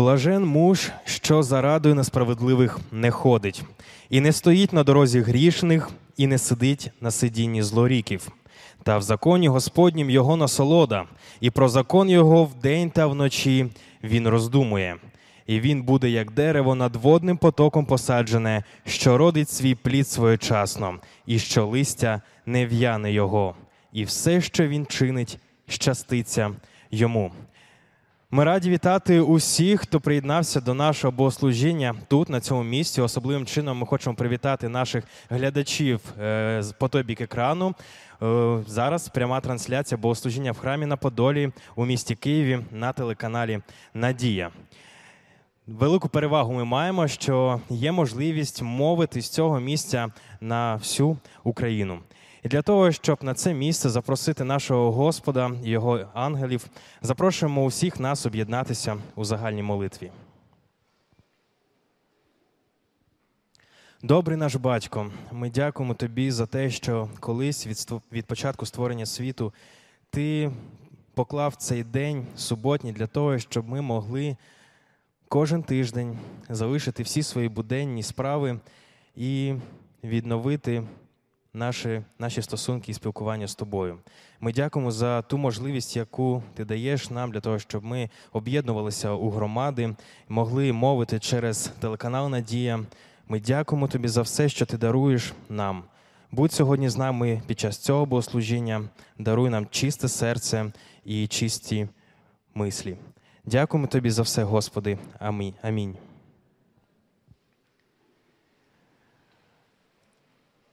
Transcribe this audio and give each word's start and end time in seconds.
Блажен 0.00 0.44
муж, 0.44 0.90
що 1.04 1.42
за 1.42 1.60
радою 1.60 1.94
несправедливих 1.94 2.78
не 2.92 3.10
ходить, 3.10 3.62
і 4.10 4.20
не 4.20 4.32
стоїть 4.32 4.72
на 4.72 4.84
дорозі 4.84 5.20
грішних, 5.20 5.90
і 6.16 6.26
не 6.26 6.38
сидить 6.38 6.90
на 7.00 7.10
сидінні 7.10 7.62
злоріків. 7.62 8.28
Та 8.82 8.98
в 8.98 9.02
законі 9.02 9.48
Господнім 9.48 10.10
його 10.10 10.36
насолода, 10.36 11.04
і 11.40 11.50
про 11.50 11.68
закон 11.68 12.10
його 12.10 12.44
вдень 12.44 12.90
та 12.90 13.06
вночі 13.06 13.66
він 14.04 14.28
роздумує. 14.28 14.96
І 15.46 15.60
він 15.60 15.82
буде, 15.82 16.10
як 16.10 16.30
дерево 16.30 16.74
над 16.74 16.96
водним 16.96 17.36
потоком 17.36 17.86
посаджене, 17.86 18.64
що 18.84 19.18
родить 19.18 19.50
свій 19.50 19.74
плід 19.74 20.08
своєчасно, 20.08 20.94
і 21.26 21.38
що 21.38 21.66
листя 21.66 22.22
не 22.46 22.66
в'яне 22.66 23.12
його, 23.12 23.54
і 23.92 24.04
все, 24.04 24.40
що 24.40 24.68
він 24.68 24.86
чинить, 24.86 25.38
щаститься 25.68 26.50
йому. 26.90 27.32
Ми 28.32 28.44
раді 28.44 28.70
вітати 28.70 29.20
усіх, 29.20 29.80
хто 29.80 30.00
приєднався 30.00 30.60
до 30.60 30.74
нашого 30.74 31.12
богослужіння 31.12 31.94
тут, 32.08 32.28
на 32.28 32.40
цьому 32.40 32.62
місці. 32.62 33.00
Особливим 33.00 33.46
чином 33.46 33.78
ми 33.78 33.86
хочемо 33.86 34.16
привітати 34.16 34.68
наших 34.68 35.04
глядачів 35.30 36.00
е, 36.20 36.62
по 36.78 36.88
той 36.88 37.02
бік 37.02 37.20
екрану. 37.20 37.74
Е, 38.22 38.58
зараз 38.66 39.08
пряма 39.08 39.40
трансляція 39.40 39.98
богослужіння 39.98 40.52
в 40.52 40.58
храмі 40.58 40.86
на 40.86 40.96
Подолі 40.96 41.52
у 41.76 41.86
місті 41.86 42.14
Києві 42.14 42.58
на 42.72 42.92
телеканалі 42.92 43.60
Надія. 43.94 44.50
Велику 45.66 46.08
перевагу 46.08 46.52
ми 46.52 46.64
маємо, 46.64 47.08
що 47.08 47.60
є 47.70 47.92
можливість 47.92 48.62
мовити 48.62 49.20
з 49.20 49.28
цього 49.28 49.60
місця 49.60 50.08
на 50.40 50.74
всю 50.74 51.18
Україну. 51.44 51.98
І 52.42 52.48
для 52.48 52.62
того, 52.62 52.92
щоб 52.92 53.24
на 53.24 53.34
це 53.34 53.54
місце 53.54 53.90
запросити 53.90 54.44
нашого 54.44 54.92
Господа 54.92 55.50
його 55.62 56.06
ангелів, 56.14 56.66
запрошуємо 57.02 57.64
усіх 57.64 58.00
нас 58.00 58.26
об'єднатися 58.26 58.96
у 59.14 59.24
загальній 59.24 59.62
молитві. 59.62 60.10
Добрий 64.02 64.36
наш 64.36 64.54
батько, 64.54 65.10
ми 65.32 65.50
дякуємо 65.50 65.94
тобі 65.94 66.30
за 66.30 66.46
те, 66.46 66.70
що 66.70 67.08
колись 67.20 67.66
від, 67.66 68.00
від 68.12 68.26
початку 68.26 68.66
створення 68.66 69.06
світу 69.06 69.52
ти 70.10 70.50
поклав 71.14 71.54
цей 71.54 71.84
день 71.84 72.26
суботній 72.36 72.92
для 72.92 73.06
того, 73.06 73.38
щоб 73.38 73.68
ми 73.68 73.80
могли 73.80 74.36
кожен 75.28 75.62
тиждень 75.62 76.18
залишити 76.48 77.02
всі 77.02 77.22
свої 77.22 77.48
буденні 77.48 78.02
справи 78.02 78.60
і 79.16 79.54
відновити 80.04 80.82
наші 81.54 82.02
наші 82.18 82.42
стосунки 82.42 82.90
і 82.90 82.94
спілкування 82.94 83.46
з 83.46 83.54
тобою. 83.54 83.98
Ми 84.40 84.52
дякуємо 84.52 84.90
за 84.90 85.22
ту 85.22 85.38
можливість, 85.38 85.96
яку 85.96 86.42
ти 86.54 86.64
даєш 86.64 87.10
нам 87.10 87.32
для 87.32 87.40
того, 87.40 87.58
щоб 87.58 87.84
ми 87.84 88.10
об'єднувалися 88.32 89.12
у 89.12 89.30
громади, 89.30 89.94
могли 90.28 90.72
мовити 90.72 91.18
через 91.18 91.72
телеканал 91.80 92.28
Надія. 92.28 92.80
Ми 93.28 93.40
дякуємо 93.40 93.88
тобі 93.88 94.08
за 94.08 94.22
все, 94.22 94.48
що 94.48 94.66
ти 94.66 94.78
даруєш 94.78 95.32
нам. 95.48 95.82
Будь 96.32 96.52
сьогодні 96.52 96.88
з 96.88 96.96
нами 96.96 97.42
під 97.46 97.60
час 97.60 97.78
цього 97.78 98.06
богослужіння, 98.06 98.82
даруй 99.18 99.50
нам 99.50 99.66
чисте 99.70 100.08
серце 100.08 100.72
і 101.04 101.26
чисті 101.26 101.88
мислі. 102.54 102.96
Дякуємо 103.44 103.86
тобі 103.86 104.10
за 104.10 104.22
все, 104.22 104.44
Господи. 104.44 104.98
Амінь. 105.62 106.09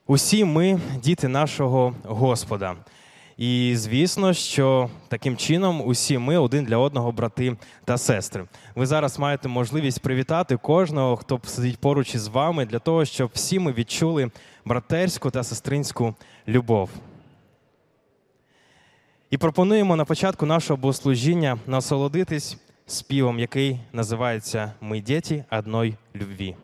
Усі 0.10 0.46
ми 0.46 0.80
діти 1.04 1.28
нашого 1.28 1.96
Господа. 2.04 2.76
І 3.38 3.74
звісно, 3.76 4.34
що 4.34 4.90
таким 5.08 5.38
чином 5.38 5.82
усі 5.86 6.18
ми 6.18 6.38
один 6.38 6.66
для 6.66 6.78
одного 6.78 7.12
брати 7.12 7.58
та 7.86 7.98
сестри. 7.98 8.46
Ви 8.76 8.86
зараз 8.86 9.20
маєте 9.20 9.48
можливість 9.48 10.02
привітати 10.02 10.58
кожного, 10.58 11.16
хто 11.16 11.40
сидить 11.46 11.78
поруч 11.78 12.16
із 12.16 12.28
вами, 12.28 12.66
для 12.66 12.80
того, 12.80 13.06
щоб 13.06 13.30
всі 13.34 13.60
ми 13.60 13.74
відчули 13.74 14.32
братерську 14.66 15.32
та 15.32 15.44
сестринську 15.44 16.16
любов. 16.48 16.90
І 19.30 19.38
пропонуємо 19.38 19.96
на 19.96 20.06
початку 20.06 20.46
нашого 20.46 20.78
богослужіння 20.78 21.58
насолодитись 21.68 22.58
співом, 22.86 23.40
який 23.40 23.80
називається 23.94 24.72
Ми 24.82 25.02
діти 25.02 25.46
одної 25.52 25.96
любві. 26.16 26.56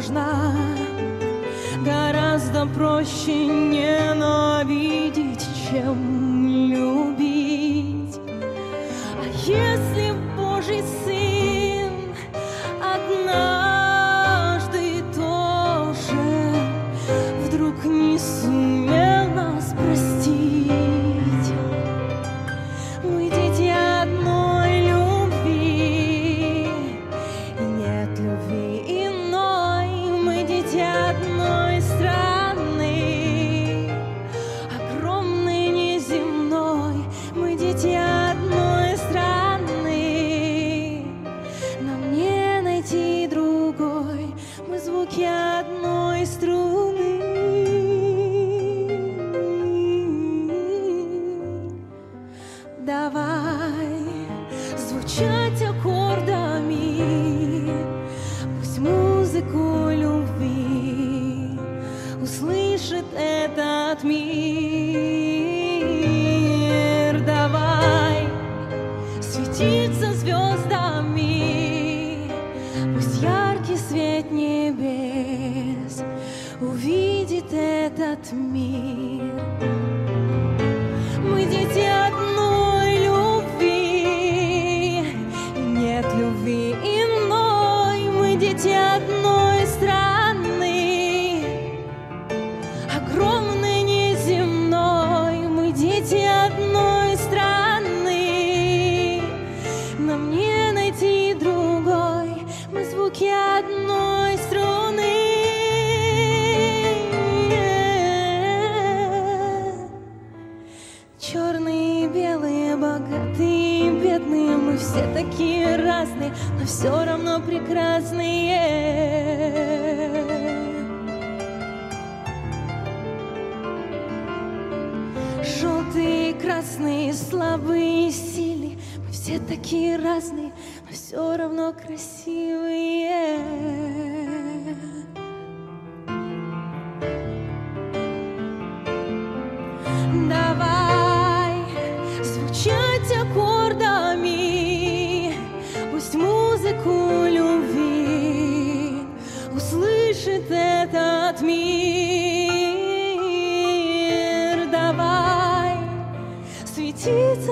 Сложно, 0.00 0.54
гораздо 1.84 2.66
проще 2.66 3.46
ненавидеть, 3.46 4.37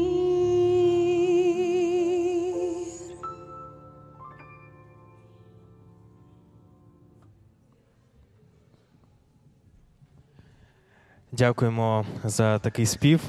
Дякуємо 11.31 12.06
за 12.24 12.60
такий 12.60 12.86
спів. 12.86 13.21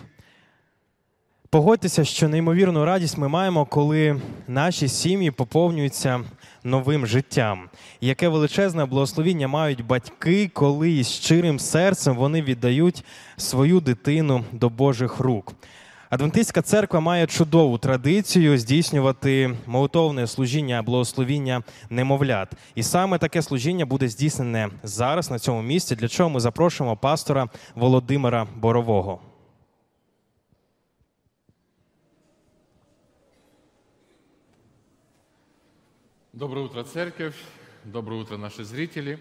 Погодьтеся, 1.56 2.04
що 2.04 2.28
неймовірну 2.28 2.84
радість 2.84 3.18
ми 3.18 3.28
маємо, 3.28 3.64
коли 3.64 4.20
наші 4.48 4.88
сім'ї 4.88 5.30
поповнюються 5.30 6.20
новим 6.64 7.06
життям. 7.06 7.68
Яке 8.00 8.28
величезне 8.28 8.84
благословіння 8.84 9.48
мають 9.48 9.86
батьки, 9.86 10.50
коли 10.54 10.90
із 10.90 11.08
щирим 11.08 11.58
серцем 11.58 12.16
вони 12.16 12.42
віддають 12.42 13.04
свою 13.36 13.80
дитину 13.80 14.44
до 14.52 14.68
Божих 14.68 15.20
рук. 15.20 15.52
Адвентистська 16.10 16.62
церква 16.62 17.00
має 17.00 17.26
чудову 17.26 17.78
традицію 17.78 18.58
здійснювати 18.58 19.56
молитовне 19.66 20.26
служіння, 20.26 20.82
благословіння 20.82 21.62
немовлят. 21.90 22.52
І 22.74 22.82
саме 22.82 23.18
таке 23.18 23.42
служіння 23.42 23.86
буде 23.86 24.08
здійснене 24.08 24.68
зараз 24.82 25.30
на 25.30 25.38
цьому 25.38 25.62
місці, 25.62 25.96
для 25.96 26.08
чого 26.08 26.30
ми 26.30 26.40
запрошуємо 26.40 26.96
пастора 26.96 27.48
Володимира 27.74 28.46
Борового. 28.56 29.20
Доброе 36.36 36.66
утро, 36.66 36.84
церковь. 36.84 37.34
Доброе 37.84 38.20
утро, 38.20 38.36
наши 38.36 38.62
зрители. 38.62 39.18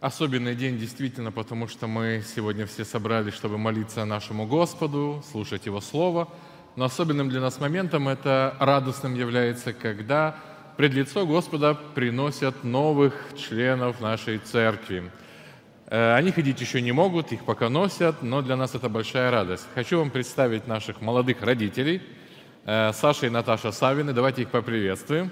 Особенный 0.00 0.56
день 0.56 0.78
действительно, 0.78 1.30
потому 1.30 1.68
что 1.68 1.86
мы 1.86 2.24
сегодня 2.26 2.66
все 2.66 2.84
собрались, 2.84 3.34
чтобы 3.34 3.56
молиться 3.56 4.04
нашему 4.04 4.48
Господу, 4.48 5.22
слушать 5.30 5.66
Его 5.66 5.80
Слово. 5.80 6.28
Но 6.74 6.86
особенным 6.86 7.28
для 7.28 7.40
нас 7.40 7.60
моментом 7.60 8.08
это 8.08 8.56
радостным 8.58 9.14
является, 9.14 9.72
когда 9.72 10.40
пред 10.76 10.92
лицо 10.92 11.24
Господа 11.24 11.74
приносят 11.74 12.64
новых 12.64 13.14
членов 13.36 14.00
нашей 14.00 14.38
церкви. 14.38 15.08
Э, 15.86 16.14
Они 16.14 16.32
ходить 16.32 16.60
еще 16.60 16.82
не 16.82 16.90
могут, 16.90 17.30
их 17.30 17.44
пока 17.44 17.68
носят, 17.68 18.24
но 18.24 18.42
для 18.42 18.56
нас 18.56 18.74
это 18.74 18.88
большая 18.88 19.30
радость. 19.30 19.68
Хочу 19.76 20.00
вам 20.00 20.10
представить 20.10 20.66
наших 20.66 21.00
молодых 21.00 21.42
родителей, 21.42 22.02
э, 22.64 22.90
Саша 22.92 23.26
и 23.26 23.30
Наташа 23.30 23.70
Савины. 23.70 24.12
Давайте 24.12 24.42
их 24.42 24.50
поприветствуем. 24.50 25.30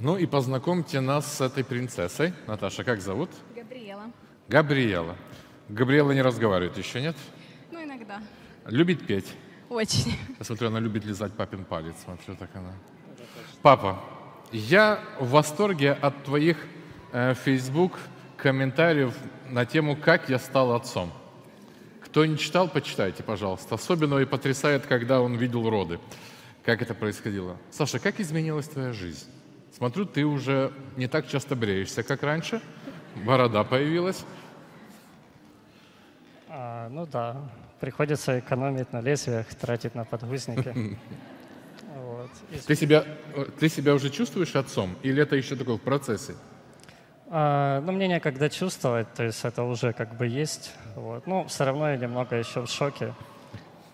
Ну 0.00 0.16
и 0.16 0.26
познакомьте 0.26 1.00
нас 1.00 1.38
с 1.38 1.40
этой 1.40 1.64
принцессой. 1.64 2.32
Наташа, 2.46 2.84
как 2.84 3.00
зовут? 3.00 3.30
Габриэла. 3.56 4.12
Габриэла. 4.46 5.16
Габриэла 5.68 6.12
не 6.12 6.22
разговаривает 6.22 6.78
еще, 6.78 7.00
нет? 7.00 7.16
Ну, 7.72 7.82
иногда. 7.82 8.22
Любит 8.66 9.04
петь. 9.04 9.26
Очень. 9.68 10.14
Я 10.38 10.44
смотрю, 10.44 10.68
она 10.68 10.78
любит 10.78 11.04
лизать 11.04 11.32
папин 11.32 11.64
палец. 11.64 11.96
Смотрю, 12.04 12.36
так 12.36 12.48
она. 12.54 12.74
Папа, 13.60 13.98
я 14.52 15.00
в 15.18 15.30
восторге 15.30 15.92
от 15.92 16.22
твоих 16.22 16.58
э, 17.12 17.34
Facebook 17.34 17.98
комментариев 18.36 19.16
на 19.50 19.66
тему 19.66 19.96
«Как 19.96 20.28
я 20.28 20.38
стал 20.38 20.74
отцом». 20.74 21.12
Кто 22.04 22.24
не 22.24 22.38
читал, 22.38 22.68
почитайте, 22.68 23.24
пожалуйста. 23.24 23.74
Особенно 23.74 24.16
и 24.18 24.24
потрясает, 24.24 24.86
когда 24.86 25.20
он 25.20 25.34
видел 25.34 25.68
роды. 25.68 25.98
Как 26.64 26.82
это 26.82 26.94
происходило. 26.94 27.56
Саша, 27.72 27.98
как 27.98 28.20
изменилась 28.20 28.68
твоя 28.68 28.92
жизнь? 28.92 29.28
Смотрю, 29.72 30.06
ты 30.06 30.24
уже 30.24 30.72
не 30.96 31.06
так 31.06 31.28
часто 31.28 31.54
бреешься, 31.56 32.02
как 32.02 32.22
раньше. 32.22 32.60
Борода 33.24 33.64
появилась. 33.64 34.24
А, 36.48 36.88
ну 36.88 37.06
да, 37.06 37.36
приходится 37.80 38.38
экономить 38.38 38.92
на 38.92 39.00
лезвиях, 39.00 39.46
тратить 39.54 39.94
на 39.94 40.04
подгузники. 40.04 40.96
Вот. 41.94 42.30
Ты 42.66 42.74
себя, 42.74 43.04
э, 43.34 43.44
ты 43.60 43.68
себя 43.68 43.94
уже 43.94 44.10
чувствуешь 44.10 44.56
отцом? 44.56 44.96
Или 45.02 45.22
это 45.22 45.36
еще 45.36 45.56
такое 45.56 45.76
в 45.76 45.80
процессе? 45.80 46.34
а, 47.30 47.80
ну, 47.82 47.92
мне 47.92 48.08
некогда 48.08 48.48
чувствовать, 48.48 49.12
то 49.14 49.24
есть 49.24 49.44
это 49.44 49.62
уже 49.62 49.92
как 49.92 50.16
бы 50.16 50.26
есть. 50.26 50.72
Вот. 50.96 51.26
Ну, 51.26 51.44
все 51.46 51.64
равно 51.64 51.90
я 51.90 51.96
немного 51.96 52.36
еще 52.36 52.62
в 52.62 52.68
шоке. 52.68 53.14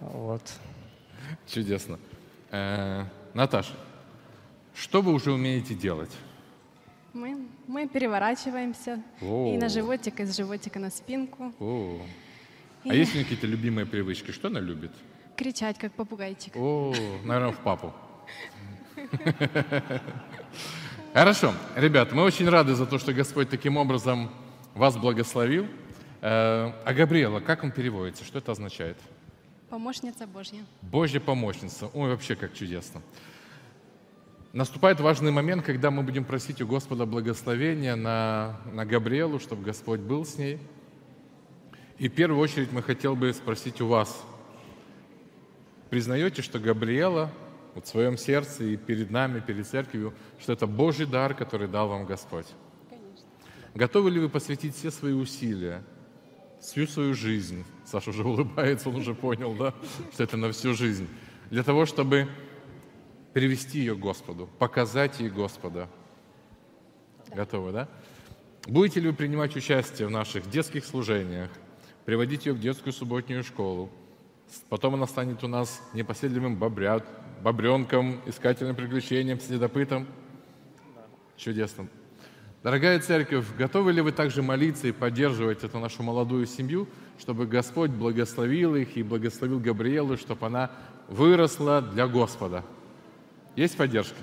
Вот. 0.00 0.43
Чудесно. 1.47 1.99
Э, 2.50 3.04
Наташа, 3.35 3.75
что 4.75 5.02
вы 5.02 5.12
уже 5.12 5.33
умеете 5.33 5.75
делать? 5.75 6.11
Мы, 7.12 7.47
мы 7.69 7.87
переворачиваемся 7.88 9.02
О. 9.23 9.52
и 9.54 9.57
на 9.57 9.69
животик, 9.69 10.19
и 10.21 10.25
с 10.25 10.37
животика 10.37 10.78
на 10.81 10.90
спинку. 10.90 11.52
О. 11.61 12.00
А 12.85 12.88
И- 12.95 12.99
есть 12.99 13.12
у 13.12 13.14
нее 13.14 13.25
какие-то 13.25 13.47
любимые 13.47 13.87
привычки? 13.87 14.31
Что 14.33 14.49
она 14.49 14.61
любит? 14.61 14.90
Кричать, 15.37 15.78
как 15.78 15.93
попугайчик. 15.93 16.54
О, 16.57 16.93
наверное, 17.25 17.52
в 17.52 17.59
папу. 17.59 17.93
Хорошо. 21.12 21.54
Ребят, 21.76 22.12
мы 22.12 22.23
очень 22.23 22.49
рады 22.49 22.75
за 22.75 22.87
то, 22.87 22.99
что 22.99 23.12
Господь 23.12 23.49
таким 23.49 23.76
образом 23.76 24.31
вас 24.75 24.97
благословил. 24.97 25.66
Э, 26.21 26.73
А 26.85 26.93
Габриэла, 26.95 27.40
как 27.40 27.62
он 27.64 27.71
переводится? 27.71 28.25
Что 28.25 28.38
это 28.38 28.52
означает? 28.52 28.97
Помощница 29.71 30.26
Божья. 30.26 30.64
Божья 30.83 31.21
помощница. 31.21 31.87
Ой, 31.95 32.11
вообще 32.11 32.35
как 32.37 32.54
чудесно. 32.54 33.02
Наступает 34.55 35.01
важный 35.01 35.33
момент, 35.33 35.65
когда 35.65 35.91
мы 35.91 36.05
будем 36.05 36.25
просить 36.25 36.63
у 36.63 36.67
Господа 36.69 37.07
благословения 37.07 37.97
на, 37.97 38.61
на 38.73 38.87
Габриэлу, 38.87 39.41
чтобы 39.41 39.65
Господь 39.65 39.99
был 39.99 40.25
с 40.25 40.39
ней. 40.39 40.61
И 41.99 42.09
в 42.09 42.15
первую 42.15 42.39
очередь 42.39 42.71
мы 42.71 42.81
хотел 42.81 43.17
бы 43.17 43.33
спросить 43.33 43.81
у 43.81 43.89
вас, 43.89 44.25
признаете, 45.91 46.41
что 46.41 46.61
Габриэла 46.61 47.33
вот 47.75 47.87
в 47.87 47.89
своем 47.89 48.17
сердце 48.17 48.63
и 48.63 48.77
перед 48.77 49.11
нами, 49.11 49.41
перед 49.41 49.67
церковью, 49.67 50.15
что 50.39 50.53
это 50.53 50.69
Божий 50.69 51.07
дар, 51.07 51.35
который 51.35 51.67
дал 51.67 51.89
вам 51.89 52.07
Господь? 52.07 52.47
Конечно. 52.89 53.27
Готовы 53.75 54.09
ли 54.13 54.21
вы 54.21 54.29
посвятить 54.29 54.77
все 54.77 54.93
свои 54.93 55.15
усилия, 55.15 55.83
всю 56.61 56.87
свою 56.87 57.15
жизнь? 57.15 57.65
Саша 57.85 58.11
уже 58.11 58.23
улыбается, 58.23 58.89
он 58.89 58.95
уже 58.95 59.17
понял, 59.17 59.53
да, 59.57 59.75
что 60.13 60.23
это 60.23 60.37
на 60.37 60.53
всю 60.53 60.75
жизнь. 60.75 61.09
Для 61.51 61.65
того, 61.65 61.87
чтобы 61.87 62.29
привести 63.35 63.81
ее 63.81 63.97
к 63.97 63.99
Господу, 63.99 64.49
показать 64.59 65.21
ей 65.21 65.29
Господа. 65.29 65.91
Да. 67.29 67.37
Готовы, 67.37 67.73
да? 67.73 67.88
Будете 68.67 69.00
ли 69.00 69.09
вы 69.09 69.14
принимать 69.14 69.55
участие 69.57 70.09
в 70.09 70.11
наших 70.11 70.49
детских 70.49 70.87
служениях, 70.87 71.50
приводить 72.07 72.47
ее 72.47 72.55
в 72.55 72.61
детскую 72.61 72.93
субботнюю 72.93 73.43
школу? 73.43 73.91
Потом 74.69 74.95
она 74.95 75.07
станет 75.07 75.43
у 75.43 75.49
нас 75.49 75.83
непоседливым 75.93 76.57
бобрят, 76.57 77.05
бобренком, 77.43 78.21
искательным 78.25 78.76
приключением, 78.76 79.41
следопытом. 79.41 80.07
Да. 80.95 81.03
Чудесно. 81.37 81.88
Дорогая 82.62 83.00
церковь, 83.00 83.47
готовы 83.59 83.93
ли 83.93 84.00
вы 84.00 84.12
также 84.12 84.43
молиться 84.43 84.87
и 84.87 84.93
поддерживать 84.93 85.64
эту 85.64 85.81
нашу 85.81 86.05
молодую 86.05 86.47
семью, 86.47 86.88
чтобы 87.19 87.47
Господь 87.47 87.91
благословил 87.91 88.76
их 88.76 88.97
и 88.97 89.03
благословил 89.03 89.59
Габриэлу, 89.59 90.17
чтобы 90.17 90.47
она 90.47 90.71
выросла 91.09 91.83
для 91.83 92.07
Господа? 92.07 92.64
Есть 93.57 93.77
поддержка? 93.77 94.17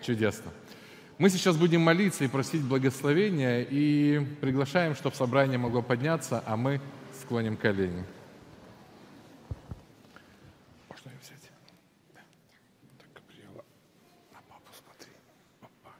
Чудесно. 0.00 0.50
Мы 1.18 1.28
сейчас 1.28 1.58
будем 1.58 1.82
молиться 1.82 2.24
и 2.24 2.28
просить 2.28 2.62
благословения 2.62 3.66
и 3.68 4.24
приглашаем, 4.40 4.94
чтобы 4.94 5.14
собрание 5.14 5.58
могло 5.58 5.82
подняться, 5.82 6.42
а 6.46 6.56
мы 6.56 6.80
склоним 7.20 7.58
колени. 7.58 8.04
Можно 10.88 11.10
ее 11.10 11.18
взять? 11.20 11.50
Да. 12.14 12.20
Так, 12.98 13.08
Габриэла, 13.14 13.64
на 14.32 14.40
папу 14.48 14.70
смотри. 14.72 15.12
Папа. 15.60 15.94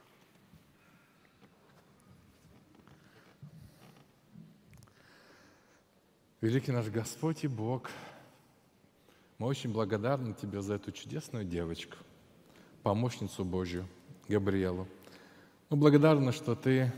Великий 6.41 6.71
наш 6.71 6.87
Господь 6.87 7.43
и 7.43 7.47
Бог, 7.47 7.91
мы 9.37 9.45
очень 9.45 9.71
благодарны 9.71 10.33
Тебе 10.33 10.61
за 10.61 10.73
эту 10.73 10.91
чудесную 10.91 11.45
девочку– 11.45 11.97
помощницу 12.83 13.45
Божью, 13.45 13.87
Габриэлу. 14.27 14.87
Мы 15.69 15.77
благодарны, 15.77 16.31
что 16.31 16.53
Ты 16.55 16.91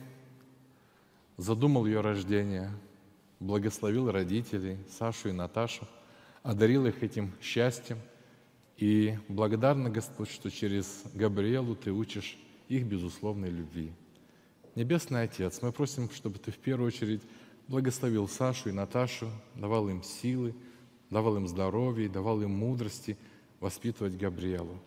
задумал 1.37 1.85
ее 1.85 2.01
рождение, 2.01 2.71
благословил 3.39 4.11
родителей, 4.11 4.77
Сашу 4.89 5.29
и 5.29 5.31
Наташу, 5.31 5.87
одарил 6.43 6.85
их 6.85 7.03
этим 7.03 7.31
счастьем. 7.41 7.99
И 8.77 9.17
благодарны, 9.29 9.89
Господь, 9.89 10.29
что 10.29 10.49
через 10.51 11.03
Габриэлу 11.13 11.75
Ты 11.75 11.91
учишь 11.91 12.37
их 12.67 12.85
безусловной 12.85 13.49
любви. 13.49 13.93
Небесный 14.73 15.23
Отец, 15.23 15.61
мы 15.61 15.71
просим, 15.71 16.09
чтобы 16.09 16.39
Ты 16.39 16.51
в 16.51 16.57
первую 16.57 16.87
очередь 16.87 17.21
благословил 17.67 18.27
Сашу 18.27 18.69
и 18.69 18.73
Наташу, 18.73 19.29
давал 19.55 19.87
им 19.87 20.03
силы, 20.03 20.53
давал 21.09 21.37
им 21.37 21.47
здоровье, 21.47 22.09
давал 22.09 22.41
им 22.41 22.51
мудрости 22.51 23.17
воспитывать 23.59 24.17
Габриэлу. 24.17 24.77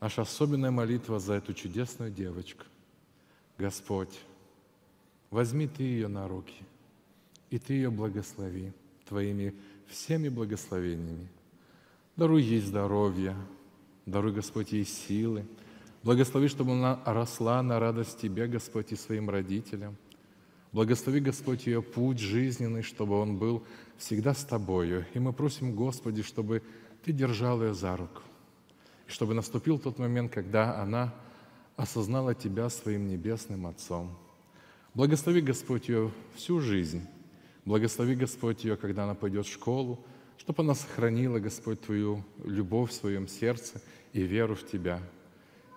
Наша 0.00 0.22
особенная 0.22 0.70
молитва 0.70 1.18
за 1.18 1.34
эту 1.34 1.52
чудесную 1.54 2.10
девочку. 2.12 2.64
Господь, 3.58 4.16
возьми 5.30 5.66
Ты 5.66 5.82
ее 5.82 6.06
на 6.06 6.28
руки, 6.28 6.62
и 7.50 7.58
Ты 7.58 7.74
ее 7.74 7.90
благослови 7.90 8.72
Твоими 9.08 9.54
всеми 9.88 10.28
благословениями. 10.28 11.28
Даруй 12.16 12.42
ей 12.42 12.60
здоровье, 12.60 13.34
даруй, 14.06 14.32
Господь, 14.32 14.72
ей 14.72 14.84
силы. 14.84 15.44
Благослови, 16.04 16.46
чтобы 16.46 16.72
она 16.72 17.02
росла 17.04 17.60
на 17.62 17.80
радость 17.80 18.20
Тебе, 18.20 18.46
Господь, 18.46 18.92
и 18.92 18.96
своим 18.96 19.28
родителям. 19.28 19.96
Благослови, 20.70 21.18
Господь, 21.18 21.66
ее 21.66 21.82
путь 21.82 22.20
жизненный, 22.20 22.82
чтобы 22.82 23.18
он 23.18 23.36
был 23.36 23.64
всегда 23.96 24.32
с 24.34 24.44
Тобою. 24.44 25.06
И 25.14 25.18
мы 25.18 25.32
просим, 25.32 25.74
Господи, 25.74 26.22
чтобы 26.22 26.62
Ты 27.02 27.12
держал 27.12 27.62
ее 27.62 27.74
за 27.74 27.96
руку 27.96 28.22
и 29.08 29.10
чтобы 29.10 29.34
наступил 29.34 29.78
тот 29.78 29.98
момент, 29.98 30.32
когда 30.32 30.80
она 30.80 31.14
осознала 31.76 32.34
Тебя 32.34 32.68
своим 32.68 33.08
небесным 33.08 33.66
Отцом. 33.66 34.16
Благослови, 34.94 35.40
Господь, 35.40 35.88
ее 35.88 36.12
всю 36.36 36.60
жизнь. 36.60 37.06
Благослови, 37.64 38.14
Господь, 38.14 38.64
ее, 38.64 38.76
когда 38.76 39.04
она 39.04 39.14
пойдет 39.14 39.46
в 39.46 39.52
школу, 39.52 40.04
чтобы 40.36 40.62
она 40.62 40.74
сохранила, 40.74 41.38
Господь, 41.38 41.80
Твою 41.80 42.24
любовь 42.44 42.90
в 42.90 42.94
своем 42.94 43.28
сердце 43.28 43.80
и 44.12 44.22
веру 44.22 44.54
в 44.54 44.66
Тебя. 44.66 45.00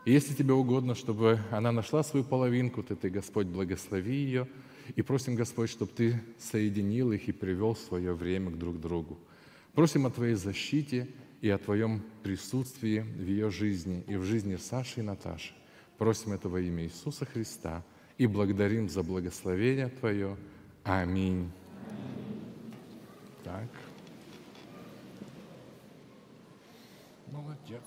И 0.05 0.11
если 0.11 0.33
Тебе 0.33 0.53
угодно, 0.53 0.95
чтобы 0.95 1.39
она 1.51 1.71
нашла 1.71 2.03
свою 2.03 2.25
половинку, 2.25 2.83
то 2.83 2.95
Ты, 2.95 3.09
Господь, 3.09 3.47
благослови 3.47 4.15
ее, 4.15 4.47
и 4.95 5.01
просим, 5.01 5.35
Господь, 5.35 5.69
чтобы 5.69 5.91
Ты 5.91 6.21
соединил 6.37 7.11
их 7.11 7.29
и 7.29 7.31
привел 7.31 7.75
свое 7.75 8.13
время 8.13 8.51
к 8.51 8.57
друг 8.57 8.79
другу. 8.81 9.17
Просим 9.73 10.05
о 10.05 10.09
Твоей 10.09 10.35
защите– 10.35 11.07
и 11.41 11.49
о 11.49 11.57
Твоем 11.57 12.03
присутствии 12.23 12.99
в 12.99 13.25
ее 13.25 13.49
жизни 13.49 14.03
и 14.07 14.15
в 14.15 14.23
жизни 14.23 14.55
Саши 14.55 14.99
и 14.99 15.03
Наташи. 15.03 15.53
Просим 15.97 16.33
этого 16.33 16.57
имя 16.57 16.83
Иисуса 16.83 17.25
Христа 17.25 17.83
и 18.17 18.27
благодарим 18.27 18.87
за 18.89 19.03
благословение 19.03 19.89
Твое. 19.89 20.37
Аминь. 20.83 21.51
Так. 23.43 23.67
Молодец. 27.31 27.83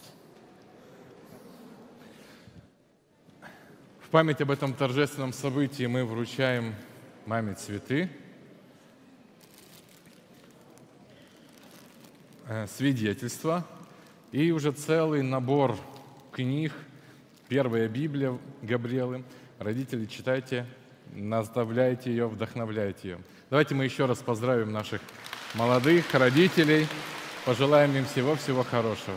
В 4.01 4.09
память 4.11 4.41
об 4.41 4.51
этом 4.51 4.75
торжественном 4.75 5.33
событии 5.33 5.87
мы 5.87 6.05
вручаем 6.05 6.75
маме 7.27 7.55
цветы. 7.55 8.11
Свидетельства 12.77 13.67
и 14.33 14.51
уже 14.51 14.73
целый 14.73 15.23
набор 15.23 15.77
книг. 16.33 16.73
Первая 17.49 17.89
Библия 17.89 18.39
Габриэлы. 18.63 19.23
Родители, 19.59 20.07
читайте, 20.07 20.67
наставляйте 21.13 22.11
ее, 22.11 22.27
вдохновляйте 22.27 23.11
ее. 23.11 23.19
Давайте 23.51 23.75
мы 23.75 23.85
еще 23.85 24.07
раз 24.07 24.19
поздравим 24.19 24.73
наших 24.73 25.01
молодых 25.55 26.13
родителей, 26.15 26.87
пожелаем 27.45 27.95
им 27.97 28.05
всего-всего 28.07 28.65
хорошего. 28.65 29.17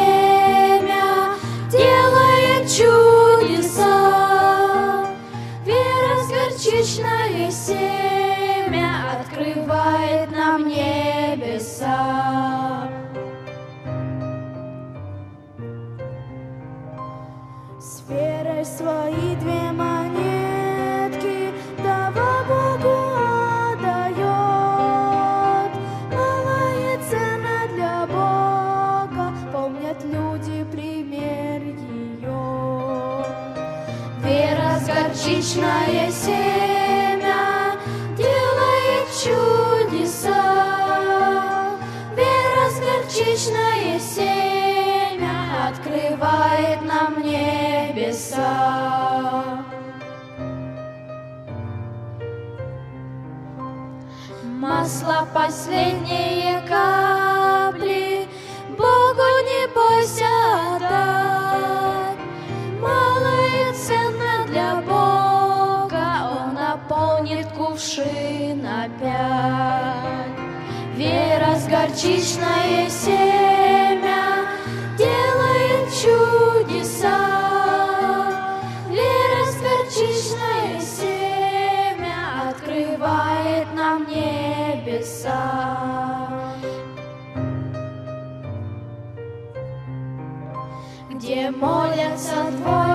what 92.59 92.90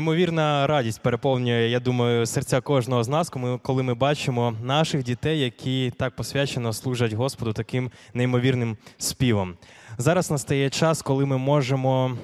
Неймовірна 0.00 0.66
радість 0.66 1.02
переповнює, 1.02 1.68
я 1.68 1.80
думаю, 1.80 2.26
серця 2.26 2.60
кожного 2.60 3.04
з 3.04 3.08
нас, 3.08 3.30
коли 3.62 3.82
ми- 3.82 3.94
бачимо 3.94 4.54
наших 4.62 5.02
дітей, 5.02 5.40
які 5.40 5.92
так 5.98 6.16
посвячено 6.16 6.72
служать 6.72 7.12
Господу 7.12 7.52
таким 7.52 7.90
неймовірним 8.14 8.76
співом. 8.98 9.54
Зараз 9.98 10.30
настає 10.30 10.70
час, 10.70 11.02
коли 11.02 11.26
ми 11.26 11.38
можемо 11.38 12.16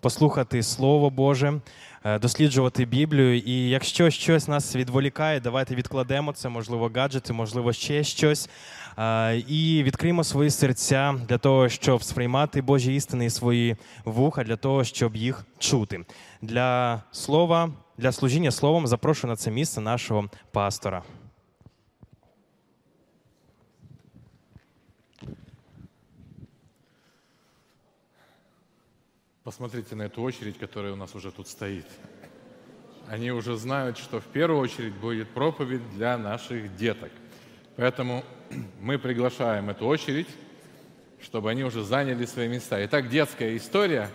послухати 0.00 0.62
Слово 0.62 1.10
Боже, 1.10 1.60
е, 2.04 2.18
досліджувати 2.18 2.84
Біблію. 2.84 3.38
І 3.38 3.68
якщо 3.68 4.10
щось 4.10 4.48
нас 4.48 4.76
відволікає, 4.76 5.40
давайте 5.40 5.74
відкладемо 5.74 6.32
це, 6.32 6.48
можливо, 6.48 6.90
гаджети, 6.94 7.32
можливо, 7.32 7.72
ще 7.72 8.04
щось. 8.04 8.48
е, 8.97 9.37
І 9.37 9.83
відкриємо 9.83 10.23
свої 10.23 10.49
серця 10.49 11.15
для 11.29 11.37
того, 11.37 11.69
щоб 11.69 12.03
сприймати 12.03 12.61
Божі 12.61 12.95
істини 12.95 13.25
і 13.25 13.29
свої 13.29 13.75
вуха, 14.05 14.43
для 14.43 14.55
того, 14.55 14.83
щоб 14.83 15.15
їх 15.15 15.45
чути. 15.59 16.05
Для 16.41 17.01
слова, 17.11 17.71
для 17.97 18.11
служіння 18.11 18.51
словом 18.51 18.87
запрошую 18.87 19.31
на 19.31 19.35
це 19.35 19.51
місце 19.51 19.81
нашого 19.81 20.29
пастора. 20.51 21.03
Посмотрите 29.45 29.95
на 29.95 30.01
эту 30.01 30.23
очередь, 30.23 30.57
которая 30.57 30.93
у 30.93 30.95
нас 30.95 31.13
уже 31.13 31.29
тут 31.29 31.47
стоит. 31.47 31.85
Они 33.07 33.31
уже 33.31 33.55
знают, 33.57 33.99
что 33.99 34.19
в 34.19 34.25
первую 34.25 34.59
очередь 34.59 34.95
будет 34.95 35.29
проповедь 35.29 35.87
для 35.91 36.17
наших 36.17 36.75
деток. 36.75 37.11
Поэтому 37.76 38.24
мы 38.80 38.98
приглашаем 38.98 39.70
эту 39.70 39.86
очередь, 39.86 40.28
чтобы 41.22 41.50
они 41.50 41.64
уже 41.64 41.84
заняли 41.84 42.24
свои 42.26 42.48
места. 42.48 42.84
Итак, 42.84 43.08
детская 43.08 43.56
история. 43.56 44.08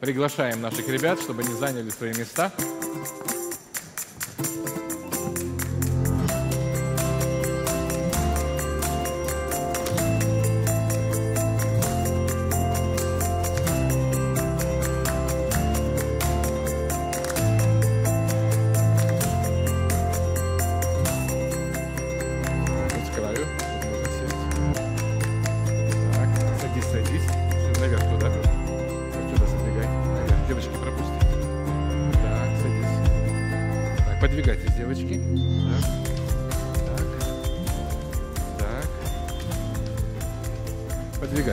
Приглашаем 0.00 0.60
наших 0.60 0.88
ребят, 0.88 1.20
чтобы 1.20 1.42
они 1.42 1.54
заняли 1.54 1.90
свои 1.90 2.12
места. 2.12 2.52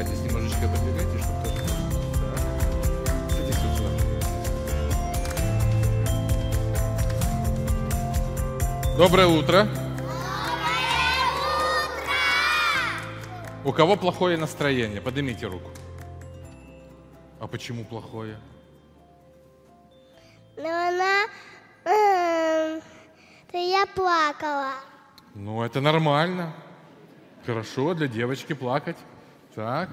Подвигайтесь, 0.09 0.21
немножечко 0.23 0.67
подвигайтесь, 0.67 1.23
чтобы 1.23 1.43
тоже... 1.43 1.61
Так. 2.21 2.39
Садись 3.31 3.59
вот 3.63 3.73
сюда. 3.77 3.89
Доброе 8.97 9.27
утро. 9.27 9.67
У 13.65 13.71
кого 13.71 13.95
плохое 13.97 14.37
настроение? 14.37 15.01
Поднимите 15.01 15.45
руку. 15.47 15.69
А 17.39 17.47
почему 17.47 17.85
плохое? 17.85 18.39
Но 20.57 20.69
она... 20.69 21.27
то 23.51 23.57
я 23.57 23.85
плакала. 23.95 24.73
Ну, 25.35 25.61
это 25.61 25.81
нормально. 25.81 26.53
Хорошо 27.45 27.93
для 27.93 28.07
девочки 28.07 28.53
плакать. 28.53 28.97
Так. 29.59 29.89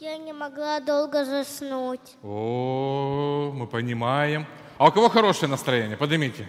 Я 0.00 0.18
не 0.18 0.34
могла 0.34 0.78
долго 0.78 1.24
заснуть. 1.24 2.18
О, 2.22 3.50
мы 3.54 3.66
понимаем. 3.66 4.46
А 4.76 4.88
у 4.88 4.92
кого 4.92 5.08
хорошее 5.08 5.48
настроение? 5.48 5.96
Поднимите. 5.96 6.46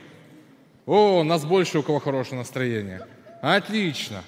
О, 0.85 1.21
у 1.21 1.23
нас 1.23 1.45
больше 1.45 1.79
у 1.79 1.83
кого 1.83 1.99
хорошее 1.99 2.37
настроение. 2.39 3.07
Отлично. 3.41 4.25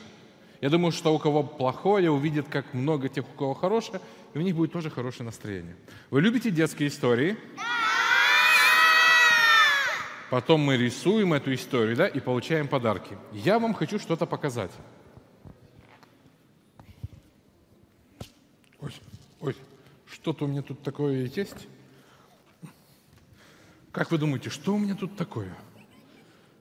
Я 0.62 0.70
думаю, 0.70 0.94
что 0.94 1.14
у 1.14 1.20
кого 1.20 1.44
плохое, 1.44 2.10
увидит, 2.10 2.48
как 2.48 2.74
много 2.74 3.10
тех, 3.10 3.26
у 3.28 3.38
кого 3.38 3.54
хорошее, 3.54 4.00
и 4.34 4.38
у 4.38 4.42
них 4.42 4.56
будет 4.56 4.72
тоже 4.72 4.90
хорошее 4.90 5.26
настроение. 5.26 5.76
Вы 6.10 6.22
любите 6.22 6.52
детские 6.52 6.88
истории? 6.88 7.36
Потом 10.30 10.62
мы 10.62 10.78
рисуем 10.78 11.34
эту 11.34 11.54
историю, 11.54 11.98
да, 11.98 12.08
и 12.08 12.22
получаем 12.22 12.70
подарки. 12.70 13.18
Я 13.34 13.60
вам 13.60 13.74
хочу 13.74 14.00
что-то 14.00 14.26
показать. 14.26 14.72
Ой, 19.46 19.56
что-то 20.12 20.46
у 20.46 20.48
меня 20.48 20.62
тут 20.62 20.82
такое 20.82 21.26
есть. 21.28 21.68
Как 23.92 24.12
вы 24.12 24.18
думаете, 24.18 24.50
что 24.50 24.74
у 24.74 24.78
меня 24.78 24.96
тут 24.96 25.16
такое? 25.16 25.56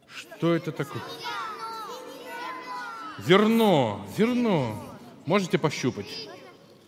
Что 0.07 0.55
это 0.55 0.71
такое? 0.71 1.03
Зерно, 3.27 4.07
зерно. 4.17 4.77
Можете 5.27 5.59
пощупать? 5.59 6.29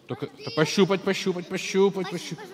Только 0.06 0.28
да 0.44 0.50
пощупать, 0.54 1.02
пощупать, 1.02 1.48
пощупать, 1.48 2.10
пощупать. 2.10 2.46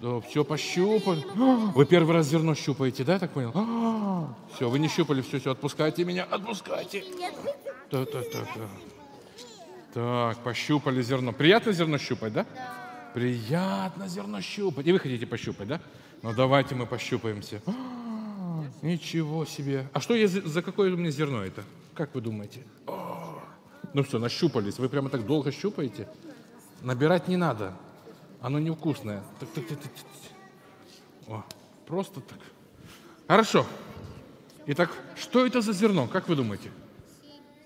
Да, 0.00 0.20
все, 0.20 0.44
пощупали. 0.44 1.24
А, 1.36 1.72
Вы 1.74 1.84
первый 1.86 2.14
раз 2.14 2.28
зерно 2.28 2.54
щупаете, 2.54 3.04
да, 3.04 3.14
я 3.14 3.18
так 3.18 3.32
понял? 3.32 3.52
все, 4.54 4.68
вы 4.68 4.78
не 4.78 4.88
щупали, 4.88 5.20
все, 5.22 5.40
все, 5.40 5.52
отпускайте 5.52 6.04
меня, 6.04 6.24
отпускайте. 6.24 7.04
Да, 7.90 8.04
да, 8.04 8.22
да, 8.32 8.46
да. 8.56 8.68
Так, 9.92 10.38
пощупали 10.44 11.02
зерно. 11.02 11.32
Приятно 11.32 11.72
зерно 11.72 11.98
щупать, 11.98 12.32
да? 12.32 12.46
Приятно 13.14 14.08
зерно 14.08 14.40
щупать. 14.40 14.86
И 14.86 14.92
вы 14.92 14.98
хотите 14.98 15.26
пощупать, 15.26 15.68
да? 15.68 15.80
Ну 16.22 16.32
давайте 16.34 16.74
мы 16.74 16.86
пощупаемся. 16.86 17.62
А, 17.66 18.64
Ничего 18.82 19.44
себе. 19.44 19.88
А 19.92 20.00
что 20.00 20.14
я 20.14 20.28
за 20.28 20.62
какое 20.62 20.92
у 20.92 20.96
меня 20.96 21.10
зерно 21.10 21.42
это? 21.42 21.64
Как 21.94 22.14
вы 22.14 22.20
думаете? 22.20 22.62
О, 22.86 23.42
ну 23.94 24.04
что, 24.04 24.18
нащупались. 24.18 24.78
Вы 24.78 24.88
прямо 24.88 25.08
так 25.10 25.26
долго 25.26 25.50
щупаете? 25.50 26.08
Набирать 26.82 27.28
не 27.28 27.36
надо. 27.36 27.74
Оно 28.40 28.58
невкусное. 28.58 29.22
Так, 29.38 29.48
так, 29.50 29.66
так, 29.66 29.78
так, 29.80 29.92
так. 29.92 31.28
О, 31.28 31.44
просто 31.86 32.20
так. 32.20 32.38
Хорошо. 33.26 33.66
Итак, 34.66 34.90
что 35.16 35.46
это 35.46 35.60
за 35.60 35.72
зерно? 35.72 36.06
Как 36.06 36.28
вы 36.28 36.36
думаете? 36.36 36.70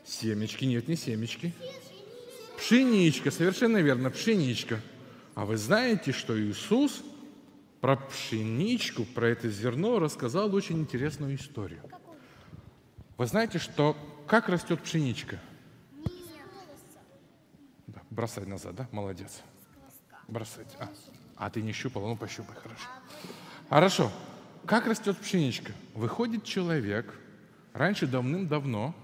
Семечки. 0.07 0.65
Нет, 0.65 0.89
не 0.89 0.97
семечки. 0.97 1.55
Пшеничка, 2.57 3.31
совершенно 3.31 3.79
верно, 3.79 4.11
пшеничка. 4.11 4.81
А 5.35 5.44
вы 5.44 5.57
знаете, 5.57 6.12
что 6.12 6.40
Иисус 6.40 7.03
про 7.81 7.97
пшеничку, 7.97 9.05
про 9.05 9.29
это 9.29 9.51
зерно 9.51 9.99
рассказал 9.99 10.55
очень 10.55 10.81
интересную 10.81 11.35
историю. 11.37 11.83
Вы 13.16 13.27
знаете, 13.27 13.59
что 13.59 13.97
как 14.27 14.49
растет 14.49 14.81
пшеничка? 14.81 15.38
Да, 17.87 18.01
бросай 18.11 18.47
назад, 18.47 18.75
да? 18.75 18.88
Молодец. 18.90 19.42
Бросать. 20.29 20.75
А, 20.79 20.88
а 21.37 21.51
ты 21.51 21.62
не 21.62 21.73
щупала? 21.73 22.09
Ну, 22.09 22.16
пощупай, 22.16 22.57
хорошо. 22.57 22.87
Хорошо. 23.68 24.12
Как 24.66 24.87
растет 24.87 25.18
пшеничка? 25.18 25.73
Выходит 25.94 26.44
человек, 26.44 27.12
раньше 27.75 28.07
давным-давно 28.07 28.94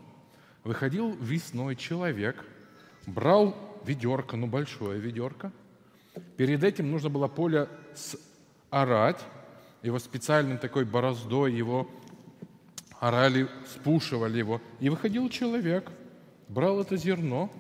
выходил 0.65 1.13
весной 1.17 1.77
человек, 1.77 2.45
брал 3.07 3.55
ведерко, 3.85 4.37
ну 4.37 4.47
большое 4.47 4.99
ведерко. 5.01 5.53
Перед 6.37 6.65
этим 6.65 6.91
нужно 6.91 7.09
было 7.09 7.29
поле 7.29 7.69
орать, 8.71 9.21
его 9.83 9.99
специальной 9.99 10.59
такой 10.59 10.85
бороздой 10.85 11.53
его 11.55 11.91
орали, 12.99 13.49
спушивали 13.67 14.39
его. 14.39 14.61
И 14.79 14.89
выходил 14.89 15.29
человек, 15.29 15.91
брал 16.49 16.81
это 16.81 16.97
зерно 16.97 17.51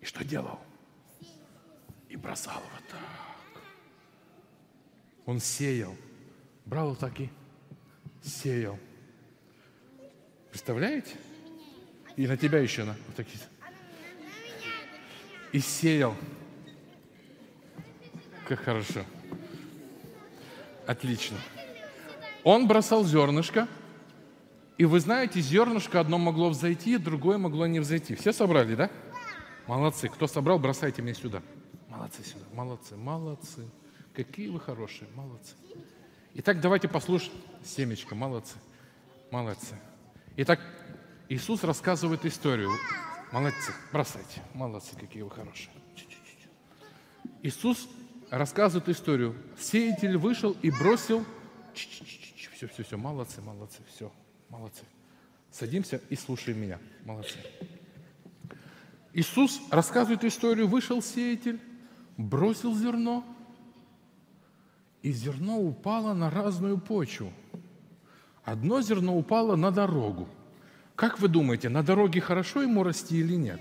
и 0.00 0.04
что 0.04 0.24
делал? 0.24 0.60
И 2.08 2.16
бросал 2.16 2.58
его 2.58 2.78
так. 2.90 3.62
Он 5.26 5.40
сеял. 5.40 5.96
Брал 6.64 6.90
вот 6.90 7.00
так 7.00 7.18
и 7.20 7.28
сеял. 8.22 8.78
Представляете? 10.50 11.16
И 12.16 12.26
на 12.26 12.36
тебя 12.36 12.60
еще 12.60 12.84
на 12.84 12.96
вот 13.06 13.16
такие. 13.16 13.40
И 15.52 15.60
сеял. 15.60 16.16
Как 18.46 18.60
хорошо. 18.60 19.04
Отлично. 20.86 21.36
Он 22.44 22.68
бросал 22.68 23.04
зернышко, 23.04 23.66
и 24.78 24.84
вы 24.84 25.00
знаете, 25.00 25.40
зернышко 25.40 25.98
одно 25.98 26.18
могло 26.18 26.50
взойти, 26.50 26.96
другое 26.96 27.38
могло 27.38 27.66
не 27.66 27.80
взойти. 27.80 28.14
Все 28.14 28.32
собрали, 28.32 28.76
да? 28.76 28.90
Молодцы. 29.66 30.08
Кто 30.08 30.28
собрал, 30.28 30.60
бросайте 30.60 31.02
мне 31.02 31.12
сюда. 31.12 31.42
Молодцы 31.88 32.22
сюда. 32.22 32.44
Молодцы, 32.52 32.94
молодцы. 32.94 33.68
Какие 34.14 34.48
вы 34.48 34.60
хорошие, 34.60 35.08
молодцы. 35.16 35.54
Итак, 36.34 36.60
давайте 36.60 36.86
послушаем. 36.86 37.32
Семечко, 37.64 38.14
молодцы. 38.14 38.54
Молодцы. 39.32 39.74
Итак, 40.36 40.60
Иисус 41.28 41.64
рассказывает 41.64 42.24
историю. 42.24 42.70
Молодцы, 43.32 43.72
бросайте. 43.92 44.40
Молодцы, 44.54 44.94
какие 44.94 45.22
вы 45.22 45.30
хорошие. 45.30 45.70
Иисус 47.42 47.88
рассказывает 48.30 48.88
историю. 48.88 49.34
Сеятель 49.58 50.16
вышел 50.16 50.56
и 50.62 50.70
бросил... 50.70 51.24
Все, 51.74 52.68
все, 52.68 52.84
все, 52.84 52.96
молодцы, 52.96 53.42
молодцы, 53.42 53.78
все, 53.94 54.10
молодцы. 54.48 54.82
Садимся 55.50 56.00
и 56.08 56.16
слушаем 56.16 56.58
меня. 56.58 56.78
Молодцы. 57.04 57.36
Иисус 59.12 59.60
рассказывает 59.70 60.24
историю. 60.24 60.66
Вышел 60.66 61.02
сеятель, 61.02 61.60
бросил 62.16 62.74
зерно, 62.74 63.24
и 65.02 65.12
зерно 65.12 65.60
упало 65.60 66.14
на 66.14 66.30
разную 66.30 66.78
почву. 66.78 67.32
Одно 68.44 68.80
зерно 68.80 69.16
упало 69.16 69.56
на 69.56 69.70
дорогу. 69.70 70.28
Как 70.94 71.20
вы 71.20 71.28
думаете, 71.28 71.68
на 71.68 71.82
дороге 71.82 72.20
хорошо 72.20 72.62
ему 72.62 72.82
расти 72.82 73.18
или 73.18 73.36
нет? 73.36 73.60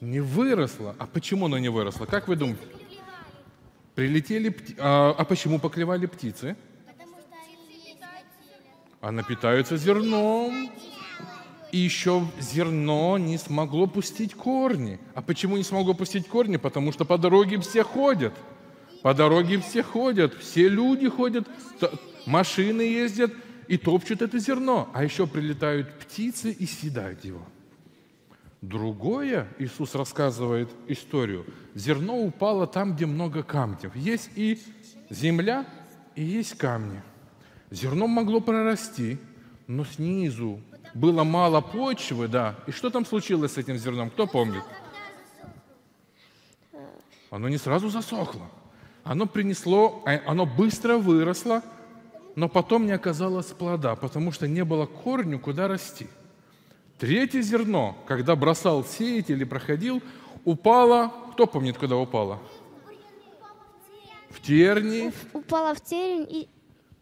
Не 0.00 0.20
выросло. 0.20 0.94
А 0.98 1.06
почему 1.06 1.46
оно 1.46 1.58
не 1.58 1.68
выросло? 1.68 2.04
Как 2.06 2.28
вы 2.28 2.36
думаете? 2.36 2.77
Прилетели 3.98 4.50
пти... 4.50 4.76
а, 4.78 5.12
а 5.18 5.24
почему 5.24 5.58
поклевали 5.58 6.06
птицы? 6.06 6.54
Она 9.00 9.24
питается 9.24 9.76
зерном. 9.76 10.70
И 11.72 11.78
еще 11.78 12.24
зерно 12.38 13.18
не 13.18 13.38
смогло 13.38 13.88
пустить 13.88 14.34
корни. 14.34 15.00
А 15.16 15.20
почему 15.20 15.56
не 15.56 15.64
смогло 15.64 15.94
пустить 15.94 16.28
корни? 16.28 16.58
Потому 16.58 16.92
что 16.92 17.04
по 17.04 17.18
дороге 17.18 17.58
все 17.58 17.82
ходят. 17.82 18.34
По 19.02 19.14
дороге 19.14 19.58
все 19.58 19.82
ходят, 19.82 20.32
все 20.34 20.68
люди 20.68 21.08
ходят, 21.08 21.48
машины 22.24 22.82
ездят 22.82 23.32
и 23.66 23.78
топчут 23.78 24.22
это 24.22 24.38
зерно. 24.38 24.88
А 24.94 25.02
еще 25.02 25.26
прилетают 25.26 25.92
птицы 25.98 26.52
и 26.52 26.66
съедают 26.66 27.24
его. 27.24 27.44
Другое, 28.60 29.48
Иисус 29.58 29.94
рассказывает 29.94 30.68
историю, 30.88 31.46
зерно 31.74 32.18
упало 32.18 32.66
там, 32.66 32.94
где 32.94 33.06
много 33.06 33.44
камней. 33.44 33.90
Есть 33.94 34.30
и 34.34 34.60
земля, 35.10 35.64
и 36.16 36.24
есть 36.24 36.58
камни. 36.58 37.02
Зерно 37.70 38.08
могло 38.08 38.40
прорасти, 38.40 39.18
но 39.68 39.84
снизу 39.84 40.60
было 40.92 41.22
мало 41.22 41.60
почвы, 41.60 42.26
да. 42.26 42.56
И 42.66 42.72
что 42.72 42.90
там 42.90 43.06
случилось 43.06 43.52
с 43.52 43.58
этим 43.58 43.76
зерном? 43.76 44.10
Кто 44.10 44.26
помнит? 44.26 44.64
Оно 47.30 47.48
не 47.48 47.58
сразу 47.58 47.90
засохло. 47.90 48.46
Оно 49.04 49.26
принесло, 49.26 50.02
а, 50.04 50.20
оно 50.26 50.46
быстро 50.46 50.96
выросло, 50.96 51.62
но 52.34 52.48
потом 52.48 52.86
не 52.86 52.92
оказалось 52.92 53.46
плода, 53.46 53.94
потому 53.94 54.32
что 54.32 54.48
не 54.48 54.64
было 54.64 54.86
корню, 54.86 55.38
куда 55.38 55.68
расти. 55.68 56.08
Третье 56.98 57.42
зерно, 57.42 57.96
когда 58.06 58.34
бросал 58.34 58.84
сеять 58.84 59.30
или 59.30 59.44
проходил, 59.44 60.02
упало, 60.44 61.12
кто 61.32 61.46
помнит, 61.46 61.78
куда 61.78 61.96
упало? 61.96 62.40
В 64.30 64.40
терни. 64.42 65.12
Упала 65.32 65.74
в 65.74 65.80
терень 65.80 66.26
и, 66.28 66.48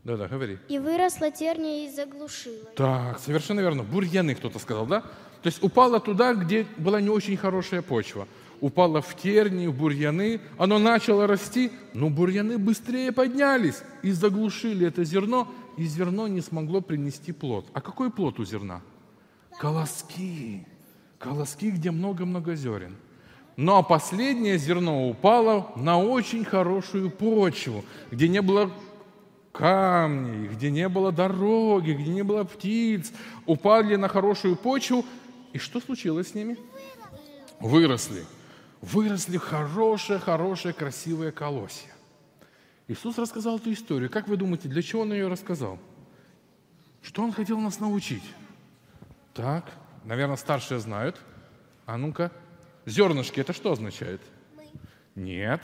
Да-да, 0.05 0.29
говори. 0.29 0.59
и 0.69 0.79
выросла 0.79 1.31
терния 1.31 1.87
и 1.89 1.91
заглушила. 1.91 2.65
Так, 2.77 3.19
совершенно 3.21 3.61
верно. 3.61 3.83
Бурьяны 3.83 4.35
кто-то 4.35 4.59
сказал, 4.59 4.87
да? 4.87 5.01
То 5.43 5.47
есть 5.49 5.63
упало 5.63 5.99
туда, 5.99 6.35
где 6.35 6.67
была 6.77 7.01
не 7.01 7.09
очень 7.09 7.37
хорошая 7.37 7.81
почва. 7.83 8.29
Упало 8.61 9.01
в 9.03 9.17
терни, 9.17 9.67
в 9.67 9.75
бурьяны. 9.75 10.41
Оно 10.59 10.79
начало 10.79 11.27
расти, 11.27 11.71
но 11.95 12.11
бурьяны 12.11 12.59
быстрее 12.59 13.13
поднялись 13.13 13.83
и 14.03 14.13
заглушили 14.13 14.87
это 14.87 15.05
зерно, 15.05 15.49
и 15.77 15.85
зерно 15.85 16.27
не 16.27 16.41
смогло 16.41 16.81
принести 16.81 17.33
плод. 17.33 17.67
А 17.73 17.81
какой 17.81 18.11
плод 18.11 18.39
у 18.41 18.45
зерна? 18.45 18.83
Колоски. 19.59 20.67
Колоски, 21.19 21.71
где 21.71 21.91
много-много 21.91 22.55
зерен. 22.55 22.97
Но 23.57 23.83
последнее 23.83 24.59
зерно 24.59 25.09
упало 25.09 25.73
на 25.77 25.99
очень 25.99 26.45
хорошую 26.45 27.11
почву, 27.11 27.85
где 28.11 28.29
не 28.29 28.43
было 28.43 28.71
камней, 29.53 30.49
где 30.49 30.71
не 30.71 30.89
было 30.91 31.11
дороги, 31.11 31.93
где 31.93 32.11
не 32.11 32.23
было 32.23 32.45
птиц. 32.45 33.13
Упали 33.47 33.97
на 33.97 34.09
хорошую 34.09 34.57
почву. 34.57 35.07
И 35.55 35.59
что 35.59 35.81
случилось 35.81 36.29
с 36.29 36.35
ними? 36.35 36.59
Выросли. 37.59 38.25
Выросли 38.83 39.39
хорошие, 39.39 40.19
хорошие, 40.19 40.75
красивые 40.75 41.33
колосья. 41.33 41.91
Иисус 42.89 43.17
рассказал 43.17 43.57
эту 43.57 43.73
историю. 43.73 44.11
Как 44.11 44.29
вы 44.29 44.37
думаете, 44.37 44.69
для 44.69 44.83
чего 44.83 45.03
Он 45.03 45.13
ее 45.15 45.29
рассказал? 45.29 45.79
Что 47.01 47.23
Он 47.23 47.33
хотел 47.33 47.59
нас 47.59 47.81
научить? 47.81 48.23
Так, 49.37 49.71
наверное, 50.05 50.37
старшие 50.37 50.81
знают. 50.81 51.21
А 51.85 51.99
ну-ка. 51.99 52.33
Зернышки, 52.87 53.39
это 53.39 53.53
что 53.53 53.73
означает? 53.73 54.23
Нет. 55.15 55.61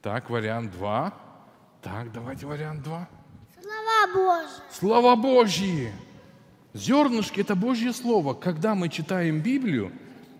Так, 0.00 0.30
вариант 0.30 0.72
два. 0.72 1.14
Так, 1.82 2.10
давайте 2.12 2.46
вариант 2.46 2.82
два. 2.82 3.06
Слова 3.60 4.14
Божьи. 4.14 4.62
Слова 4.72 5.16
Божьи. 5.16 5.92
Зернышки– 6.72 7.40
это 7.42 7.54
Божье 7.54 7.92
Слово. 7.92 8.32
Когда 8.32 8.74
мы 8.74 8.88
читаем 8.88 9.40
Библию, 9.40 9.92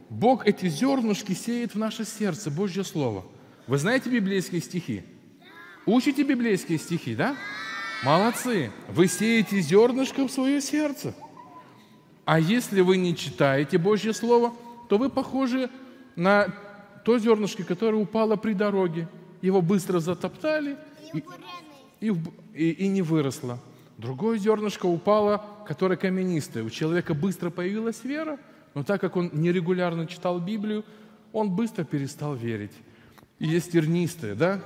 Бог 0.09 0.47
эти 0.47 0.69
зернышки 0.69 1.33
сеет 1.33 1.75
в 1.75 1.79
наше 1.79 2.05
сердце, 2.05 2.51
Божье 2.51 2.85
Слово. 2.85 3.25
Вы 3.67 3.79
знаете 3.79 4.09
библейские 4.11 4.61
стихи? 4.61 5.05
Учите 5.87 6.23
библейские 6.23 6.79
стихи, 6.79 7.15
да? 7.15 7.37
Молодцы. 8.05 8.71
Вы 8.89 9.09
сеете 9.09 9.61
зернышко 9.61 10.27
в 10.27 10.31
свое 10.31 10.61
сердце. 10.61 11.15
А 12.31 12.39
если 12.39 12.81
вы 12.81 12.97
не 12.97 13.17
читаете 13.17 13.77
Божье 13.77 14.13
Слово, 14.13 14.55
то 14.89 14.99
вы 14.99 15.11
похожи 15.11 15.69
на 16.15 16.47
то 17.05 17.19
зернышко, 17.19 17.65
которое 17.65 17.97
упало 17.97 18.37
при 18.37 18.53
дороге. 18.53 19.09
Его 19.43 19.61
быстро 19.61 19.99
затоптали. 19.99 20.77
И, 21.13 21.25
и, 22.01 22.15
и- 22.55 22.71
и 22.71 22.87
не 22.87 23.03
выросло. 23.03 23.59
Другое 23.99 24.39
зернышко 24.39 24.87
упало, 24.87 25.45
которое 25.67 25.97
каменистое. 25.97 26.63
У 26.63 26.71
человека 26.71 27.15
быстро 27.15 27.51
появилась 27.51 28.05
вера, 28.05 28.39
но 28.75 28.85
так 28.85 29.01
как 29.01 29.17
он 29.17 29.31
нерегулярно 29.33 30.07
читал 30.07 30.39
Библию, 30.39 30.85
он 31.33 31.51
быстро 31.51 31.83
перестал 31.83 32.37
верить. 32.37 32.75
И 33.41 33.49
есть 33.49 33.73
тернистое, 33.73 34.37
да? 34.37 34.61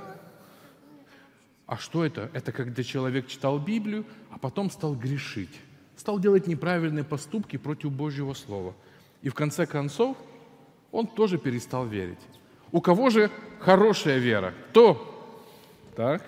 А 1.65 1.77
что 1.77 2.05
это? 2.05 2.29
Это 2.31 2.51
когда 2.51 2.83
человек 2.83 3.25
читал 3.25 3.57
Библию, 3.57 4.05
а 4.29 4.37
потом 4.37 4.69
стал 4.69 4.93
грешить. 4.93 5.59
Стал 6.05 6.19
делать 6.19 6.45
неправильные 6.45 7.03
поступки 7.03 7.57
против 7.57 7.91
Божьего 7.91 8.35
Слова. 8.35 8.75
И 9.23 9.29
в 9.29 9.33
конце 9.33 9.65
концов 9.65 10.15
он 10.91 11.07
тоже 11.07 11.39
перестал 11.39 11.87
верить. 11.87 12.19
У 12.71 12.79
кого 12.79 13.09
же 13.09 13.31
хорошая 13.59 14.19
вера? 14.19 14.53
Кто? 14.69 15.01
Так, 15.95 16.21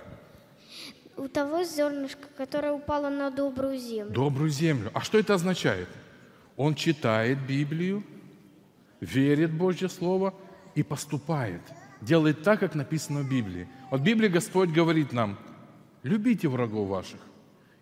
У 1.15 1.27
того 1.27 1.63
зернышка, 1.63 2.27
которое 2.35 2.73
упало 2.73 3.09
на 3.09 3.29
добрую 3.29 3.77
землю. 3.77 4.11
добрую 4.11 4.49
землю. 4.49 4.89
А 4.95 5.01
что 5.01 5.19
это 5.19 5.35
означает? 5.35 5.89
Он 6.55 6.73
читает 6.73 7.37
Библию, 7.47 8.03
верит 8.99 9.51
в 9.51 9.57
Божье 9.57 9.89
Слово 9.89 10.33
и 10.73 10.81
поступает. 10.81 11.61
Делает 12.01 12.41
так, 12.41 12.61
как 12.61 12.73
написано 12.73 13.19
в 13.19 13.29
Библии. 13.29 13.67
Вот 13.91 14.01
в 14.01 14.03
Библии 14.03 14.27
Господь 14.27 14.71
говорит 14.71 15.13
нам, 15.13 15.37
любите 16.01 16.47
врагов 16.47 16.87
ваших. 16.89 17.19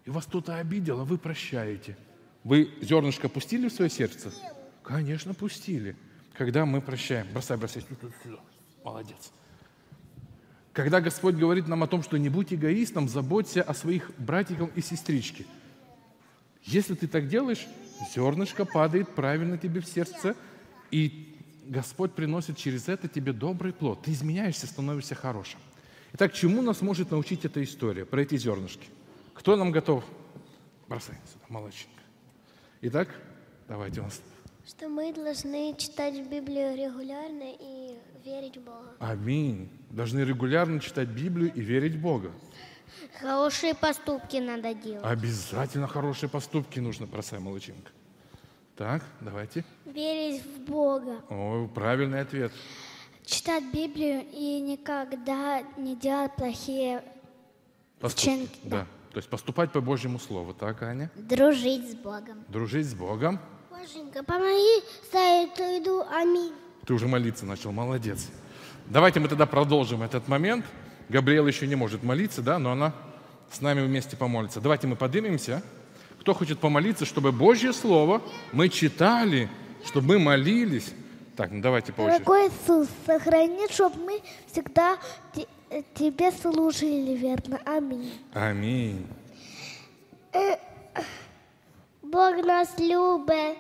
И 0.06 0.10
вас 0.12 0.26
кто-то 0.26 0.58
обидел, 0.58 1.02
а 1.02 1.06
вы 1.06 1.18
прощаете. 1.18 1.98
Вы 2.44 2.72
зернышко 2.82 3.28
пустили 3.28 3.68
в 3.70 3.74
свое 3.74 3.90
сердце? 3.90 4.32
Конечно, 4.84 5.34
пустили. 5.34 5.96
Когда 6.38 6.66
мы 6.66 6.80
прощаем. 6.80 7.28
Бросай, 7.32 7.58
бросай. 7.58 7.84
Сюда. 8.24 8.40
Молодец. 8.84 9.32
Когда 10.74 11.02
Господь 11.02 11.36
говорит 11.36 11.68
нам 11.68 11.82
о 11.82 11.88
том, 11.88 12.04
что 12.04 12.18
не 12.18 12.30
будь 12.30 12.54
эгоистом, 12.54 13.10
заботься 13.10 13.64
о 13.64 13.74
своих 13.74 14.12
братиках 14.20 14.70
и 14.76 14.82
сестричке. 14.82 15.46
Если 16.64 16.94
ты 16.94 17.08
так 17.08 17.28
делаешь, 17.28 17.66
зернышко 18.14 18.66
падает 18.66 19.10
правильно 19.16 19.58
тебе 19.58 19.82
в 19.82 19.88
сердце, 19.88 20.36
и 20.92 21.36
Господь 21.66 22.14
приносит 22.14 22.58
через 22.58 22.90
это 22.90 23.08
тебе 23.08 23.34
добрый 23.34 23.74
плод. 23.74 24.04
Ты 24.04 24.12
изменяешься, 24.12 24.68
становишься 24.68 25.16
хорошим. 25.16 25.60
Итак, 26.14 26.34
чему 26.34 26.62
нас 26.62 26.82
может 26.82 27.10
научить 27.10 27.46
эта 27.46 27.64
история 27.64 28.06
про 28.06 28.22
эти 28.22 28.38
зернышки? 28.38 28.88
Кто 29.36 29.56
нам 29.56 29.72
готов? 29.72 30.04
Бросай 30.88 31.16
сюда, 31.32 31.46
молодчинка. 31.50 32.02
Итак, 32.82 33.10
давайте 33.68 34.02
вас. 34.02 34.22
Что 34.68 34.90
мы 34.90 35.14
должны 35.14 35.76
читать 35.78 36.16
Библию 36.28 36.76
регулярно 36.76 37.54
и 37.60 38.00
верить 38.24 38.58
в 38.58 38.62
Бога. 38.64 38.96
Аминь. 39.00 39.70
Должны 39.92 40.22
регулярно 40.22 40.80
читать 40.80 41.10
Библию 41.10 41.54
и 41.54 41.62
верить 41.62 41.96
в 41.96 42.02
Бога. 42.02 42.32
Хорошие 43.20 43.76
поступки 43.76 44.38
надо 44.38 44.74
делать. 44.74 45.06
Обязательно 45.06 45.88
хорошие 45.88 46.30
поступки 46.30 46.80
нужно, 46.80 47.06
бросай, 47.06 47.40
молодчинка. 47.40 47.92
Так, 48.76 49.04
давайте. 49.22 49.64
Верить 49.86 50.44
в 50.44 50.60
Бога. 50.70 51.22
О, 51.30 51.68
правильный 51.68 52.22
ответ. 52.22 52.52
Читать 53.26 53.64
Библию 53.72 54.26
и 54.32 54.60
никогда 54.62 55.62
не 55.78 55.96
делать 55.96 56.36
плохие 56.36 57.04
Поступки. 58.00 58.30
Вчинки, 58.30 58.60
Да. 58.64 58.88
То 59.16 59.20
есть 59.20 59.30
поступать 59.30 59.72
по 59.72 59.80
Божьему 59.80 60.20
Слову, 60.20 60.54
так, 60.54 60.84
Аня? 60.84 61.10
Дружить 61.16 61.90
с 61.90 61.96
Богом. 61.96 62.44
Дружить 62.50 62.86
с 62.86 62.94
Богом. 62.94 63.40
Боженька, 63.72 64.22
помоги 64.26 64.84
ставить 65.06 65.58
еду. 65.58 66.04
Аминь. 66.12 66.52
Ты 66.86 66.94
уже 66.94 67.08
молиться 67.08 67.46
начал, 67.46 67.72
молодец. 67.72 68.28
Давайте 68.88 69.22
мы 69.22 69.30
тогда 69.30 69.46
продолжим 69.46 70.04
этот 70.04 70.28
момент. 70.28 70.66
Габриэл 71.08 71.48
еще 71.48 71.66
не 71.66 71.76
может 71.76 72.04
молиться, 72.04 72.42
да, 72.42 72.60
но 72.60 72.74
она 72.74 72.94
с 73.50 73.62
нами 73.62 73.86
вместе 73.86 74.18
помолится. 74.18 74.60
Давайте 74.60 74.88
мы 74.88 74.98
поднимемся. 74.98 75.64
Кто 76.20 76.34
хочет 76.34 76.60
помолиться, 76.60 77.06
чтобы 77.06 77.32
Божье 77.32 77.72
Слово 77.72 78.22
мы 78.52 78.68
читали, 78.68 79.50
чтобы 79.86 80.08
мы 80.08 80.20
молились. 80.20 80.92
Так, 81.38 81.52
ну 81.52 81.62
давайте 81.62 81.94
по 81.94 82.02
очереди. 82.02 82.26
Дорогой 82.26 82.50
Иисус, 82.50 82.90
сохрани, 83.06 83.66
чтобы 83.72 83.96
мы 83.98 84.22
всегда 84.52 84.98
Тебе 85.94 86.32
служили 86.32 87.16
верно. 87.16 87.60
Аминь. 87.66 88.12
Аминь. 88.34 89.06
Бог 92.02 92.46
нас 92.46 92.78
любит. 92.80 93.58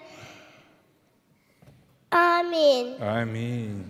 Аминь. 2.10 2.96
Аминь. 3.00 3.90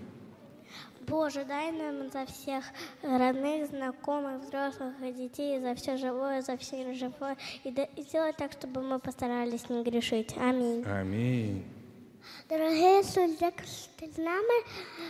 Боже, 1.07 1.45
дай 1.45 1.71
нам 1.71 2.09
за 2.09 2.25
всех 2.25 2.63
родных, 3.03 3.67
знакомых, 3.67 4.41
взрослых 4.41 4.95
и 5.03 5.11
детей, 5.11 5.59
за 5.59 5.75
все 5.75 5.97
живое, 5.97 6.41
за 6.41 6.57
все 6.57 6.83
неживое. 6.83 7.37
И, 7.63 7.69
да- 7.69 7.83
и 7.95 8.01
сделай 8.01 8.33
так, 8.33 8.53
чтобы 8.53 8.81
мы 8.81 8.97
постарались 8.97 9.69
не 9.69 9.83
грешить. 9.83 10.35
Аминь. 10.37 10.83
Аминь. 10.85 11.63
Дорогий 12.48 13.00
Ісус, 13.00 13.38
дякую, 13.40 13.66
що 13.66 13.88
ти 13.96 14.08
з 14.14 14.18
нами, 14.18 14.54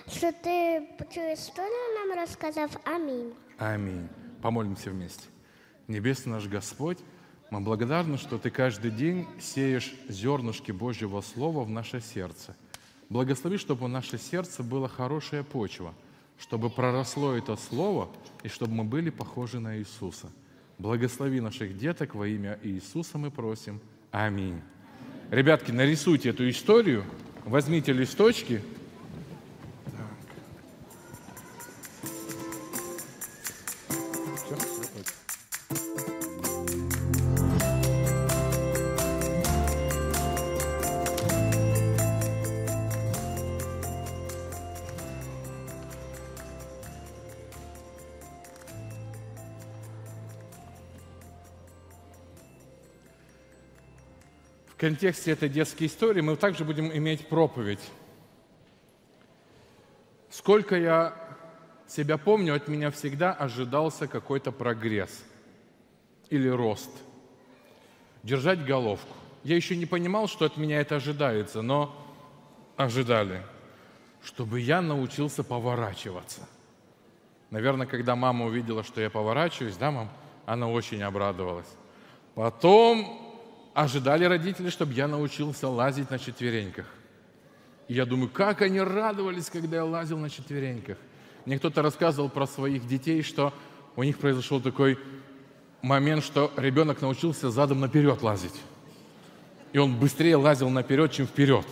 що 0.08 0.32
ти 0.44 0.82
цю 1.14 1.20
історію 1.20 1.94
нам 1.98 2.20
розказав. 2.20 2.70
Амінь. 2.84 3.32
Аминь. 3.58 4.08
Помолимся 4.40 4.90
вместе. 4.90 5.24
Небесный 5.88 6.32
наш 6.32 6.46
Господь, 6.46 6.98
мы 7.50 7.60
благодарны, 7.60 8.16
что 8.16 8.38
Ты 8.38 8.50
каждый 8.50 8.90
день 8.90 9.26
сеешь 9.40 9.92
зернышки 10.08 10.72
Божьего 10.72 11.20
Слова 11.20 11.64
в 11.64 11.70
наше 11.70 12.00
сердце. 12.00 12.54
Благослови, 13.08 13.58
чтобы 13.58 13.86
в 13.86 13.88
наше 13.88 14.18
сердце 14.18 14.62
была 14.62 14.88
хорошая 14.88 15.42
почва, 15.42 15.92
чтобы 16.38 16.70
проросло 16.70 17.32
это 17.32 17.56
Слово, 17.56 18.08
и 18.44 18.48
чтобы 18.48 18.74
мы 18.74 18.84
были 18.84 19.10
похожи 19.10 19.58
на 19.58 19.78
Иисуса. 19.78 20.28
Благослови 20.78 21.40
наших 21.40 21.76
деток 21.76 22.14
во 22.14 22.26
имя 22.28 22.58
Иисуса 22.62 23.18
мы 23.18 23.30
просим. 23.30 23.80
Аминь. 24.12 24.62
Ребятки, 25.30 25.72
нарисуйте 25.72 26.30
эту 26.30 26.48
историю, 26.48 27.04
возьмите 27.45 27.93
листочки, 27.93 28.61
контексте 54.85 55.31
этой 55.31 55.49
детской 55.49 55.85
истории 55.85 56.21
мы 56.21 56.35
также 56.35 56.63
будем 56.63 56.95
иметь 56.95 57.27
проповедь. 57.27 57.79
Сколько 60.29 60.75
я 60.75 61.15
себя 61.87 62.19
помню, 62.19 62.53
от 62.53 62.67
меня 62.67 62.91
всегда 62.91 63.33
ожидался 63.33 64.05
какой-то 64.05 64.51
прогресс 64.51 65.23
или 66.29 66.47
рост. 66.47 66.91
Держать 68.21 68.63
головку. 68.63 69.11
Я 69.43 69.55
еще 69.55 69.75
не 69.75 69.87
понимал, 69.87 70.27
что 70.27 70.45
от 70.45 70.55
меня 70.55 70.79
это 70.81 70.97
ожидается, 70.97 71.63
но 71.63 71.95
ожидали, 72.77 73.41
чтобы 74.23 74.59
я 74.59 74.83
научился 74.83 75.43
поворачиваться. 75.43 76.47
Наверное, 77.49 77.87
когда 77.87 78.15
мама 78.15 78.45
увидела, 78.45 78.83
что 78.83 79.01
я 79.01 79.09
поворачиваюсь, 79.09 79.77
да, 79.77 79.89
мам, 79.89 80.11
она 80.45 80.69
очень 80.69 81.01
обрадовалась. 81.01 81.73
Потом 82.35 83.24
ожидали 83.75 84.23
родители, 84.23 84.69
чтобы 84.69 84.93
я 84.93 85.07
научился 85.07 85.67
лазить 85.67 86.09
на 86.09 86.17
четвереньках. 86.17 86.85
И 87.89 87.93
я 87.93 88.05
думаю, 88.05 88.29
как 88.29 88.61
они 88.61 88.79
радовались, 88.79 89.49
когда 89.49 89.77
я 89.77 89.85
лазил 89.85 90.17
на 90.17 90.29
четвереньках. 90.29 90.97
Мне 91.45 91.59
кто-то 91.59 91.81
рассказывал 91.83 92.29
про 92.29 92.47
своих 92.47 92.87
детей, 92.87 93.21
что 93.21 93.53
у 93.97 94.03
них 94.03 94.17
произошел 94.17 94.61
такой 94.61 94.97
момент, 95.81 96.23
что 96.23 96.51
ребенок 96.55 97.01
научился 97.01 97.51
задом 97.51 97.81
наперед 97.81 98.21
лазить. 98.23 98.55
И 99.73 99.77
он 99.77 99.99
быстрее 99.99 100.37
лазил 100.37 100.69
наперед, 100.69 101.11
чем 101.11 101.27
вперед. 101.27 101.65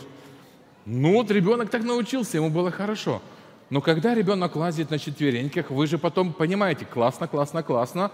Ну 0.86 1.14
вот 1.14 1.32
ребенок 1.32 1.70
так 1.70 1.84
научился, 1.84 2.36
ему 2.36 2.50
было 2.50 2.70
хорошо. 2.70 3.22
Но 3.70 3.80
когда 3.80 4.14
ребенок 4.14 4.58
лазит 4.58 4.92
на 4.92 5.00
четвереньках, 5.00 5.72
вы 5.72 5.88
же 5.88 5.98
потом 5.98 6.34
понимаете, 6.34 6.86
классно, 6.86 7.30
классно, 7.30 7.64
классно, 7.64 8.12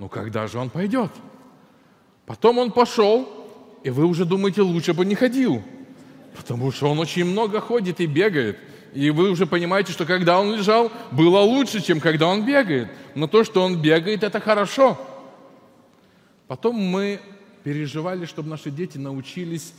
ну 0.00 0.08
когда 0.08 0.48
же 0.48 0.58
он 0.58 0.68
пойдет? 0.68 1.12
Потом 2.30 2.58
он 2.58 2.70
пошел, 2.70 3.28
и 3.82 3.90
вы 3.90 4.06
уже 4.06 4.24
думаете, 4.24 4.62
лучше 4.62 4.94
бы 4.94 5.04
не 5.04 5.16
ходил. 5.16 5.64
Потому 6.36 6.70
что 6.70 6.88
он 6.88 7.00
очень 7.00 7.24
много 7.24 7.60
ходит 7.60 8.00
и 8.00 8.06
бегает. 8.06 8.56
И 8.94 9.10
вы 9.10 9.30
уже 9.30 9.46
понимаете, 9.46 9.90
что 9.90 10.06
когда 10.06 10.38
он 10.38 10.54
лежал, 10.54 10.92
было 11.10 11.40
лучше, 11.40 11.82
чем 11.82 11.98
когда 11.98 12.28
он 12.28 12.46
бегает. 12.46 12.88
Но 13.16 13.26
то, 13.26 13.42
что 13.42 13.62
он 13.64 13.82
бегает, 13.82 14.22
это 14.22 14.38
хорошо. 14.38 14.96
Потом 16.46 16.76
мы 16.76 17.20
переживали, 17.64 18.26
чтобы 18.26 18.48
наши 18.48 18.70
дети 18.70 18.96
научились 18.96 19.74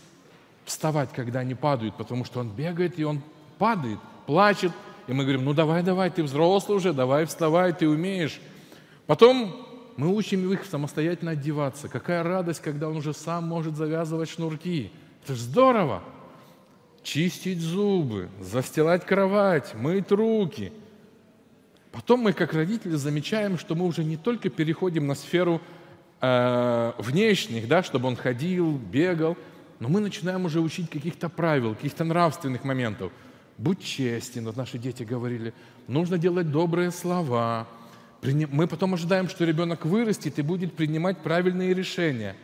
вставать, 0.66 1.14
когда 1.14 1.40
они 1.40 1.56
падают, 1.56 1.96
потому 1.96 2.26
что 2.26 2.42
он 2.42 2.50
бегает, 2.50 3.00
и 3.00 3.06
он 3.06 3.22
падает, 3.60 4.00
плачет. 4.26 4.74
И 5.08 5.14
мы 5.14 5.24
говорим, 5.24 5.46
ну 5.46 5.54
давай, 5.54 5.84
давай, 5.84 6.10
ты 6.10 6.22
взрослый 6.22 6.80
уже, 6.80 6.92
давай 6.92 7.26
вставай, 7.28 7.72
ты 7.72 7.88
умеешь. 7.88 8.42
Потом 9.08 9.71
Мы 10.02 10.08
учим 10.08 10.52
их 10.52 10.66
самостоятельно 10.66 11.34
одеваться. 11.34 11.88
Какая 11.88 12.24
радость, 12.24 12.60
когда 12.60 12.90
он 12.90 12.98
уже 12.98 13.14
сам 13.14 13.48
может 13.48 13.76
завязывать 13.76 14.32
шнурки. 14.32 14.92
Это 15.24 15.36
же 15.36 15.42
здорово! 15.44 16.02
Чистить 17.04 17.60
зубы, 17.60 18.28
застилать 18.40 19.06
кровать, 19.06 19.76
мыть 19.76 20.12
руки. 20.12 20.74
Потом 21.92 22.22
мы, 22.22 22.34
как 22.34 22.54
родители, 22.54 22.96
замечаем, 22.96 23.60
что 23.60 23.76
мы 23.76 23.86
уже 23.86 24.04
не 24.04 24.18
только 24.18 24.50
переходим 24.50 25.06
на 25.06 25.14
сферу 25.14 25.62
э, 26.20 26.94
внешних, 26.98 27.68
да, 27.68 27.84
чтобы 27.84 28.08
он 28.08 28.16
ходил, 28.16 28.80
бегал, 28.80 29.38
но 29.80 29.88
мы 29.88 30.00
начинаем 30.00 30.46
уже 30.46 30.62
учить 30.62 30.90
каких-то 30.90 31.30
правил, 31.30 31.76
каких-то 31.76 32.06
нравственных 32.06 32.64
моментов. 32.64 33.12
Будь 33.60 33.84
честен, 33.84 34.46
вот 34.46 34.58
наши 34.58 34.80
дети 34.80 35.04
говорили, 35.04 35.54
нужно 35.88 36.18
делать 36.18 36.50
добрые 36.50 36.90
слова. 36.90 37.68
Мы 38.22 38.68
потом 38.68 38.94
ожидаем, 38.94 39.30
что 39.30 39.46
ребенок 39.46 39.86
вырастет 39.86 40.38
и 40.38 40.44
будет 40.44 40.74
принимать 40.74 41.18
правильные 41.20 41.74
решения. 41.74 42.36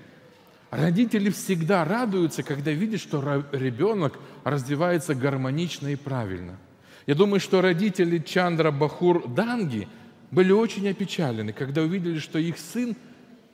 Родители 0.72 1.30
всегда 1.30 1.86
радуются, 1.86 2.44
когда 2.44 2.72
видят, 2.72 3.00
что 3.00 3.44
ребенок 3.52 4.20
развивается 4.44 5.14
гармонично 5.14 5.90
и 5.90 5.96
правильно. 5.96 6.58
Я 7.06 7.16
думаю, 7.16 7.40
что 7.40 7.62
родители 7.62 8.18
Чандра 8.18 8.72
Бахур 8.72 9.28
Данги 9.28 9.88
были 10.32 10.52
очень 10.52 10.90
опечалены, 10.90 11.54
когда 11.54 11.84
увидели, 11.84 12.20
что 12.20 12.38
их 12.38 12.58
сын 12.58 12.98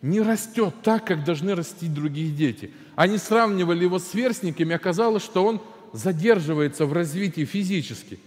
не 0.01 0.21
растет 0.21 0.73
так, 0.81 1.05
как 1.05 1.23
должны 1.23 1.55
расти 1.55 1.87
другие 1.87 2.31
дети. 2.31 2.71
Они 2.95 3.17
сравнивали 3.17 3.83
его 3.83 3.99
с 3.99 4.07
сверстниками, 4.07 4.75
оказалось, 4.75 5.23
что 5.23 5.45
он 5.45 5.61
задерживается 5.93 6.85
в 6.85 6.93
развитии 6.93 7.45
физически. 7.45 8.17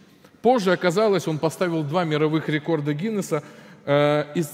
Позже 0.43 0.73
оказалось, 0.73 1.27
он 1.27 1.39
поставил 1.39 1.83
два 1.83 2.05
мировых 2.05 2.49
рекорда 2.49 2.95
Гиннесса 2.95 3.43
из, 3.87 4.51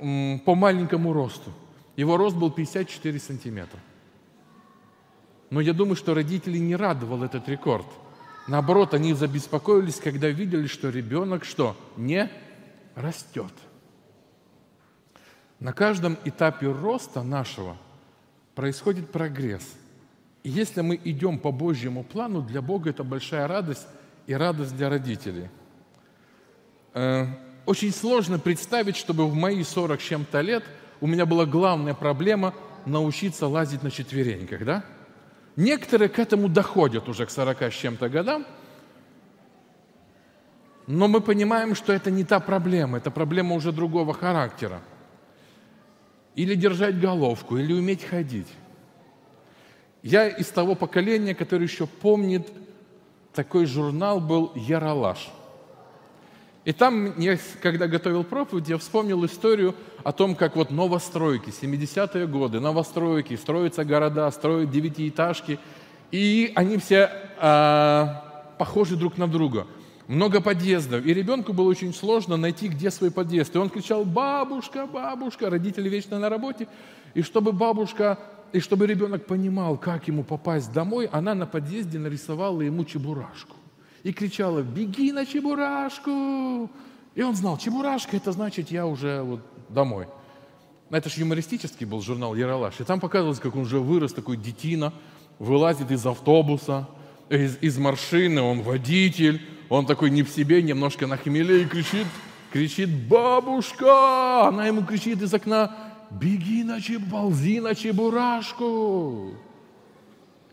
э, 0.00 0.38
по 0.44 0.54
маленькому 0.54 1.12
росту. 1.12 1.50
Его 1.96 2.16
рост 2.16 2.36
был 2.36 2.50
54 2.50 3.18
сантиметра. 3.18 3.80
Но 5.50 5.60
я 5.60 5.72
думаю, 5.72 5.96
что 5.96 6.14
родители 6.14 6.58
не 6.58 6.76
радовал 6.76 7.22
этот 7.22 7.48
рекорд. 7.48 7.86
Наоборот, 8.48 8.92
они 8.92 9.14
забеспокоились, 9.14 9.96
когда 9.96 10.28
видели, 10.28 10.66
что 10.66 10.90
ребенок 10.90 11.44
что? 11.44 11.76
Не 11.96 12.30
растет. 12.94 13.52
На 15.60 15.72
каждом 15.72 16.18
этапе 16.24 16.70
роста 16.70 17.22
нашего 17.22 17.76
происходит 18.54 19.10
прогресс. 19.10 19.74
И 20.42 20.50
если 20.50 20.82
мы 20.82 21.00
идем 21.02 21.38
по 21.38 21.52
Божьему 21.52 22.04
плану, 22.04 22.42
для 22.42 22.60
Бога 22.60 22.90
это 22.90 23.02
большая 23.02 23.48
радость 23.48 23.86
и 24.26 24.34
радость 24.34 24.76
для 24.76 24.90
родителей. 24.90 25.48
Очень 27.66 27.92
сложно 27.92 28.38
представить, 28.38 28.96
чтобы 28.96 29.26
в 29.26 29.34
мои 29.34 29.62
40 29.62 30.00
с 30.00 30.04
чем-то 30.04 30.40
лет 30.40 30.64
у 31.00 31.06
меня 31.06 31.26
была 31.26 31.46
главная 31.46 31.94
проблема 31.94 32.54
научиться 32.86 33.46
лазить 33.46 33.82
на 33.82 33.90
четвереньках, 33.90 34.64
да? 34.64 34.84
Некоторые 35.56 36.08
к 36.08 36.18
этому 36.18 36.48
доходят 36.48 37.08
уже 37.08 37.26
к 37.26 37.30
40 37.30 37.62
с 37.62 37.74
чем-то 37.74 38.08
годам, 38.08 38.44
но 40.86 41.08
мы 41.08 41.20
понимаем, 41.20 41.74
что 41.74 41.92
это 41.92 42.10
не 42.10 42.24
та 42.24 42.40
проблема, 42.40 42.98
это 42.98 43.10
проблема 43.10 43.54
уже 43.54 43.72
другого 43.72 44.12
характера– 44.12 44.80
или 46.34 46.54
держать 46.54 46.98
головку, 46.98 47.56
или 47.56 47.72
уметь 47.72 48.04
ходить. 48.04 48.48
Я 50.02 50.28
из 50.28 50.48
того 50.48 50.74
поколения, 50.74 51.34
которое 51.34 51.64
еще 51.64 51.86
помнит, 51.86 52.46
такой 53.32 53.66
журнал 53.66 54.20
был 54.20 54.52
«Яралаш». 54.54 55.30
И 56.64 56.72
там, 56.72 57.18
я, 57.18 57.38
когда 57.60 57.86
готовил 57.86 58.24
проповедь, 58.24 58.68
я 58.68 58.78
вспомнил 58.78 59.24
историю 59.26 59.74
о 60.02 60.12
том, 60.12 60.34
как 60.34 60.56
вот 60.56 60.70
новостройки, 60.70 61.50
70-е 61.50 62.26
годы, 62.26 62.60
новостройки, 62.60 63.36
строятся 63.36 63.84
города, 63.84 64.30
строят 64.30 64.70
девятиэтажки, 64.70 65.58
и 66.10 66.52
они 66.54 66.78
все 66.78 67.10
а, 67.38 68.54
похожи 68.58 68.96
друг 68.96 69.18
на 69.18 69.28
друга– 69.28 69.66
много 70.08 70.40
подъездов. 70.40 71.04
И 71.04 71.14
ребенку 71.14 71.52
было 71.52 71.68
очень 71.68 71.94
сложно 71.94 72.36
найти, 72.36 72.68
где 72.68 72.90
свой 72.90 73.10
подъезд. 73.10 73.54
И 73.54 73.58
он 73.58 73.70
кричал, 73.70 74.04
бабушка, 74.04 74.86
бабушка, 74.86 75.50
родители 75.50 75.88
вечно 75.88 76.18
на 76.18 76.28
работе. 76.28 76.68
И 77.14 77.22
чтобы 77.22 77.52
бабушка, 77.52 78.18
и 78.52 78.60
чтобы 78.60 78.86
ребенок 78.86 79.26
понимал, 79.26 79.76
как 79.76 80.08
ему 80.08 80.22
попасть 80.22 80.72
домой, 80.72 81.08
она 81.12 81.34
на 81.34 81.46
подъезде 81.46 81.98
нарисовала 81.98 82.60
ему 82.60 82.84
чебурашку. 82.84 83.56
И 84.04 84.12
кричала, 84.12 84.62
беги 84.62 85.10
на 85.12 85.26
чебурашку. 85.26 86.70
И 87.14 87.22
он 87.22 87.34
знал, 87.34 87.58
чебурашка, 87.58 88.16
это 88.16 88.32
значит, 88.32 88.70
я 88.70 88.86
уже 88.86 89.22
вот 89.22 89.40
домой. 89.68 90.06
Это 90.90 91.08
же 91.08 91.20
юмористический 91.20 91.86
был 91.86 92.02
журнал 92.02 92.34
«Яралаш». 92.34 92.80
И 92.80 92.84
там 92.84 93.00
показывалось, 93.00 93.40
как 93.40 93.56
он 93.56 93.62
уже 93.62 93.80
вырос, 93.80 94.12
такой 94.12 94.36
детина, 94.36 94.92
вылазит 95.38 95.90
из 95.90 96.04
автобуса, 96.06 96.88
из, 97.30 97.56
из 97.62 97.78
машины, 97.78 98.42
он 98.42 98.62
водитель, 98.62 99.40
он 99.68 99.86
такой 99.86 100.10
не 100.10 100.22
в 100.22 100.28
себе, 100.28 100.62
немножко 100.62 101.06
на 101.06 101.16
хмеле 101.16 101.62
и 101.62 101.64
кричит, 101.64 102.06
кричит, 102.52 102.90
бабушка! 103.08 104.48
Она 104.48 104.66
ему 104.66 104.84
кричит 104.84 105.22
из 105.22 105.32
окна, 105.32 105.74
беги 106.10 106.62
на 106.62 106.80
чеб, 106.80 107.10
ползи 107.10 107.60
на 107.60 107.74
чебурашку. 107.74 109.34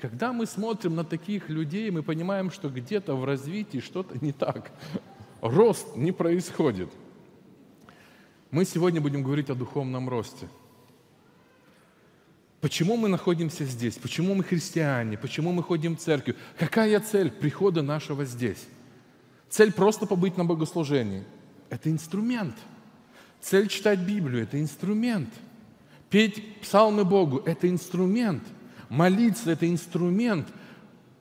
Когда 0.01 0.33
мы 0.33 0.47
смотрим 0.47 0.95
на 0.95 1.03
таких 1.03 1.47
людей, 1.49 1.91
мы 1.91 2.01
понимаем, 2.01 2.49
что 2.49 2.69
где-то 2.69 3.13
в 3.15 3.23
развитии 3.23 3.77
что-то 3.77 4.17
не 4.25 4.31
так. 4.31 4.71
Рост 5.41 5.95
не 5.95 6.11
происходит. 6.11 6.89
Мы 8.49 8.65
сегодня 8.65 8.99
будем 8.99 9.21
говорить 9.21 9.51
о 9.51 9.55
духовном 9.55 10.09
росте. 10.09 10.47
Почему 12.61 12.97
мы 12.97 13.09
находимся 13.09 13.63
здесь? 13.65 13.95
Почему 13.95 14.33
мы 14.33 14.43
христиане? 14.43 15.19
Почему 15.19 15.51
мы 15.51 15.61
ходим 15.61 15.95
в 15.95 15.99
церковь? 15.99 16.35
Какая 16.57 16.99
цель 16.99 17.29
прихода 17.29 17.83
нашего 17.83 18.25
здесь? 18.25 18.65
Цель 19.49 19.71
просто 19.71 20.07
побыть 20.07 20.35
на 20.35 20.45
богослужении– 20.45 21.23
это 21.69 21.91
инструмент. 21.91 22.55
Цель 23.39 23.67
читать 23.67 23.99
Библию– 23.99 24.43
это 24.43 24.59
инструмент. 24.59 25.29
Петь 26.09 26.59
псалмы 26.61 27.05
Богу– 27.05 27.37
это 27.45 27.69
инструмент. 27.69 28.43
Молиться– 28.91 29.51
это 29.53 29.67
инструмент. 29.69 30.47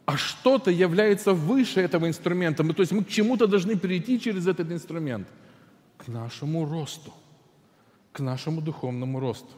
А 0.04 0.16
что-то 0.16 0.70
является 0.70 1.32
выше 1.32 1.80
этого 1.80 2.08
инструмента. 2.08 2.64
То 2.64 2.82
есть 2.82 2.92
мы 2.92 3.04
к 3.04 3.08
чему-то 3.08 3.46
должны 3.46 3.76
перейти 3.76 4.20
через 4.20 4.46
этот 4.46 4.70
инструмент. 4.72 5.28
К 5.96 6.08
нашему 6.08 6.66
росту. 6.66 7.12
К 8.12 8.20
нашему 8.20 8.60
духовному 8.60 9.20
росту. 9.20 9.52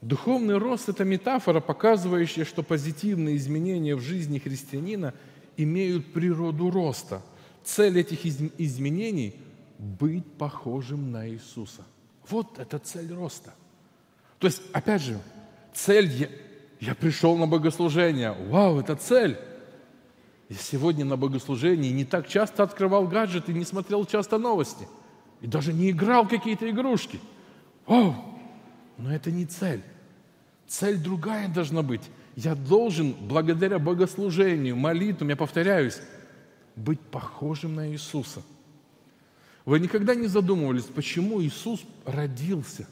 Духовный 0.00 0.58
рост– 0.58 0.88
это 0.88 1.04
метафора, 1.04 1.60
показывающая, 1.60 2.44
что 2.44 2.64
позитивные 2.64 3.36
изменения 3.36 3.94
в 3.94 4.00
жизни 4.00 4.38
христианина– 4.38 5.14
имеют 5.56 6.12
природу 6.12 6.70
роста. 6.70 7.22
Цель 7.64 8.00
этих 8.00 8.26
изменений– 8.26 9.36
быть 9.78 10.26
похожим 10.34 11.10
на 11.10 11.28
Иисуса. 11.28 11.84
Вот 12.28 12.58
это 12.58 12.78
цель 12.78 13.12
роста. 13.12 13.52
То 14.38 14.46
есть, 14.46 14.62
опять 14.72 15.02
же, 15.02 15.18
цель 15.72 16.06
я, 16.06 16.28
я 16.80 16.94
пришел 16.94 17.36
на 17.36 17.46
богослужение. 17.46 18.32
Вау, 18.48 18.80
это 18.80 18.96
цель. 18.96 19.38
Я 20.48 20.56
сегодня 20.56 21.04
на 21.04 21.16
богослужении 21.16 21.90
не 21.90 22.04
так 22.04 22.28
часто 22.28 22.62
открывал 22.62 23.06
гаджеты, 23.06 23.52
не 23.52 23.64
смотрел 23.64 24.04
часто 24.04 24.38
новости. 24.38 24.86
И 25.40 25.46
даже 25.46 25.72
не 25.72 25.90
играл 25.90 26.28
какие-то 26.28 26.68
игрушки. 26.68 27.20
Вау! 27.86 28.14
Но 28.98 29.12
это 29.12 29.30
не 29.30 29.46
цель. 29.46 29.82
Цель 30.66 30.98
другая 30.98 31.48
должна 31.48 31.82
быть. 31.82 32.02
Я 32.36 32.54
должен, 32.54 33.12
благодаря 33.12 33.78
богослужению, 33.78 34.76
молитвам, 34.76 35.28
я 35.28 35.36
повторяюсь, 35.36 36.00
быть 36.76 37.00
похожим 37.00 37.74
на 37.74 37.90
Иисуса. 37.90 38.42
Вы 39.64 39.80
никогда 39.80 40.14
не 40.14 40.26
задумывались, 40.26 40.84
почему 40.84 41.42
Иисус 41.42 41.80
родился? 42.04 42.86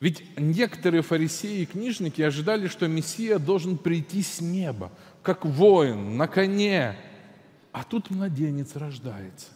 Ведь 0.00 0.22
некоторые 0.36 1.02
фарисеи 1.02 1.62
и 1.62 1.66
книжники 1.66 2.20
ожидали, 2.20 2.68
что 2.68 2.86
Мессия 2.86 3.38
должен 3.38 3.78
прийти 3.78 4.22
с 4.22 4.40
неба, 4.40 4.92
как 5.22 5.44
воин, 5.44 6.16
на 6.16 6.28
коне. 6.28 6.96
А 7.72 7.82
тут 7.82 8.10
младенец 8.10 8.76
рождается. 8.76 9.48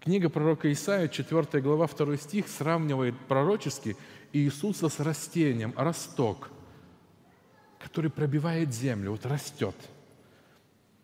Книга 0.00 0.28
пророка 0.28 0.70
Исаия, 0.72 1.08
4 1.08 1.62
глава, 1.62 1.86
2 1.88 2.16
стих, 2.16 2.48
сравнивает 2.48 3.18
пророчески 3.26 3.96
Иисуса 4.32 4.88
с 4.88 5.00
растением, 5.00 5.72
росток 5.76 6.50
который 7.84 8.10
пробивает 8.10 8.72
землю, 8.72 9.10
вот 9.10 9.26
растет. 9.26 9.76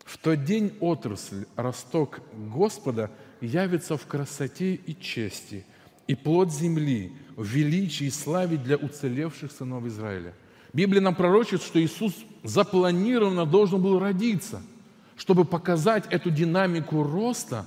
В 0.06 0.16
тот 0.16 0.44
день 0.44 0.72
отрасль, 0.80 1.44
росток 1.54 2.22
Господа 2.32 3.10
явится 3.42 3.98
в 3.98 4.06
красоте 4.06 4.74
и 4.74 4.98
чести, 4.98 5.66
и 6.06 6.14
плод 6.14 6.50
земли 6.50 7.12
величии 7.42 8.06
и 8.06 8.10
славе 8.10 8.56
для 8.56 8.76
уцелевших 8.76 9.50
сынов 9.52 9.84
Израиля. 9.86 10.34
Библия 10.72 11.00
нам 11.00 11.14
пророчит, 11.14 11.62
что 11.62 11.82
Иисус 11.82 12.14
запланированно 12.42 13.46
должен 13.46 13.82
был 13.82 13.98
родиться, 13.98 14.62
чтобы 15.16 15.44
показать 15.44 16.04
эту 16.10 16.30
динамику 16.30 17.02
роста 17.02 17.66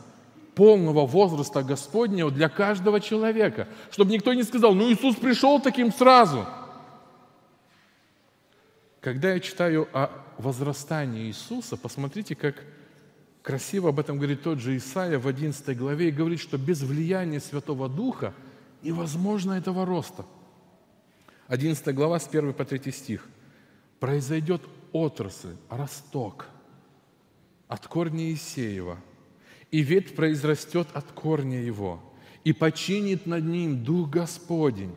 полного 0.56 1.06
возраста 1.06 1.64
Господнего 1.64 2.32
для 2.32 2.50
каждого 2.50 3.00
человека. 3.00 3.68
Чтобы 3.92 4.12
никто 4.12 4.34
не 4.34 4.44
сказал, 4.44 4.74
ну 4.74 4.92
Иисус 4.92 5.16
пришел 5.16 5.60
таким 5.60 5.92
сразу. 5.92 6.46
Когда 9.02 9.34
я 9.34 9.40
читаю 9.40 9.88
о 9.92 10.10
возрастании 10.38 11.26
Иисуса, 11.26 11.76
посмотрите, 11.76 12.36
как 12.36 12.64
красиво 13.42 13.90
об 13.90 14.00
этом 14.00 14.18
говорит 14.18 14.44
тот 14.44 14.60
же 14.60 14.78
Исаия 14.78 15.20
в 15.20 15.28
11 15.28 15.78
главе 15.78 16.08
и 16.08 16.12
говорит, 16.12 16.40
что 16.40 16.58
без 16.58 16.82
влияния 16.82 17.42
Святого 17.42 17.90
Духа 17.90 18.34
невозможно 18.84 19.54
этого 19.54 19.86
роста. 19.86 20.26
11 21.48 21.94
глава 21.96 22.20
с 22.20 22.28
1 22.28 22.54
по 22.54 22.66
3 22.66 22.92
стих. 22.92 23.28
«Произойдет 24.00 24.62
отрасль, 24.92 25.56
росток 25.70 26.48
от 27.68 27.88
корня 27.88 28.34
Исеева, 28.34 28.98
и 29.72 29.82
ветвь 29.82 30.16
произрастет 30.16 30.88
от 30.94 31.12
корня 31.12 31.62
его, 31.62 32.02
и 32.44 32.54
починит 32.54 33.26
над 33.26 33.44
ним 33.46 33.84
Дух 33.84 34.10
Господень». 34.10 34.96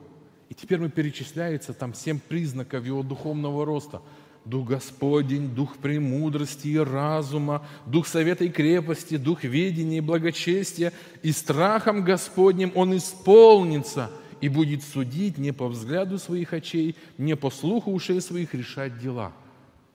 И 0.48 0.54
теперь 0.54 0.78
мы 0.78 0.90
перечисляется 0.90 1.74
там 1.74 1.94
семь 1.94 2.20
признаков 2.20 2.84
его 2.84 3.02
духовного 3.02 3.64
роста– 3.64 4.02
Дух 4.46 4.68
Господень, 4.68 5.48
Дух 5.48 5.76
премудрости 5.76 6.68
и 6.68 6.78
разума, 6.78 7.66
Дух 7.84 8.06
совета 8.06 8.44
и 8.44 8.48
крепости, 8.48 9.16
Дух 9.16 9.42
ведения 9.42 9.98
и 9.98 10.00
благочестия, 10.00 10.92
и 11.22 11.32
страхом 11.32 12.04
Господним 12.04 12.72
Он 12.76 12.96
исполнится 12.96 14.10
и 14.40 14.48
будет 14.48 14.84
судить 14.84 15.36
не 15.36 15.52
по 15.52 15.66
взгляду 15.66 16.18
своих 16.18 16.52
очей, 16.52 16.94
не 17.18 17.34
по 17.34 17.50
слуху 17.50 17.92
ушей 17.92 18.20
своих 18.20 18.54
решать 18.54 18.98
дела. 19.00 19.32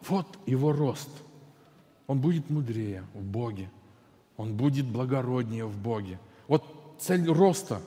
Вот 0.06 0.28
его 0.46 0.74
рост. 0.74 1.10
Он 2.08 2.20
будет 2.20 2.50
мудрее 2.50 3.04
в 3.14 3.24
Боге. 3.24 3.70
Он 4.36 4.56
будет 4.56 4.86
благороднее 4.86 5.66
в 5.66 5.78
Боге. 5.78 6.20
Вот 6.48 6.66
цель 7.00 7.26
роста. 7.28 7.82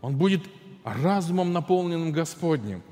Он 0.00 0.16
будет 0.16 0.42
разумом 0.82 1.52
наполненным 1.52 2.12
Господним. 2.12 2.82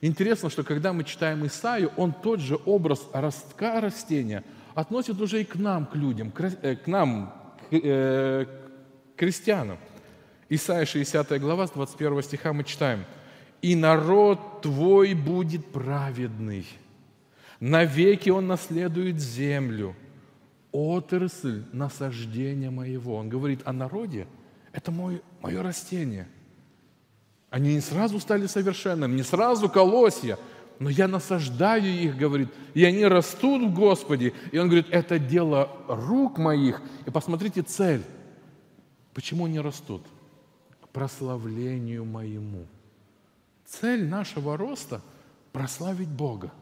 Интересно, 0.00 0.48
что 0.48 0.62
когда 0.62 0.92
мы 0.92 1.02
читаем 1.02 1.44
Исаию, 1.46 1.90
он 1.96 2.12
тот 2.12 2.40
же 2.40 2.58
образ 2.66 3.04
ростка 3.12 3.80
растения 3.80 4.44
относит 4.74 5.20
уже 5.20 5.40
и 5.40 5.44
к 5.44 5.56
нам, 5.56 5.86
к 5.86 5.96
людям, 5.96 6.30
к 6.30 6.40
э, 6.40 6.76
нам, 6.86 7.34
к 7.68 7.74
э, 7.74 8.46
крестьянам. 9.16 9.78
Исайя 10.48 10.86
60 10.86 11.40
глава, 11.40 11.66
с 11.66 11.72
21 11.72 12.22
стиха 12.22 12.52
мы 12.52 12.62
читаем. 12.62 13.04
«И 13.60 13.74
народ 13.74 14.62
твой 14.62 15.14
будет 15.14 15.66
праведный, 15.66 16.64
навеки 17.58 18.30
он 18.30 18.46
наследует 18.46 19.18
землю, 19.18 19.96
отрасль 20.70 21.64
насаждения 21.72 22.70
моего». 22.70 23.16
Он 23.16 23.28
говорит 23.28 23.62
о 23.64 23.72
народе, 23.72 24.28
это 24.72 24.92
мой, 24.92 25.22
мое 25.40 25.60
растение– 25.60 26.28
они 27.50 27.74
не 27.74 27.80
сразу 27.80 28.20
стали 28.20 28.46
совершенными, 28.46 29.16
не 29.16 29.22
сразу 29.22 29.68
колосья, 29.68 30.38
но 30.78 30.90
я 30.90 31.08
насаждаю 31.08 31.86
их, 31.86 32.16
говорит, 32.16 32.48
и 32.74 32.84
они 32.84 33.04
растут 33.04 33.62
в 33.62 33.74
Господе. 33.74 34.32
И 34.52 34.58
он 34.58 34.68
говорит, 34.68 34.86
это 34.90 35.18
дело 35.18 35.70
рук 35.88 36.38
моих. 36.38 36.80
И 37.06 37.10
посмотрите 37.10 37.62
цель. 37.62 38.02
Почему 39.12 39.46
они 39.46 39.58
растут? 39.58 40.02
К 40.80 40.88
прославлению 40.88 42.04
моему. 42.04 42.66
Цель 43.66 44.06
нашего 44.06 44.56
роста– 44.56 45.02
прославить 45.52 46.08
Бога. 46.08 46.52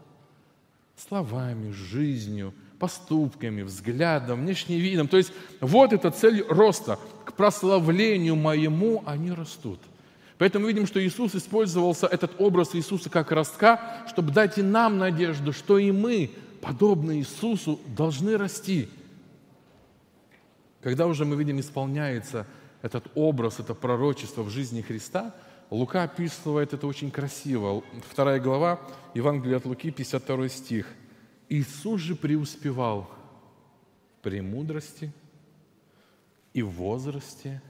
Словами, 0.97 1.73
жизнью, 1.73 2.55
поступками, 2.79 3.63
взглядом, 3.63 4.41
внешним 4.41 4.79
видом. 4.79 5.09
То 5.09 5.19
есть 5.19 5.33
вот 5.61 5.93
эта 5.93 6.11
цель 6.11 6.43
роста. 6.49 6.99
К 7.27 7.35
прославлению 7.35 8.37
моему 8.37 9.03
они 9.05 9.33
растут– 9.33 9.81
Поэтому 10.39 10.65
мы 10.65 10.73
видим, 10.73 10.87
что 10.87 11.05
Иисус 11.05 11.35
использовался, 11.35 12.07
этот 12.07 12.39
образ 12.41 12.75
Иисуса 12.75 13.09
как 13.09 13.33
ростка, 13.33 14.05
чтобы 14.09 14.33
дать 14.33 14.59
и 14.59 14.63
нам 14.63 14.99
надежду, 14.99 15.53
что 15.53 15.79
и 15.79 15.91
мы, 15.91 16.31
подобно 16.61 17.19
Иисусу, 17.19 17.81
должны 17.97 18.37
расти. 18.37 18.89
Когда 20.83 21.07
уже 21.07 21.25
мы 21.25 21.37
видим, 21.37 21.59
исполняется 21.59 22.47
этот 22.83 23.07
образ, 23.15 23.61
это 23.61 23.75
пророчество 23.75 24.43
в 24.43 24.51
жизни 24.51 24.83
Христа, 24.83 25.35
Лука 25.71 26.05
описывает 26.05 26.73
это 26.73 26.87
очень 26.87 27.11
красиво. 27.11 27.83
Вторая 28.09 28.39
глава, 28.39 28.81
Евангелие 29.15 29.57
от 29.57 29.65
Луки, 29.65 29.91
52 29.91 30.49
стих. 30.49 30.87
Иисус 31.49 32.01
же 32.01 32.15
преуспевал 32.15 33.11
в 34.19 34.23
премудрости 34.23 35.13
и 36.53 36.63
в 36.63 36.71
возрасте, 36.71 37.63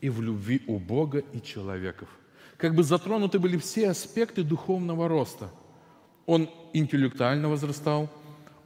и 0.00 0.08
в 0.08 0.20
любви 0.20 0.62
у 0.66 0.78
Бога 0.78 1.18
и 1.32 1.40
человеков. 1.40 2.08
Как 2.56 2.74
бы 2.74 2.82
затронуты 2.82 3.38
были 3.38 3.56
все 3.56 3.90
аспекты 3.90 4.42
духовного 4.42 5.08
роста. 5.08 5.50
Он 6.26 6.48
интеллектуально 6.72 7.48
возрастал, 7.48 8.10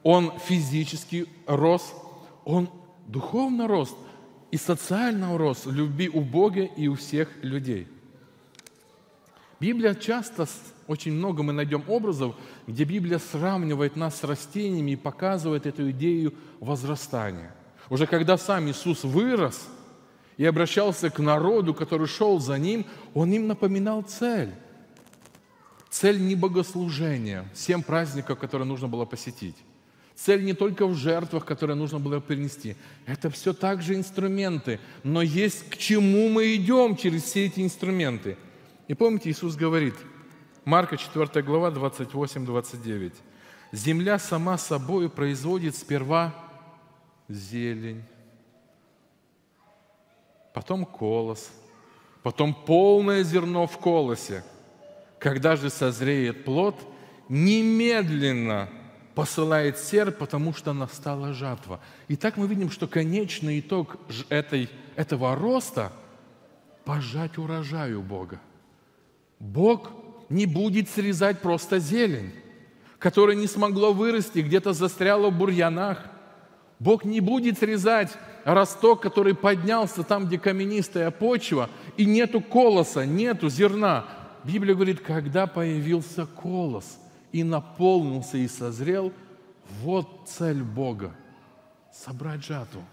он 0.03 0.33
физически 0.39 1.27
рос, 1.45 1.93
он 2.45 2.69
духовно 3.07 3.67
рост 3.67 3.95
и 4.49 4.57
социально 4.57 5.37
рос 5.37 5.65
любви 5.65 6.09
у 6.09 6.21
Бога 6.21 6.63
и 6.63 6.87
у 6.87 6.95
всех 6.95 7.29
людей. 7.43 7.87
Библия 9.59 9.93
часто, 9.93 10.47
очень 10.87 11.13
много 11.13 11.43
мы 11.43 11.53
найдем 11.53 11.83
образов, 11.87 12.35
где 12.65 12.83
Библия 12.83 13.19
сравнивает 13.19 13.95
нас 13.95 14.19
с 14.19 14.23
растениями 14.23 14.91
и 14.91 14.95
показывает 14.95 15.67
эту 15.67 15.91
идею 15.91 16.33
возрастания. 16.59 17.53
Уже 17.89 18.07
когда 18.07 18.37
сам 18.37 18.69
Иисус 18.69 19.03
вырос– 19.03 19.67
и 20.41 20.45
обращался 20.45 21.11
к 21.11 21.19
народу, 21.19 21.75
который 21.75 22.07
шел 22.07 22.39
за 22.39 22.57
ним, 22.57 22.87
он 23.13 23.31
им 23.31 23.45
напоминал 23.45 24.01
цель. 24.01 24.49
Цель 25.91 26.19
не 26.19 26.33
богослужения, 26.33 27.47
семь 27.53 27.83
праздников, 27.83 28.39
которые 28.39 28.67
нужно 28.67 28.87
было 28.87 29.05
посетить. 29.05 29.55
Цель 30.15 30.43
не 30.43 30.53
только 30.53 30.87
в 30.87 30.95
жертвах, 30.95 31.45
которые 31.45 31.77
нужно 31.77 31.99
было 31.99 32.19
принести. 32.19 32.75
Это 33.05 33.29
все 33.29 33.53
также 33.53 33.93
инструменты. 33.93 34.79
Но 35.03 35.21
есть 35.21 35.69
к 35.69 35.77
чему 35.77 36.27
мы 36.29 36.55
идем 36.55 36.95
через 36.95 37.21
все 37.21 37.45
эти 37.45 37.59
инструменты. 37.59 38.35
И 38.87 38.95
помните, 38.95 39.29
Иисус 39.29 39.55
говорит, 39.55 39.93
Марка 40.65 40.97
4 40.97 41.43
глава, 41.43 41.69
28-29. 41.69 43.13
«Земля 43.71 44.17
сама 44.17 44.57
собой 44.57 45.07
производит 45.07 45.75
сперва 45.75 46.33
зелень, 47.29 48.01
потом 50.53 50.85
колос, 50.85 51.51
потом 52.23 52.53
полное 52.53 53.23
зерно 53.23 53.67
в 53.67 53.77
колосе. 53.77 54.43
Когда 55.19 55.55
же 55.55 55.69
созреет 55.69 56.45
плод, 56.45 56.75
немедленно 57.29 58.69
посылает 59.13 59.77
серп, 59.77 60.17
потому 60.17 60.53
что 60.53 60.73
настала 60.73 61.33
жатва. 61.33 61.79
И 62.07 62.15
так 62.15 62.37
мы 62.37 62.47
видим, 62.47 62.71
что 62.71 62.87
конечный 62.87 63.59
итог 63.59 63.97
этой, 64.29 64.69
этого 64.95 65.35
роста– 65.35 65.91
пожать 66.85 67.37
урожай 67.37 67.93
у 67.93 68.01
Бога. 68.01 68.39
Бог 69.39 69.91
не 70.29 70.45
будет 70.45 70.89
срезать 70.89 71.39
просто 71.39 71.79
зелень, 71.79 72.31
которая 72.99 73.35
не 73.35 73.47
смогла 73.47 73.91
вырасти, 73.91 74.39
где-то 74.39 74.73
застряла 74.73 75.29
в 75.29 75.37
бурьянах. 75.37 76.05
Бог 76.79 77.05
не 77.05 77.19
будет 77.19 77.59
срезать 77.59 78.11
росток, 78.43 79.01
который 79.01 79.35
поднялся 79.35 80.03
там, 80.03 80.25
где 80.25 80.39
каменистая 80.39 81.11
почва, 81.11 81.69
и 81.97 82.05
нету 82.05 82.41
колоса, 82.41 83.05
нету 83.05 83.49
зерна. 83.49 84.05
Библия 84.43 84.75
говорит, 84.75 85.01
когда 85.01 85.47
появился 85.47 86.25
колос 86.25 86.97
и 87.31 87.43
наполнился 87.43 88.37
и 88.37 88.47
созрел, 88.47 89.13
вот 89.81 90.27
цель 90.27 90.63
Бога– 90.63 91.15
собрать 91.93 92.43
жатву. 92.43 92.83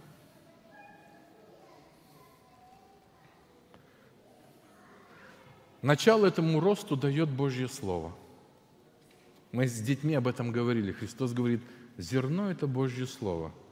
Начало 5.81 6.27
этому 6.27 6.59
росту 6.61 6.97
дает 6.97 7.29
Божье 7.29 7.69
Слово. 7.69 8.13
Мы 9.53 9.69
с 9.69 9.81
детьми 9.81 10.15
об 10.15 10.27
этом 10.27 10.51
говорили. 10.51 10.93
Христос 10.93 11.33
говорит, 11.33 11.63
зерно– 11.97 12.51
это 12.53 12.67
Божье 12.67 13.07
Слово– 13.07 13.53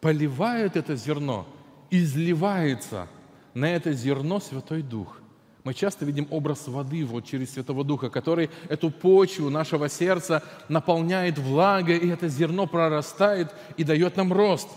поливает 0.00 0.76
это 0.76 0.96
зерно, 0.96 1.46
изливается 1.90 3.08
на 3.54 3.70
это 3.70 3.92
зерно 3.92 4.40
Святой 4.40 4.82
Дух. 4.82 5.20
Мы 5.64 5.74
часто 5.74 6.04
видим 6.04 6.28
образ 6.30 6.68
воды 6.68 7.04
вот 7.04 7.24
через 7.24 7.54
Святого 7.54 7.82
Духа, 7.82 8.08
который 8.08 8.50
эту 8.68 8.90
почву 8.90 9.50
нашего 9.50 9.88
сердца 9.88 10.42
наполняет 10.68 11.38
влагой, 11.38 11.98
и 11.98 12.08
это 12.08 12.28
зерно 12.28 12.66
прорастает 12.66 13.52
и 13.76 13.82
дает 13.82 14.16
нам 14.16 14.32
рост. 14.32 14.68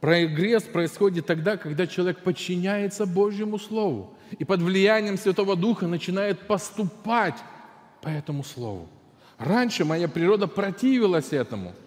Прогресс 0.00 0.64
происходит 0.64 1.26
тогда, 1.26 1.56
когда 1.56 1.86
человек 1.86 2.24
подчиняется 2.24 3.06
Божьему 3.06 3.58
Слову 3.58 4.14
и 4.38 4.44
под 4.44 4.62
влиянием 4.62 5.16
Святого 5.16 5.54
Духа 5.54 5.86
начинает 5.86 6.40
поступать 6.40 7.36
по 8.00 8.08
этому 8.08 8.42
Слову. 8.42 8.88
Раньше 9.38 9.84
моя 9.84 10.08
природа 10.08 10.46
противилась 10.48 11.32
этому– 11.32 11.72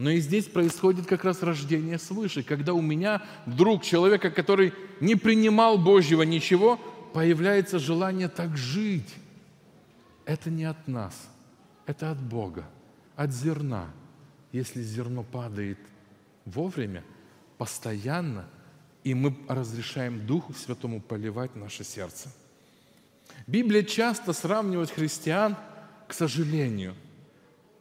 Но 0.00 0.08
и 0.08 0.20
здесь 0.20 0.46
происходит 0.46 1.04
как 1.04 1.24
раз 1.24 1.42
рождение 1.42 1.98
свыше, 1.98 2.42
когда 2.42 2.72
у 2.72 2.80
меня 2.80 3.22
вдруг 3.44 3.82
человека, 3.82 4.30
который 4.30 4.72
не 4.98 5.14
принимал 5.14 5.76
Божьего 5.76 6.22
ничего, 6.22 6.80
появляется 7.12 7.78
желание 7.78 8.28
так 8.30 8.56
жить. 8.56 9.14
Это 10.24 10.48
не 10.48 10.64
от 10.64 10.88
нас, 10.88 11.28
это 11.84 12.10
от 12.10 12.18
Бога, 12.18 12.64
от 13.14 13.30
зерна. 13.30 13.90
Если 14.52 14.80
зерно 14.80 15.22
падает 15.22 15.78
вовремя, 16.46 17.04
постоянно, 17.58 18.46
и 19.04 19.12
мы 19.12 19.36
разрешаем 19.48 20.26
Духу 20.26 20.54
Святому 20.54 21.02
поливать 21.02 21.54
наше 21.56 21.84
сердце. 21.84 22.32
Библия 23.46 23.82
часто 23.82 24.32
сравнивает 24.32 24.90
христиан, 24.90 25.56
к 26.08 26.14
сожалению, 26.14 26.94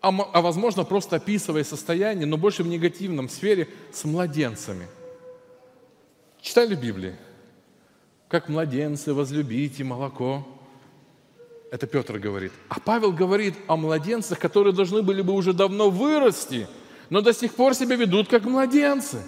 а, 0.01 0.09
а 0.09 0.41
возможно 0.41 0.83
просто 0.83 1.17
описывая 1.17 1.63
состояние, 1.63 2.25
но 2.25 2.37
больше 2.37 2.63
в 2.63 2.67
негативном 2.67 3.29
сфере, 3.29 3.67
с 3.91 4.05
младенцами. 4.05 4.87
Читали 6.41 6.75
Библию? 6.75 7.17
Как 8.29 8.47
младенцы, 8.47 9.13
возлюбите 9.13 9.83
молоко. 9.83 10.47
Это 11.71 11.85
Петр 11.85 12.17
говорит. 12.17 12.51
А 12.69 12.79
Павел 12.79 13.11
говорит 13.11 13.55
о 13.67 13.75
младенцах, 13.75 14.39
которые 14.39 14.73
должны 14.73 15.01
были 15.01 15.21
бы 15.21 15.33
уже 15.33 15.53
давно 15.53 15.89
вырасти, 15.89 16.67
но 17.09 17.21
до 17.21 17.33
сих 17.33 17.53
пор 17.53 17.73
себя 17.75 17.95
ведут 17.95 18.29
как 18.29 18.45
младенцы. 18.45 19.21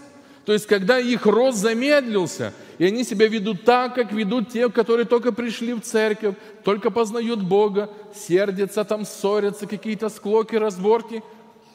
То 0.45 0.53
есть, 0.53 0.65
когда 0.65 0.99
их 0.99 1.25
рост 1.25 1.59
замедлился, 1.59 2.53
и 2.79 2.85
они 2.85 3.03
себя 3.03 3.27
ведут 3.27 3.63
так, 3.63 3.93
как 3.93 4.11
ведут 4.11 4.49
те, 4.49 4.69
которые 4.69 5.05
только 5.05 5.31
пришли 5.31 5.73
в 5.73 5.81
церковь, 5.81 6.35
только 6.63 6.89
познают 6.89 7.43
Бога, 7.43 7.91
сердятся, 8.15 8.83
там 8.83 9.05
ссорятся, 9.05 9.67
какие-то 9.67 10.09
склоки, 10.09 10.55
разборки. 10.55 11.23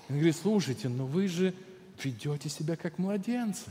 Он 0.09 0.17
говорит, 0.17 0.37
слушайте, 0.37 0.89
но 0.89 1.07
вы 1.07 1.29
же 1.29 1.55
ведете 2.03 2.49
себя 2.49 2.77
как 2.77 2.99
младенцы. 2.99 3.71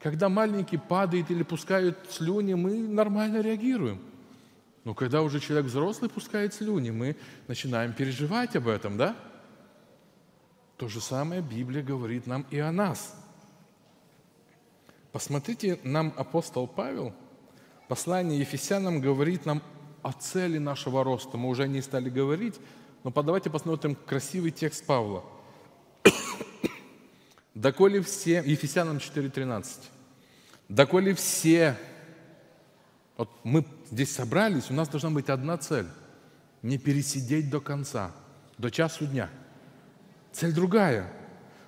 Когда 0.00 0.28
маленький 0.28 0.78
падает 0.78 1.30
или 1.30 1.42
пускают 1.42 1.98
слюни, 2.10 2.54
мы 2.54 2.78
нормально 2.78 3.40
реагируем. 3.40 4.00
Но 4.84 4.94
когда 4.94 5.22
уже 5.22 5.38
человек 5.38 5.66
взрослый 5.66 6.10
пускает 6.10 6.54
слюни, 6.54 6.90
мы 6.90 7.14
начинаем 7.46 7.92
переживать 7.92 8.56
об 8.56 8.68
этом, 8.68 8.96
да? 8.96 9.14
То 10.76 10.88
же 10.88 11.00
самое 11.00 11.40
Библия 11.40 11.82
говорит 11.82 12.26
нам 12.26 12.44
и 12.50 12.58
о 12.58 12.72
нас. 12.72 13.14
Посмотрите, 15.12 15.78
нам 15.84 16.14
апостол 16.16 16.66
Павел, 16.66 17.12
послание 17.86 18.40
Ефесянам 18.40 19.02
говорит 19.02 19.44
нам 19.44 19.62
о 20.00 20.12
цели 20.12 20.56
нашего 20.56 21.04
роста. 21.04 21.36
Мы 21.36 21.50
уже 21.50 21.68
не 21.68 21.82
стали 21.82 22.08
говорить, 22.08 22.58
но 23.04 23.10
давайте 23.10 23.50
посмотрим 23.50 23.94
красивый 23.94 24.50
текст 24.52 24.86
Павла. 24.86 25.22
«Доколе 27.54 28.00
все...» 28.00 28.42
Ефесянам 28.44 28.96
4.13. 28.96 29.66
«Доколе 30.70 31.14
все...» 31.14 31.76
Вот 33.18 33.28
мы 33.44 33.66
здесь 33.90 34.14
собрались, 34.14 34.70
у 34.70 34.74
нас 34.74 34.88
должна 34.88 35.10
быть 35.10 35.28
одна 35.28 35.58
цель. 35.58 35.86
Не 36.62 36.78
пересидеть 36.78 37.50
до 37.50 37.60
конца, 37.60 38.12
до 38.56 38.70
часу 38.70 39.06
дня. 39.06 39.28
Цель 40.32 40.54
другая. 40.54 41.12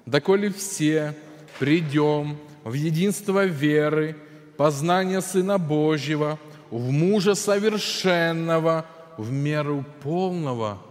«Доколе 0.07 0.51
все 0.51 1.15
придем 1.59 2.39
в 2.65 2.73
единство 2.73 3.45
веры, 3.45 4.17
познание 4.57 5.21
Сына 5.21 5.59
Божьего, 5.59 6.39
в 6.71 6.91
мужа 6.91 7.35
совершенного, 7.35 8.87
в 9.17 9.31
меру 9.31 9.85
полного 10.03 10.83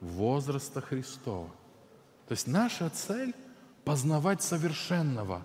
возраста 0.00 0.80
Христова». 0.80 1.48
То 2.26 2.32
есть 2.32 2.46
наша 2.46 2.90
цель– 2.90 3.34
познавать 3.84 4.42
совершенного 4.42 5.42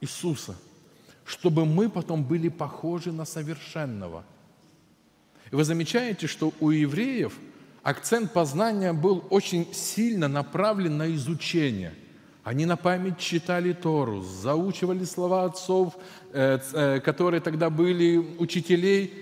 Иисуса, 0.00 0.56
чтобы 1.24 1.64
мы 1.64 1.88
потом 1.88 2.24
были 2.24 2.48
похожи 2.48 3.12
на 3.12 3.24
совершенного. 3.24 4.24
И 5.50 5.54
вы 5.54 5.64
замечаете, 5.64 6.26
что 6.26 6.52
у 6.60 6.70
евреев 6.70 7.38
акцент 7.82 8.32
познания 8.32 8.92
был 8.92 9.24
очень 9.30 9.72
сильно 9.72 10.28
направлен 10.28 10.96
на 10.96 11.14
изучение. 11.14 11.94
Они 12.46 12.64
на 12.64 12.76
память 12.76 13.18
читали 13.18 13.72
Тору, 13.72 14.22
заучивали 14.22 15.02
слова 15.02 15.46
отцов, 15.46 15.96
э, 16.32 16.60
э, 16.74 17.00
которые 17.00 17.40
тогда 17.40 17.70
были 17.70 18.18
учителей. 18.38 19.12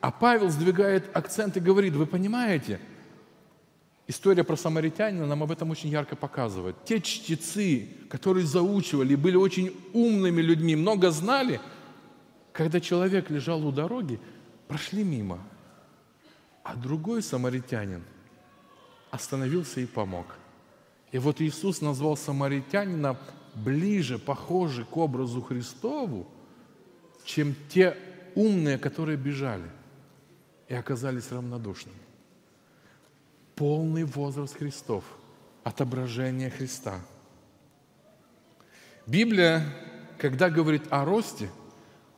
А 0.00 0.10
Павел 0.10 0.48
сдвигает 0.48 1.14
акцент 1.14 1.58
и 1.58 1.60
говорит, 1.60 1.92
вы 1.92 2.06
понимаете, 2.06 2.80
История 4.06 4.44
про 4.44 4.56
самаритянина 4.56 5.26
нам 5.26 5.42
об 5.42 5.52
этом 5.52 5.70
очень 5.70 5.90
ярко 5.90 6.16
показывает. 6.16 6.74
Те 6.86 7.02
чтецы, 7.02 7.86
которые 8.08 8.46
заучивали, 8.46 9.14
были 9.14 9.36
очень 9.36 9.76
умными 9.92 10.40
людьми, 10.40 10.74
много 10.74 11.10
знали, 11.10 11.60
когда 12.52 12.80
человек 12.80 13.28
лежал 13.28 13.64
у 13.64 13.72
дороги, 13.72 14.18
прошли 14.68 15.04
мимо. 15.04 15.38
А 16.64 16.74
другой 16.74 17.22
самаритянин 17.22 18.02
остановился 19.10 19.80
и 19.80 19.86
помог. 19.86 20.39
И 21.12 21.18
вот 21.18 21.40
Иисус 21.40 21.80
назвал 21.80 22.16
самаритянина 22.16 23.16
ближе, 23.54 24.18
похоже 24.18 24.84
к 24.84 24.96
образу 24.96 25.42
Христову, 25.42 26.26
чем 27.24 27.54
те 27.68 27.96
умные, 28.34 28.78
которые 28.78 29.16
бежали 29.16 29.68
и 30.68 30.74
оказались 30.74 31.32
равнодушными 31.32 32.10
полный 33.60 34.04
возраст 34.04 34.56
Христов, 34.56 35.04
отображение 35.64 36.48
Христа. 36.48 36.98
Библия, 39.06 39.62
когда 40.16 40.48
говорит 40.48 40.84
о 40.88 41.04
росте, 41.04 41.50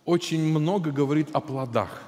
очень 0.05 0.41
много 0.41 0.93
говорит 0.93 1.35
о 1.35 1.41
плодах. 1.41 2.01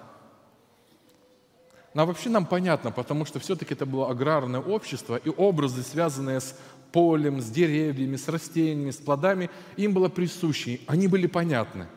Но 1.94 2.06
вообще 2.06 2.30
нам 2.30 2.46
понятно, 2.46 2.92
потому 2.92 3.24
что 3.24 3.40
все-таки 3.40 3.74
это 3.74 3.86
было 3.86 4.08
аграрное 4.08 4.60
общество, 4.60 5.16
и 5.16 5.28
образы, 5.28 5.82
связанные 5.82 6.38
с 6.38 6.56
полем, 6.94 7.40
с 7.40 7.50
деревьями, 7.50 8.16
с 8.16 8.28
растениями, 8.28 8.90
с 8.90 8.96
плодами, 8.96 9.50
им 9.76 9.92
было 9.92 10.08
присущи, 10.08 10.80
они 10.86 11.08
были 11.08 11.26
понятны– 11.26 11.88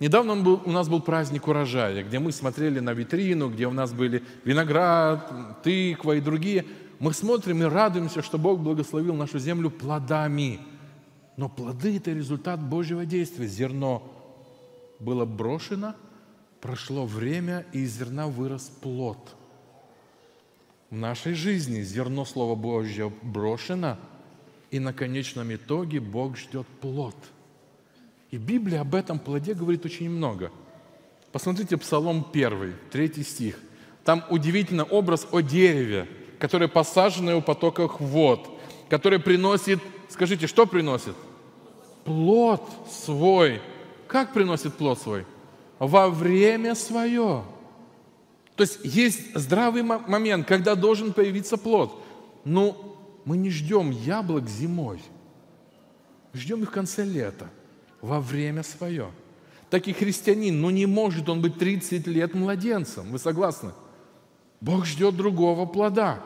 Недавно 0.00 0.36
был, 0.36 0.60
у 0.64 0.70
нас 0.70 0.88
был 0.88 1.00
праздник 1.00 1.46
урожая, 1.46 2.02
где 2.02 2.18
мы 2.18 2.32
смотрели 2.32 2.80
на 2.80 2.92
витрину, 2.92 3.48
где 3.48 3.66
у 3.66 3.70
нас 3.70 3.92
были 3.92 4.24
виноград, 4.44 5.62
тыква 5.62 6.16
и 6.16 6.20
другие. 6.20 6.66
Мы 6.98 7.12
смотрим 7.12 7.62
и 7.62 7.66
радуемся, 7.66 8.22
что 8.22 8.36
Бог 8.36 8.60
благословил 8.60 9.14
нашу 9.14 9.38
землю 9.38 9.70
плодами. 9.70 10.60
Но 11.36 11.48
плоды– 11.48 11.96
это 11.98 12.12
результат 12.12 12.60
Божьего 12.60 13.06
действия. 13.06 13.46
Зерно 13.46 14.02
было 14.98 15.24
брошено, 15.24 15.94
прошло 16.60 17.06
время, 17.06 17.64
и 17.72 17.80
из 17.80 17.96
зерна 17.96 18.26
вырос 18.26 18.64
плод. 18.82 19.36
В 20.90 20.96
нашей 20.96 21.34
жизни 21.34 21.82
зерно 21.82 22.24
Слова 22.24 22.54
Божьего 22.54 23.12
брошено, 23.22 23.96
и 24.74 24.80
на 24.80 24.92
конечном 24.92 25.54
итоге 25.54 26.00
Бог 26.00 26.36
ждет 26.36 26.66
плод– 26.80 27.16
и 28.34 28.36
Библия 28.36 28.80
об 28.80 28.96
этом 28.96 29.20
плоде 29.20 29.54
говорит 29.54 29.84
очень 29.84 30.10
много. 30.10 30.50
Посмотрите 31.30 31.76
Псалом 31.76 32.26
1, 32.32 32.74
3 32.90 33.22
стих. 33.22 33.60
Там 34.04 34.24
удивительный 34.28 34.82
образ 34.82 35.28
о 35.30 35.38
дереве, 35.38 36.08
которое 36.40 36.66
посажено 36.66 37.38
у 37.38 37.40
потоках 37.40 38.00
вод, 38.00 38.50
которое 38.90 39.20
приносит, 39.20 39.78
скажите, 40.08 40.48
что 40.48 40.66
приносит? 40.66 41.14
Плод 42.04 42.68
свой. 42.90 43.62
Как 44.08 44.32
приносит 44.32 44.74
плод 44.74 45.00
свой? 45.00 45.26
Во 45.78 46.10
время 46.10 46.74
свое. 46.74 47.44
То 48.56 48.62
есть 48.62 48.80
есть 48.82 49.32
здравый 49.36 49.84
момент, 49.84 50.48
когда 50.48 50.74
должен 50.74 51.12
появиться 51.12 51.56
плод. 51.56 52.02
Но 52.44 52.93
мы 53.24 53.36
не 53.36 53.50
ждем 53.50 53.90
яблок 53.90 54.48
зимой. 54.48 55.00
Ждем 56.32 56.62
их 56.62 56.70
в 56.70 56.72
конце 56.72 57.04
лета 57.04 57.48
во 58.00 58.20
время 58.20 58.62
свое. 58.62 59.10
Так 59.70 59.88
и 59.88 59.92
христианин, 59.92 60.60
ну 60.60 60.70
не 60.70 60.86
может 60.86 61.28
он 61.28 61.40
быть 61.40 61.58
30 61.58 62.06
лет 62.06 62.34
младенцем. 62.34 63.10
Вы 63.10 63.18
согласны? 63.18 63.72
Бог 64.60 64.86
ждет 64.86 65.16
другого 65.16 65.66
плода. 65.66 66.22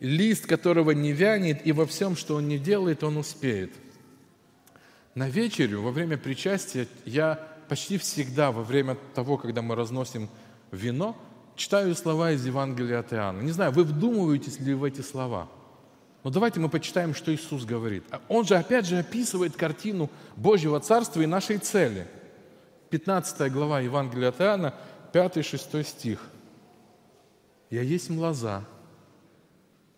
Лист, 0.00 0.46
которого 0.46 0.92
не 0.92 1.12
вянет, 1.12 1.66
и 1.66 1.72
во 1.72 1.86
всем, 1.86 2.16
что 2.16 2.36
он 2.36 2.48
не 2.48 2.58
делает, 2.58 3.02
он 3.02 3.16
успеет. 3.16 3.72
На 5.14 5.28
вечерю, 5.28 5.82
во 5.82 5.90
время 5.90 6.16
причастия, 6.16 6.86
я 7.04 7.34
почти 7.68 7.98
всегда, 7.98 8.52
во 8.52 8.62
время 8.62 8.96
того, 9.14 9.36
когда 9.36 9.62
мы 9.62 9.74
разносим 9.74 10.28
вино, 10.70 11.16
читаю 11.58 11.94
слова 11.94 12.30
из 12.30 12.46
Евангелия 12.46 13.00
от 13.00 13.12
Иоанна. 13.12 13.42
Не 13.42 13.52
знаю, 13.52 13.72
вы 13.72 13.84
вдумываетесь 13.84 14.58
ли 14.60 14.72
в 14.72 14.84
эти 14.84 15.02
слова– 15.02 15.48
но 16.24 16.30
давайте 16.30 16.60
мы 16.60 16.68
почитаем, 16.68 17.14
что 17.14 17.34
Иисус 17.34 17.64
говорит. 17.64 18.04
Он 18.28 18.44
же 18.44 18.56
опять 18.56 18.86
же 18.86 18.98
описывает 18.98 19.56
картину 19.56 20.10
Божьего 20.36 20.80
Царства 20.80 21.22
и 21.22 21.26
нашей 21.26 21.58
цели. 21.58 22.06
15 22.90 23.52
глава 23.52 23.80
Евангелия 23.80 24.28
от 24.28 24.40
Иоанна, 24.40 24.74
5-6 25.12 25.84
стих. 25.84 26.20
«Я 27.70 27.82
есть 27.82 28.10
лоза, 28.10 28.64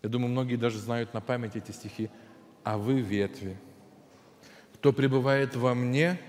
Я 0.03 0.09
думаю, 0.09 0.31
многие 0.31 0.55
даже 0.55 0.79
знают 0.79 1.13
на 1.13 1.21
память 1.21 1.55
эти 1.55 1.71
стихи. 1.71 2.09
«А 2.63 2.77
вы 2.77 3.01
ветви, 3.01 3.57
кто 4.75 4.93
пребывает 4.93 5.55
во 5.55 5.73
мне, 5.73 6.19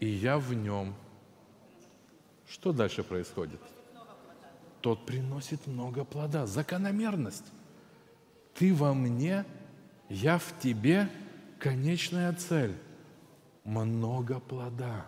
и 0.00 0.06
я 0.06 0.38
в 0.38 0.54
нем». 0.54 0.94
Что 2.48 2.72
дальше 2.72 3.02
происходит? 3.02 3.60
Тот 4.86 5.04
приносит 5.04 5.66
много 5.66 6.04
плода. 6.04 6.46
Закономерность. 6.46 7.42
Ты 8.54 8.72
во 8.72 8.94
мне, 8.94 9.44
я 10.08 10.38
в 10.38 10.54
тебе, 10.60 11.08
конечная 11.58 12.32
цель. 12.34 12.72
Много 13.64 14.38
плода. 14.38 15.04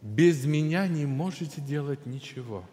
Без 0.00 0.46
меня 0.46 0.88
не 0.88 1.04
можете 1.04 1.60
делать 1.60 2.06
ничего. 2.06 2.64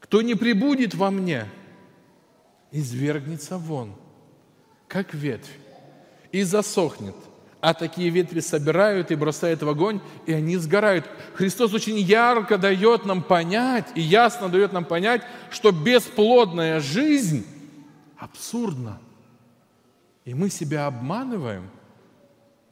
Кто 0.00 0.22
не 0.22 0.34
прибудет 0.34 0.94
во 0.94 1.10
мне, 1.10 1.44
извергнется 2.70 3.58
вон, 3.58 3.94
как 4.88 5.12
ветвь, 5.12 5.52
и 6.32 6.44
засохнет. 6.44 7.16
А 7.64 7.72
такие 7.72 8.10
ветви 8.10 8.40
собирают 8.40 9.10
и 9.10 9.14
бросают 9.14 9.62
в 9.62 9.68
огонь, 9.68 10.00
и 10.26 10.32
они 10.32 10.56
сгорают. 10.56 11.08
Христос 11.34 11.72
очень 11.72 11.98
ярко 11.98 12.58
дает 12.58 13.06
нам 13.06 13.22
понять, 13.22 13.86
и 13.94 14.00
ясно 14.00 14.48
дает 14.48 14.72
нам 14.72 14.84
понять, 14.84 15.22
что 15.50 15.72
бесплодная 15.72 16.80
жизнь 16.80 17.46
абсурдна. 18.18 18.98
И 20.24 20.34
мы 20.34 20.50
себя 20.50 20.86
обманываем– 20.86 21.70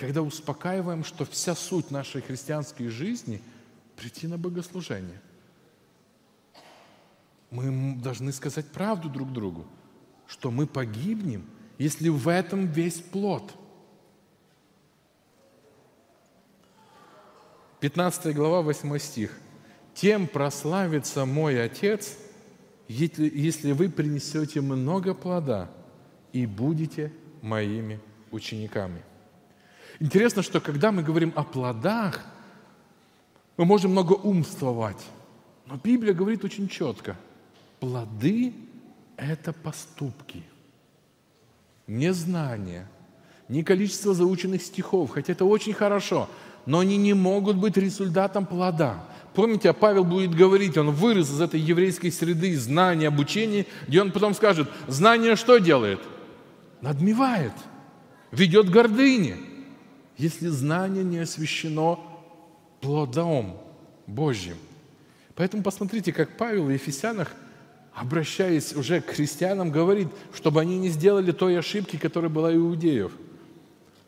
когда 0.02 0.20
успокаиваем, 0.20 1.04
что 1.04 1.24
вся 1.24 1.54
суть 1.54 1.92
нашей 1.92 2.22
христианской 2.22 2.88
жизни– 2.88 3.40
прийти 3.96 4.26
на 4.26 4.36
богослужение. 4.36 5.20
Мы 7.52 7.94
должны 8.02 8.32
сказать 8.32 8.66
правду 8.66 9.08
друг 9.08 9.32
другу, 9.32 9.64
что 10.26 10.50
мы 10.50 10.66
погибнем, 10.66 11.44
если 11.78 12.08
в 12.08 12.26
этом 12.26 12.66
весь 12.66 13.00
плод. 13.00 13.54
15 17.82 18.32
глава, 18.32 18.62
8 18.62 18.96
стих. 18.98 19.36
«Тем 19.92 20.28
прославится 20.28 21.24
мой 21.24 21.60
Отец, 21.60 22.16
если, 22.86 23.28
если 23.34 23.72
вы 23.72 23.88
принесете 23.88 24.60
много 24.60 25.14
плода 25.14 25.68
и 26.32 26.46
будете 26.46 27.12
моими 27.42 27.98
учениками». 28.30 29.02
Интересно, 29.98 30.42
что 30.42 30.60
когда 30.60 30.92
мы 30.92 31.02
говорим 31.02 31.32
о 31.34 31.42
плодах, 31.42 32.24
мы 33.56 33.64
можем 33.64 33.90
много 33.90 34.12
умствовать. 34.12 35.04
Но 35.66 35.76
Библия 35.76 36.14
говорит 36.14 36.44
очень 36.44 36.68
четко. 36.68 37.16
Плоды– 37.80 38.54
это 39.16 39.52
поступки. 39.52 40.44
Не 41.88 42.12
знание, 42.12 42.86
не 43.48 43.64
количество 43.64 44.14
заученных 44.14 44.62
стихов, 44.62 45.10
хотя 45.10 45.32
это 45.32 45.44
очень 45.44 45.72
хорошо, 45.72 46.28
но 46.66 46.80
они 46.80 46.96
не 46.96 47.14
могут 47.14 47.56
быть 47.56 47.76
результатом 47.76 48.46
плода. 48.46 49.04
Помните, 49.34 49.70
а 49.70 49.72
Павел 49.72 50.04
будет 50.04 50.34
говорить, 50.34 50.76
он 50.76 50.90
вырос 50.90 51.30
из 51.30 51.40
этой 51.40 51.58
еврейской 51.58 52.10
среды 52.10 52.56
знания, 52.56 53.08
обучения, 53.08 53.66
где 53.88 54.02
он 54.02 54.12
потом 54.12 54.34
скажет, 54.34 54.68
знание 54.88 55.36
что 55.36 55.58
делает? 55.58 56.00
Надмевает, 56.80 57.52
ведет 58.30 58.68
гордыне 58.68 59.36
если 60.16 60.48
знание 60.48 61.04
не 61.04 61.18
освящено 61.18 61.98
плодом 62.80 63.60
Божьим. 64.06 64.56
Поэтому 65.34 65.62
посмотрите, 65.62 66.12
как 66.12 66.36
Павел 66.36 66.64
в 66.64 66.70
Ефесянах, 66.70 67.32
обращаясь 67.94 68.74
уже 68.74 69.00
к 69.00 69.10
христианам, 69.10 69.70
говорит, 69.70 70.08
чтобы 70.34 70.60
они 70.60 70.78
не 70.78 70.88
сделали 70.90 71.32
той 71.32 71.58
ошибки, 71.58 71.96
которая 71.96 72.30
была 72.30 72.50
у 72.50 72.56
иудеев. 72.56 73.12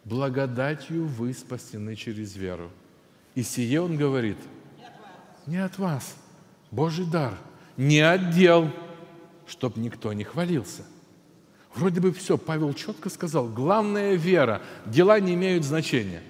Благодатью 0.05 1.07
вы 1.07 1.33
спасены 1.33 1.97
через 1.97 2.37
веру. 2.37 2.71
И 3.35 3.43
сие 3.43 3.81
он 3.81 3.97
говорит, 3.97 4.37
не 5.47 5.57
от 5.57 5.79
вас, 5.79 6.17
Божий 6.71 7.07
дар, 7.07 7.35
не 7.77 8.01
отдел, 8.01 8.71
чтоб 9.47 9.77
никто 9.77 10.13
не 10.13 10.25
хвалился. 10.25 10.83
Вроде 11.75 12.01
бы 12.01 12.13
все, 12.13 12.39
Павел 12.39 12.73
четко 12.75 13.09
сказал, 13.09 13.49
главная 13.49 14.15
вера, 14.15 14.63
дела 14.87 15.19
не 15.21 15.35
имеют 15.35 15.65
значения. 15.65 16.23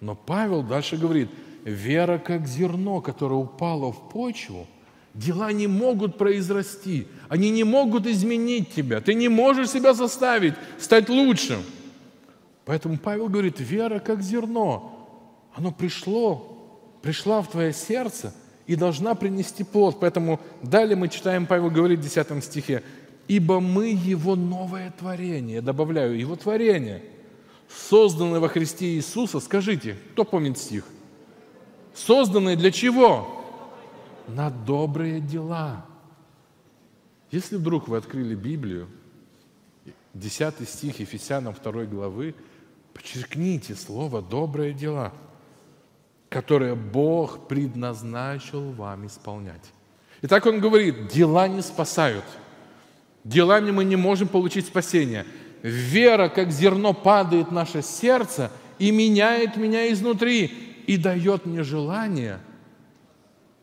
Но 0.00 0.14
Павел 0.14 0.62
дальше 0.62 0.96
говорит, 0.96 1.28
вера 1.64 2.18
как 2.18 2.46
зерно, 2.46 3.00
которое 3.00 3.36
упало 3.36 3.92
в 3.92 4.10
почву, 4.10 4.66
дела 5.14 5.52
не 5.52 5.66
могут 5.66 6.18
произрасти, 6.18 7.06
они 7.28 7.50
не 7.50 7.64
могут 7.64 8.06
изменить 8.06 8.72
тебя, 8.72 9.00
ты 9.00 9.14
не 9.14 9.28
можешь 9.28 9.70
себя 9.70 9.94
заставить 9.94 10.54
стать 10.78 11.08
лучшим. 11.08 11.62
Поэтому 12.64 12.98
Павел 12.98 13.28
говорит, 13.28 13.58
вера 13.60 13.98
как 13.98 14.22
зерно, 14.22 15.08
оно 15.54 15.72
пришло, 15.72 16.58
пришла 17.02 17.42
в 17.42 17.50
твое 17.50 17.72
сердце 17.72 18.34
и 18.66 18.76
должна 18.76 19.14
принести 19.14 19.64
плод. 19.64 19.98
Поэтому 20.00 20.40
далее 20.62 20.96
мы 20.96 21.08
читаем, 21.08 21.46
Павел 21.46 21.70
говорит 21.70 22.00
в 22.00 22.02
10 22.02 22.44
стихе, 22.44 22.82
ибо 23.28 23.60
мы 23.60 23.88
Его 23.90 24.36
новое 24.36 24.92
творение, 24.96 25.56
я 25.56 25.62
добавляю, 25.62 26.18
Его 26.18 26.36
творение, 26.36 27.02
созданное 27.68 28.40
во 28.40 28.48
Христе 28.48 28.94
Иисуса. 28.94 29.40
Скажите, 29.40 29.96
кто 30.12 30.24
помнит 30.24 30.58
стих? 30.58 30.84
Созданное 31.94 32.56
для 32.56 32.70
чего? 32.70 33.44
На 34.28 34.50
добрые 34.50 35.20
дела. 35.20 35.84
Если 37.30 37.56
вдруг 37.56 37.88
вы 37.88 37.96
открыли 37.96 38.34
Библию, 38.34 38.88
10 40.14 40.68
стих 40.68 41.00
Ефесянам 41.00 41.54
2 41.54 41.84
главы, 41.86 42.34
подчеркните 42.94 43.74
слово 43.74 44.22
«добрые 44.22 44.72
дела», 44.72 45.12
которые 46.28 46.74
Бог 46.74 47.48
предназначил 47.48 48.72
вам 48.72 49.06
исполнять. 49.06 49.72
Итак, 50.22 50.46
он 50.46 50.60
говорит, 50.60 51.08
дела 51.08 51.48
не 51.48 51.62
спасают– 51.62 52.24
Делами 53.24 53.70
мы 53.70 53.84
не 53.84 53.96
можем 53.96 54.28
получить 54.28 54.66
спасение. 54.66 55.26
Вера, 55.62 56.28
как 56.28 56.50
зерно, 56.50 56.92
падает 56.92 57.48
в 57.48 57.52
наше 57.52 57.82
сердце 57.82 58.50
и 58.78 58.90
меняет 58.90 59.56
меня 59.56 59.92
изнутри, 59.92 60.46
и 60.86 60.96
дает 60.96 61.46
мне 61.46 61.62
желание 61.62 62.40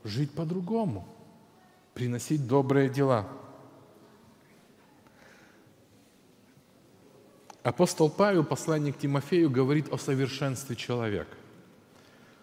жить 0.06 0.32
по-другому, 0.32 1.06
приносить 1.94 2.48
добрые 2.48 2.90
дела. 2.90 3.28
Апостол 7.70 8.10
Павел, 8.10 8.44
посланник 8.44 8.98
Тимофею, 8.98 9.48
говорит 9.48 9.94
о 9.94 10.00
совершенстве 10.00 10.76
человека. 10.76 11.38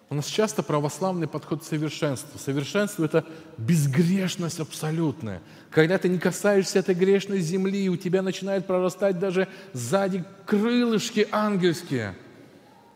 У 0.08 0.14
нас 0.14 0.26
часто 0.26 0.62
православный 0.62 1.26
подход 1.26 1.62
к 1.62 1.64
совершенству. 1.64 2.38
Совершенство– 2.38 3.04
это 3.06 3.26
безгрешность 3.58 4.60
абсолютная. 4.60 5.42
Когда 5.70 5.98
ты 5.98 6.08
не 6.08 6.20
касаешься 6.20 6.78
этой 6.78 6.94
грешной 6.94 7.40
земли, 7.40 7.88
у 7.88 7.96
тебя 7.96 8.22
начинают 8.22 8.68
прорастать 8.68 9.18
даже 9.18 9.48
сзади 9.72 10.24
крылышки 10.46 11.26
ангельские. 11.32 12.14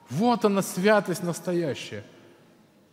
Вот 0.08 0.44
она, 0.44 0.62
святость 0.62 1.24
настоящая. 1.24 2.04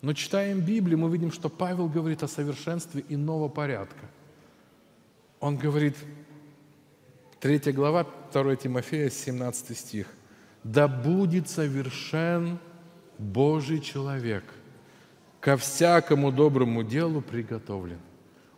Но 0.02 0.14
читаем 0.14 0.62
Библию, 0.62 0.98
мы 0.98 1.12
видим, 1.12 1.32
что 1.32 1.50
Павел 1.50 1.88
говорит 1.90 2.24
о 2.24 2.28
совершенстве 2.28 3.06
иного 3.08 3.50
порядка. 3.50 4.10
Он 5.40 5.58
говорит, 5.58 5.96
3 7.40 7.72
глава, 7.72 8.06
2 8.34 8.56
Тимофея, 8.56 9.10
17 9.10 9.78
стих. 9.78 10.08
«Да 10.64 10.88
будет 10.88 11.50
совершен 11.50 12.58
Божий 13.20 13.80
человек, 13.80 14.44
ко 15.40 15.56
всякому 15.56 16.32
доброму 16.32 16.84
делу 16.84 17.22
приготовлен. 17.22 18.00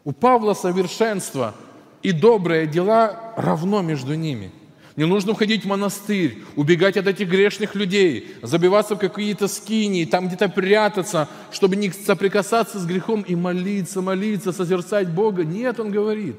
У 0.04 0.12
Павла 0.12 0.54
совершенство 0.54 1.56
и 2.02 2.12
добрые 2.12 2.68
дела 2.68 3.34
равно 3.36 3.82
между 3.82 4.16
ними. 4.16 4.52
Не 4.96 5.06
нужно 5.06 5.34
уходить 5.34 5.64
в 5.64 5.68
монастырь, 5.68 6.44
убегать 6.56 6.98
от 6.98 7.08
этих 7.08 7.30
грешных 7.30 7.76
людей, 7.76 8.36
забиваться 8.42 8.96
в 8.96 9.00
какие-то 9.00 9.48
скинии, 9.48 10.06
там 10.06 10.28
где-то 10.28 10.50
прятаться, 10.50 11.30
чтобы 11.52 11.76
не 11.76 11.90
соприкасаться 11.92 12.80
с 12.80 12.86
грехом 12.86 13.22
и 13.22 13.36
молиться, 13.36 14.02
молиться, 14.02 14.52
созерцать 14.52 15.10
Бога. 15.10 15.46
Нет, 15.46 15.80
он 15.80 15.92
говорит, 15.92 16.36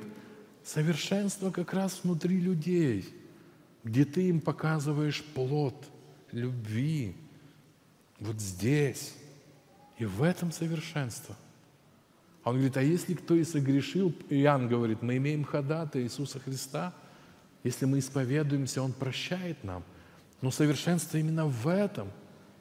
совершенство 0.64 1.50
как 1.50 1.72
раз 1.72 2.00
внутри 2.02 2.38
людей, 2.40 3.08
где 3.84 4.04
ты 4.04 4.28
им 4.28 4.40
показываешь 4.40 5.22
плод 5.22 5.74
любви, 6.32 7.16
вот 8.18 8.40
здесь. 8.40 9.14
И 9.98 10.04
в 10.04 10.22
этом 10.22 10.52
совершенство. 10.52 11.36
Он 12.44 12.54
говорит, 12.54 12.76
а 12.76 12.82
если 12.82 13.14
кто 13.14 13.34
и 13.34 13.44
согрешил, 13.44 14.14
Иоанн 14.30 14.68
говорит, 14.68 15.02
мы 15.02 15.18
имеем 15.18 15.44
ходата 15.44 16.02
Иисуса 16.02 16.40
Христа, 16.40 16.94
если 17.62 17.84
мы 17.84 17.98
исповедуемся, 17.98 18.82
Он 18.82 18.92
прощает 18.92 19.62
нам. 19.62 19.84
Но 20.40 20.50
совершенство 20.50 21.18
именно 21.18 21.46
в 21.46 21.68
этом, 21.68 22.08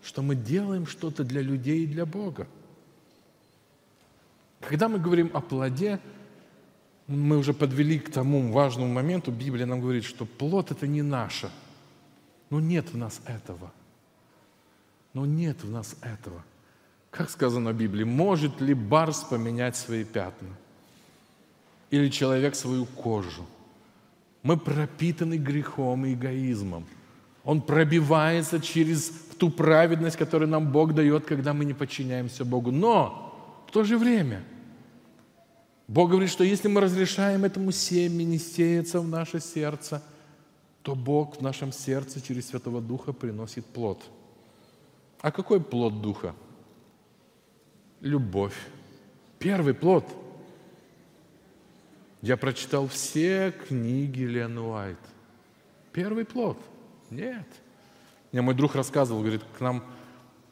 что 0.04 0.22
мы 0.22 0.36
делаем 0.36 0.86
что-то 0.86 1.24
для 1.24 1.42
людей 1.42 1.84
и 1.84 1.88
для 1.88 2.06
Бога. 2.06 2.48
Когда 4.60 4.90
мы 4.90 5.00
говорим 5.00 5.32
о 5.34 5.40
плоде, 5.40 6.02
мы 7.10 7.38
уже 7.38 7.54
подвели 7.54 7.98
к 7.98 8.12
тому 8.12 8.52
важному 8.52 8.94
моменту, 8.94 9.32
Библия 9.32 9.66
нам 9.66 9.82
говорит, 9.82 10.04
что 10.04 10.26
плод– 10.26 10.70
это 10.72 10.86
не 10.86 11.02
наше. 11.02 11.50
Но 12.52 12.60
нет 12.60 12.94
в 12.94 12.98
нас 12.98 13.20
этого. 13.26 13.72
Но 15.14 15.26
нет 15.26 15.64
в 15.64 15.72
нас 15.72 15.96
этого. 16.02 16.44
Как 17.10 17.32
сказано 17.32 17.72
в 17.72 17.76
Библии, 17.76 18.04
может 18.04 18.62
ли 18.62 18.76
барс 18.76 19.24
поменять 19.24 19.76
свои 19.76 20.04
пятна? 20.04 20.50
Или 21.90 22.10
человек 22.10 22.56
свою 22.56 22.86
кожу? 22.86 23.44
Мы 24.44 24.58
пропитаны 24.58 25.38
грехом 25.38 26.06
и 26.06 26.14
эгоизмом. 26.14 26.86
Он 27.44 27.62
пробивается 27.62 28.60
через 28.60 29.10
ту 29.40 29.50
праведность, 29.50 30.16
которую 30.16 30.50
нам 30.50 30.72
Бог 30.72 30.94
дает, 30.94 31.26
когда 31.26 31.54
мы 31.54 31.66
не 31.66 31.74
подчиняемся 31.74 32.46
Богу. 32.46 32.72
Но 32.72 33.64
в 33.68 33.72
то 33.72 33.84
же 33.84 33.98
время 33.98 34.44
Бог 35.90 36.12
говорит, 36.12 36.30
что 36.30 36.44
если 36.44 36.68
мы 36.68 36.82
разрешаем 36.82 37.46
этому 37.46 37.72
семени 37.72 38.38
сеяться 38.38 39.02
в 39.02 39.08
наше 39.08 39.40
сердце, 39.40 40.04
то 40.84 40.94
Бог 40.94 41.38
в 41.38 41.42
нашем 41.42 41.72
сердце 41.72 42.22
через 42.22 42.50
Святого 42.50 42.80
Духа 42.80 43.12
приносит 43.12 43.66
плод. 43.66 44.00
А 45.20 45.32
какой 45.32 45.60
плод 45.60 46.00
Духа? 46.00 46.36
Любовь. 48.02 48.54
Первый 49.40 49.74
плод. 49.74 50.06
Я 52.22 52.38
прочитал 52.38 52.88
все 52.88 53.52
книги 53.68 54.22
Лен 54.22 54.60
Уайт. 54.60 55.00
Первый 55.92 56.24
плод. 56.24 56.60
Нет. 57.10 57.48
Мне 58.32 58.44
мой 58.44 58.54
друг 58.54 58.76
рассказывал, 58.76 59.22
говорит, 59.22 59.42
к 59.58 59.60
нам 59.60 59.84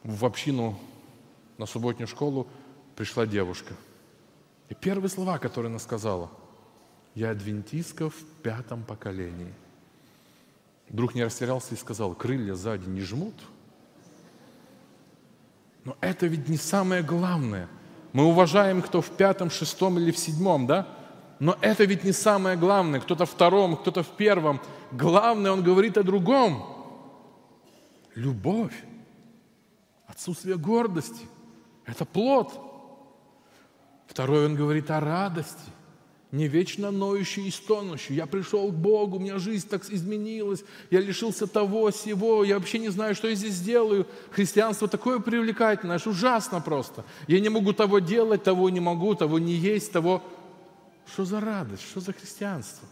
в 0.04 0.26
общину 0.26 0.80
на 1.60 1.68
субботнюю 1.68 2.08
школу 2.08 2.48
пришла 2.96 3.28
девушка. 3.28 3.76
И 4.70 4.74
первые 4.74 5.10
слова, 5.10 5.38
которые 5.40 5.70
она 5.70 5.80
сказала, 5.80 6.30
я 7.16 7.32
адвентистка 7.32 8.10
в 8.10 8.24
пятом 8.44 8.84
поколении. 8.84 9.54
Друг 10.90 11.16
не 11.16 11.24
растерялся 11.24 11.74
и 11.74 11.78
сказал, 11.78 12.14
крылья 12.14 12.54
сзади 12.54 12.88
не 12.88 13.02
жмут? 13.02 13.36
Но 15.84 15.98
это 16.02 16.28
ведь 16.28 16.50
не 16.50 16.58
самое 16.58 17.02
главное. 17.02 17.70
Мы 18.14 18.26
уважаем, 18.26 18.82
кто 18.82 19.02
в 19.02 19.10
пятом, 19.12 19.50
шестом 19.50 19.98
или 19.98 20.12
в 20.12 20.18
седьмом, 20.18 20.68
да? 20.68 20.88
Но 21.40 21.58
это 21.62 21.86
ведь 21.86 22.04
не 22.04 22.12
самое 22.12 22.58
главное. 22.58 23.00
Кто-то 23.00 23.26
в 23.26 23.32
втором, 23.32 23.78
кто-то 23.78 24.04
в 24.04 24.10
первом. 24.10 24.60
Главное, 24.92 25.52
он 25.52 25.64
говорит 25.64 25.98
о 25.98 26.04
другом. 26.04 26.66
Любовь, 28.16 28.74
отсутствие 30.08 30.58
гордости– 30.58 31.26
это 31.86 32.06
плод. 32.06 32.67
Второй, 34.08 34.46
он 34.46 34.56
говорит 34.56 34.90
о 34.90 35.00
радости, 35.00 35.70
не 36.32 36.48
вечно 36.48 36.92
ноющий 36.92 37.48
и 37.48 37.52
стонущий. 37.52 38.16
Я 38.16 38.26
пришел 38.26 38.72
к 38.72 38.76
Богу, 38.76 39.18
у 39.18 39.20
меня 39.20 39.38
жизнь 39.38 39.68
так 39.70 39.90
изменилась, 39.90 40.64
я 40.90 41.00
лишился 41.00 41.48
того, 41.48 41.92
сего, 41.92 42.44
я 42.44 42.58
вообще 42.58 42.80
не 42.80 42.90
знаю, 42.90 43.16
что 43.16 43.28
я 43.28 43.36
здесь 43.36 43.60
делаю. 43.62 44.08
Христианство 44.32 44.88
такое 44.88 45.20
привлекательное, 45.20 45.96
аж 45.96 46.08
ужасно 46.08 46.60
просто. 46.62 47.06
Я 47.28 47.40
не 47.40 47.50
могу 47.50 47.74
того 47.74 48.00
делать, 48.00 48.44
того 48.44 48.70
не 48.70 48.80
могу, 48.80 49.16
того 49.16 49.40
не 49.40 49.54
есть, 49.54 49.92
того 49.92 50.24
что 51.12 51.26
за 51.26 51.40
радость? 51.40 51.84
Что 51.84 52.00
за 52.00 52.14
христианство? 52.14 52.88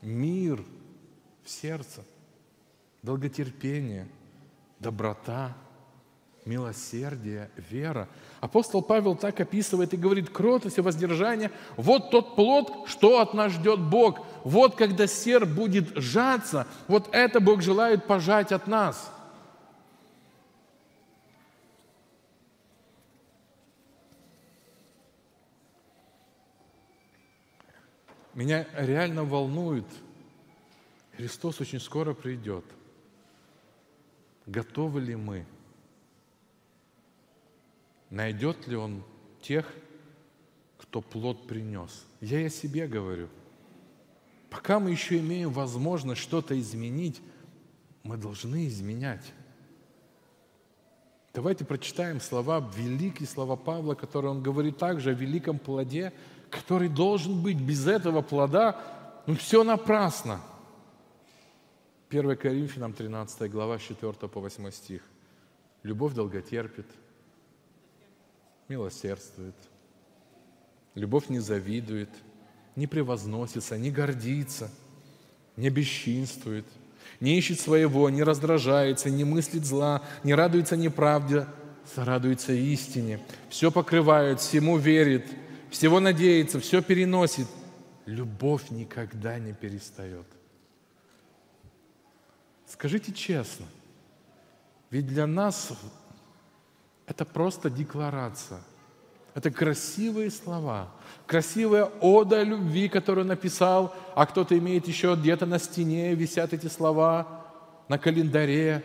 Мир 0.00 0.62
в 1.44 1.50
сердце, 1.50 2.04
долготерпение, 3.02 4.08
доброта, 4.78 5.56
милосердие, 6.44 7.50
вера. 7.56 8.08
Апостол 8.40 8.82
Павел 8.82 9.16
так 9.16 9.40
описывает 9.40 9.94
и 9.94 9.96
говорит, 9.96 10.30
кротость 10.30 10.78
и 10.78 10.80
воздержание– 10.80 11.50
вот 11.76 12.10
тот 12.10 12.36
плод, 12.36 12.86
что 12.86 13.20
от 13.20 13.34
нас 13.34 13.52
ждет 13.52 13.80
Бог. 13.80 14.20
Вот 14.44 14.76
когда 14.76 15.06
сердце 15.06 15.46
будет 15.46 15.96
сжаться, 15.96 16.66
вот 16.86 17.08
это 17.12 17.40
Бог 17.40 17.62
желает 17.62 18.06
пожать 18.06 18.52
от 18.52 18.66
нас– 18.66 19.10
Меня 28.38 28.68
реально 28.76 29.24
волнует, 29.24 29.84
Христос 31.16 31.60
очень 31.60 31.80
скоро 31.80 32.14
придет. 32.14 32.64
Готовы 34.46 35.00
ли 35.00 35.16
мы? 35.16 35.44
Найдет 38.18 38.66
ли 38.66 38.76
Он 38.76 39.04
тех, 39.40 39.64
кто 40.76 41.00
плод 41.00 41.46
принес? 41.46 42.04
Я 42.20 42.40
и 42.40 42.46
о 42.46 42.50
себе 42.50 42.88
говорю. 42.88 43.28
Пока 44.50 44.80
мы 44.80 44.90
еще 44.90 45.18
имеем 45.20 45.52
возможность 45.52 46.20
что-то 46.20 46.58
изменить, 46.58 47.22
мы 48.02 48.16
должны 48.16 48.66
изменять. 48.66 49.32
Давайте 51.32 51.64
прочитаем 51.64 52.20
слова, 52.20 52.68
великие 52.74 53.28
слова 53.28 53.54
Павла, 53.54 53.94
которые 53.94 54.32
он 54.32 54.42
говорит 54.42 54.78
также 54.78 55.10
о 55.10 55.14
великом 55.14 55.58
плоде– 55.60 56.12
который 56.50 56.88
должен 56.88 57.42
быть 57.42 57.60
без 57.60 57.86
этого 57.86 58.22
плода, 58.22 58.80
ну 59.26 59.34
все 59.34 59.64
напрасно. 59.64 60.40
1 62.10 62.36
Коринфянам 62.36 62.94
13 62.94 63.50
глава, 63.50 63.78
4 63.78 64.12
по 64.12 64.40
8 64.40 64.70
стих. 64.70 65.02
Любовь 65.82 66.14
долготерпит, 66.14 66.86
милосердствует. 68.68 69.54
Любовь 70.94 71.28
не 71.28 71.38
завидует, 71.38 72.10
не 72.76 72.86
превозносится, 72.86 73.76
не 73.78 73.90
гордится, 73.90 74.70
не 75.56 75.70
бесчинствует, 75.70 76.66
не 77.20 77.38
ищет 77.38 77.60
своего, 77.60 78.10
не 78.10 78.22
раздражается, 78.22 79.10
не 79.10 79.24
мыслит 79.24 79.64
зла, 79.64 80.02
не 80.24 80.34
радуется 80.34 80.76
неправде, 80.76 81.46
сорадуется 81.94 82.52
истине, 82.52 83.20
все 83.48 83.70
покрывает, 83.70 84.40
всему 84.40 84.76
верит– 84.76 85.24
всего 85.70 86.00
надеется, 86.00 86.60
все 86.60 86.82
переносит. 86.82 87.46
Любовь 88.06 88.70
никогда 88.70 89.38
не 89.38 89.52
перестает. 89.52 90.26
Скажите 92.66 93.12
честно, 93.12 93.66
ведь 94.90 95.06
для 95.06 95.26
нас 95.26 95.72
это 97.08 97.24
просто 97.24 97.70
декларация. 97.70 98.60
Это 99.34 99.50
красивые 99.50 100.30
слова, 100.30 100.88
красивая 101.26 101.84
ода 101.84 102.42
любви, 102.42 102.88
которую 102.88 103.26
написал, 103.26 103.94
а 104.14 104.26
кто-то 104.26 104.58
имеет 104.58 104.88
еще 104.88 105.16
где-то 105.18 105.46
на 105.46 105.58
стене, 105.58 106.14
висят 106.14 106.52
эти 106.52 106.66
слова, 106.66 107.44
на 107.88 107.98
календаре. 107.98 108.84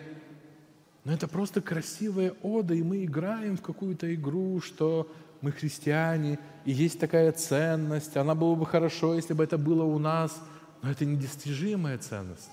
Но 1.04 1.12
это 1.12 1.28
просто 1.28 1.62
красивая 1.62 2.34
ода, 2.44 2.74
и 2.74 2.84
мы 2.84 3.04
играем 3.04 3.58
в 3.58 3.62
какую-то 3.62 4.14
игру, 4.14 4.62
что 4.62 5.12
мы 5.42 5.52
христиане, 5.52 6.40
и 6.66 6.72
есть 6.72 7.00
такая 7.00 7.32
ценность, 7.34 8.16
она 8.16 8.36
была 8.36 8.56
бы 8.56 8.66
хорошо, 8.66 9.16
если 9.16 9.34
бы 9.34 9.44
это 9.44 9.58
было 9.58 9.84
у 9.84 10.00
нас, 10.00 10.40
но 10.82 10.92
это 10.92 11.04
недостижимая 11.04 11.98
ценность. 11.98 12.52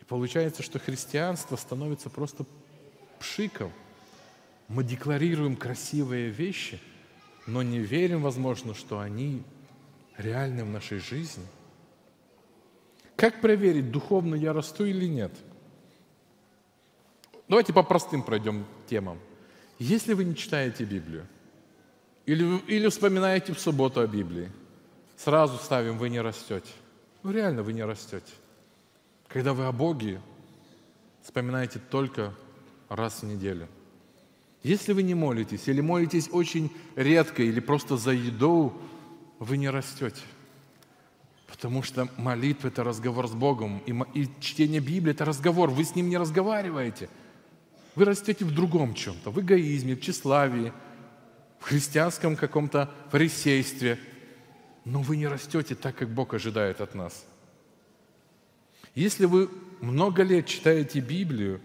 И 0.00 0.01
получается, 0.12 0.62
что 0.62 0.78
христианство 0.78 1.56
становится 1.56 2.10
просто 2.10 2.44
пшиком. 3.18 3.72
Мы 4.68 4.84
декларируем 4.84 5.56
красивые 5.56 6.28
вещи, 6.28 6.78
но 7.46 7.62
не 7.62 7.78
верим, 7.78 8.20
возможно, 8.20 8.74
что 8.74 9.00
они 9.00 9.42
реальны 10.18 10.64
в 10.64 10.68
нашей 10.68 10.98
жизни. 10.98 11.46
Как 13.16 13.40
проверить, 13.40 13.90
духовно 13.90 14.34
я 14.34 14.52
расту 14.52 14.84
или 14.84 15.06
нет? 15.06 15.32
Давайте 17.48 17.72
по 17.72 17.82
простым 17.82 18.22
пройдем 18.22 18.66
темам. 18.90 19.18
Если 19.78 20.12
вы 20.12 20.24
не 20.24 20.36
читаете 20.36 20.84
Библию, 20.84 21.26
или, 22.26 22.58
или 22.66 22.86
вспоминаете 22.88 23.54
в 23.54 23.58
субботу 23.58 24.02
о 24.02 24.06
Библии, 24.06 24.52
сразу 25.16 25.56
ставим, 25.56 25.96
вы 25.96 26.10
не 26.10 26.20
растете. 26.20 26.70
Ну 27.22 27.30
реально 27.30 27.62
вы 27.62 27.72
не 27.72 27.82
растете. 27.82 28.30
Когда 29.32 29.54
вы 29.54 29.64
о 29.66 29.72
Боге 29.72 30.20
вспоминаете 31.22 31.78
только 31.78 32.34
раз 32.88 33.22
в 33.22 33.26
неделю. 33.26 33.68
Если 34.62 34.92
вы 34.92 35.02
не 35.02 35.14
молитесь, 35.14 35.66
или 35.68 35.80
молитесь 35.80 36.28
очень 36.30 36.70
редко, 36.94 37.42
или 37.42 37.60
просто 37.60 37.96
за 37.96 38.12
еду, 38.12 38.72
вы 39.38 39.56
не 39.56 39.70
растете. 39.70 40.20
Потому 41.48 41.82
что 41.82 42.08
молитва– 42.16 42.68
это 42.68 42.84
разговор 42.84 43.26
с 43.28 43.32
Богом, 43.32 43.78
и, 44.14 44.28
чтение 44.40 44.80
Библии– 44.80 45.10
это 45.12 45.24
разговор. 45.24 45.70
Вы 45.70 45.84
с 45.84 45.94
Ним 45.94 46.08
не 46.08 46.16
разговариваете– 46.16 47.08
вы 47.94 48.06
растете 48.06 48.44
в 48.44 48.54
другом 48.54 48.94
чем-то, 48.94 49.30
в 49.30 49.40
эгоизме, 49.40 49.94
в 49.94 50.00
тщеславии, 50.00 50.72
в 51.58 51.64
христианском 51.64 52.36
каком-то 52.36 52.90
фарисействе, 53.10 53.98
но 54.84 55.02
вы 55.02 55.16
не 55.18 55.26
растете 55.26 55.74
так, 55.74 55.96
как 55.96 56.08
Бог 56.08 56.32
ожидает 56.34 56.80
от 56.80 56.94
нас. 56.94 57.26
Если 58.94 59.24
вы 59.24 59.50
много 59.80 60.22
лет 60.22 60.46
читаете 60.46 61.00
Библию, 61.00 61.60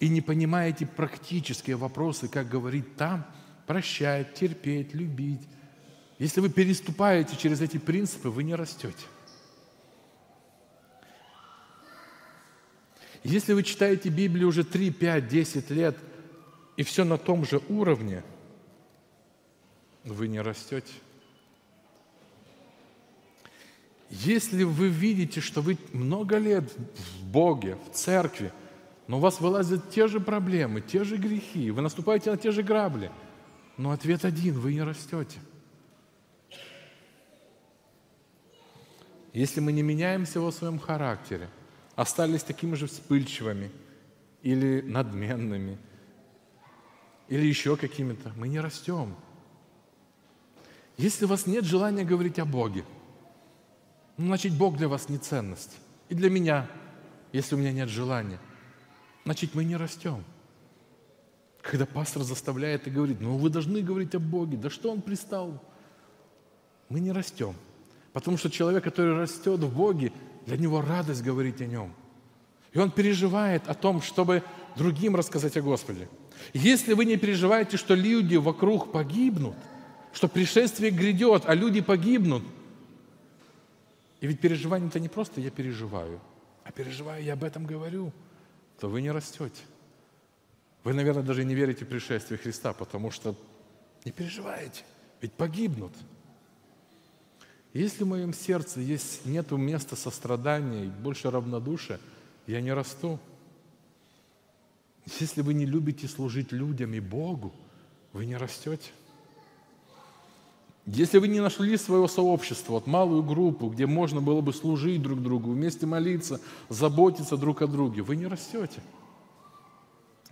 и 0.00 0.08
не 0.08 0.20
понимаете 0.20 0.86
практические 0.86 1.76
вопросы, 1.76 2.28
как 2.28 2.48
говорить 2.48 2.96
там, 2.96 3.26
прощать, 3.66 4.34
терпеть, 4.34 4.94
любить, 4.94 5.42
если 6.18 6.40
вы 6.40 6.48
переступаете 6.48 7.36
через 7.36 7.60
эти 7.60 7.78
принципы, 7.78 8.28
вы 8.28 8.42
не 8.42 8.54
растете. 8.54 9.06
Если 13.22 13.52
вы 13.52 13.62
читаете 13.62 14.08
Библию 14.08 14.48
уже 14.48 14.64
3, 14.64 14.90
5, 14.90 15.28
10 15.28 15.70
лет, 15.70 15.96
и 16.76 16.82
все 16.82 17.04
на 17.04 17.18
том 17.18 17.44
же 17.44 17.60
уровне, 17.68 18.22
вы 20.04 20.28
не 20.28 20.40
растете. 20.40 20.92
Если 24.10 24.64
вы 24.64 24.88
видите, 24.88 25.40
что 25.40 25.60
вы 25.60 25.76
много 25.92 26.38
лет 26.38 26.64
в 26.72 27.24
Боге, 27.24 27.76
в 27.76 27.94
церкви, 27.94 28.52
но 29.06 29.18
у 29.18 29.20
вас 29.20 29.40
вылазят 29.40 29.90
те 29.90 30.08
же 30.08 30.18
проблемы, 30.18 30.80
те 30.80 31.04
же 31.04 31.16
грехи, 31.16 31.70
вы 31.70 31.82
наступаете 31.82 32.30
на 32.30 32.38
те 32.38 32.50
же 32.50 32.62
грабли, 32.62 33.10
но 33.76 33.90
ответ 33.90 34.24
один– 34.24 34.58
вы 34.60 34.74
не 34.74 34.82
растете. 34.82 35.38
Если 39.34 39.60
мы 39.60 39.72
не 39.72 39.82
меняемся 39.82 40.40
во 40.40 40.50
своем 40.52 40.78
характере, 40.78 41.48
остались 41.94 42.42
такими 42.42 42.74
же 42.74 42.86
вспыльчивыми 42.86 43.70
или 44.42 44.80
надменными, 44.80 45.78
или 47.28 47.44
еще 47.44 47.76
какими-то, 47.76 48.32
мы 48.36 48.48
не 48.48 48.58
растем. 48.58 49.14
Если 50.96 51.26
у 51.26 51.28
вас 51.28 51.46
нет 51.46 51.64
желания 51.64 52.04
говорить 52.04 52.38
о 52.38 52.46
Боге– 52.46 52.84
ну, 54.18 54.26
значит, 54.26 54.52
Бог 54.52 54.76
для 54.76 54.88
вас 54.88 55.08
не 55.08 55.16
ценность. 55.16 55.78
И 56.08 56.14
для 56.14 56.28
меня, 56.28 56.66
если 57.32 57.54
у 57.54 57.58
меня 57.58 57.72
нет 57.72 57.88
желания. 57.88 58.40
Значит, 59.24 59.54
мы 59.54 59.62
не 59.62 59.76
растем. 59.76 60.24
Когда 61.62 61.86
пастор 61.86 62.24
заставляет 62.24 62.88
и 62.88 62.90
говорит, 62.90 63.20
ну 63.20 63.36
вы 63.36 63.48
должны 63.48 63.80
говорить 63.80 64.14
о 64.14 64.18
Боге, 64.18 64.56
да 64.56 64.70
что 64.70 64.90
он 64.90 65.02
пристал? 65.02 65.62
Мы 66.88 66.98
не 66.98 67.12
растем. 67.12 67.54
Потому 68.12 68.38
что 68.38 68.50
человек, 68.50 68.82
который 68.82 69.14
растет 69.14 69.60
в 69.60 69.72
Боге, 69.72 70.12
для 70.46 70.56
него 70.56 70.80
радость 70.80 71.22
говорить 71.22 71.60
о 71.60 71.66
нем. 71.66 71.94
И 72.72 72.78
он 72.78 72.90
переживает 72.90 73.68
о 73.68 73.74
том, 73.74 74.02
чтобы 74.02 74.42
другим 74.76 75.14
рассказать 75.14 75.56
о 75.56 75.62
Господе. 75.62 76.08
Если 76.54 76.94
вы 76.94 77.04
не 77.04 77.16
переживаете, 77.16 77.76
что 77.76 77.94
люди 77.94 78.36
вокруг 78.36 78.90
погибнут, 78.90 79.54
что 80.12 80.26
пришествие 80.26 80.90
грядет, 80.90 81.44
а 81.46 81.54
люди 81.54 81.80
погибнут– 81.82 82.42
и 84.20 84.26
ведь 84.26 84.40
переживание 84.40 84.88
это 84.88 85.00
не 85.00 85.08
просто 85.08 85.40
я 85.40 85.50
переживаю, 85.50 86.20
а 86.64 86.72
переживаю, 86.72 87.22
я 87.22 87.34
об 87.34 87.44
этом 87.44 87.66
говорю, 87.66 88.12
то 88.80 88.88
вы 88.88 89.02
не 89.02 89.10
растете. 89.10 89.62
Вы, 90.84 90.94
наверное, 90.94 91.22
даже 91.22 91.44
не 91.44 91.54
верите 91.54 91.84
в 91.84 91.88
пришествие 91.88 92.38
Христа, 92.38 92.72
потому 92.72 93.10
что 93.10 93.34
не 94.04 94.12
переживаете, 94.12 94.84
ведь 95.20 95.32
погибнут. 95.32 95.92
Если 97.72 98.04
в 98.04 98.08
моем 98.08 98.32
сердце 98.32 98.80
есть, 98.80 99.26
нет 99.26 99.50
места 99.52 99.94
сострадания 99.94 100.86
и 100.86 100.88
больше 100.88 101.30
равнодушия, 101.30 102.00
я 102.46 102.60
не 102.60 102.72
расту. 102.72 103.20
Если 105.20 105.42
вы 105.42 105.54
не 105.54 105.66
любите 105.66 106.08
служить 106.08 106.52
людям 106.52 106.94
и 106.94 107.00
Богу, 107.00 107.52
вы 108.12 108.26
не 108.26 108.36
растете. 108.36 108.90
Если 110.94 111.18
вы 111.18 111.28
не 111.28 111.40
нашли 111.40 111.76
своего 111.76 112.08
сообщества, 112.08 112.72
вот 112.74 112.86
малую 112.86 113.22
группу, 113.22 113.68
где 113.68 113.86
можно 113.86 114.22
было 114.22 114.40
бы 114.40 114.54
служить 114.54 115.02
друг 115.02 115.22
другу, 115.22 115.52
вместе 115.52 115.84
молиться, 115.84 116.40
заботиться 116.70 117.36
друг 117.36 117.60
о 117.60 117.66
друге, 117.66 118.00
вы 118.00 118.16
не 118.16 118.26
растете. 118.26 118.80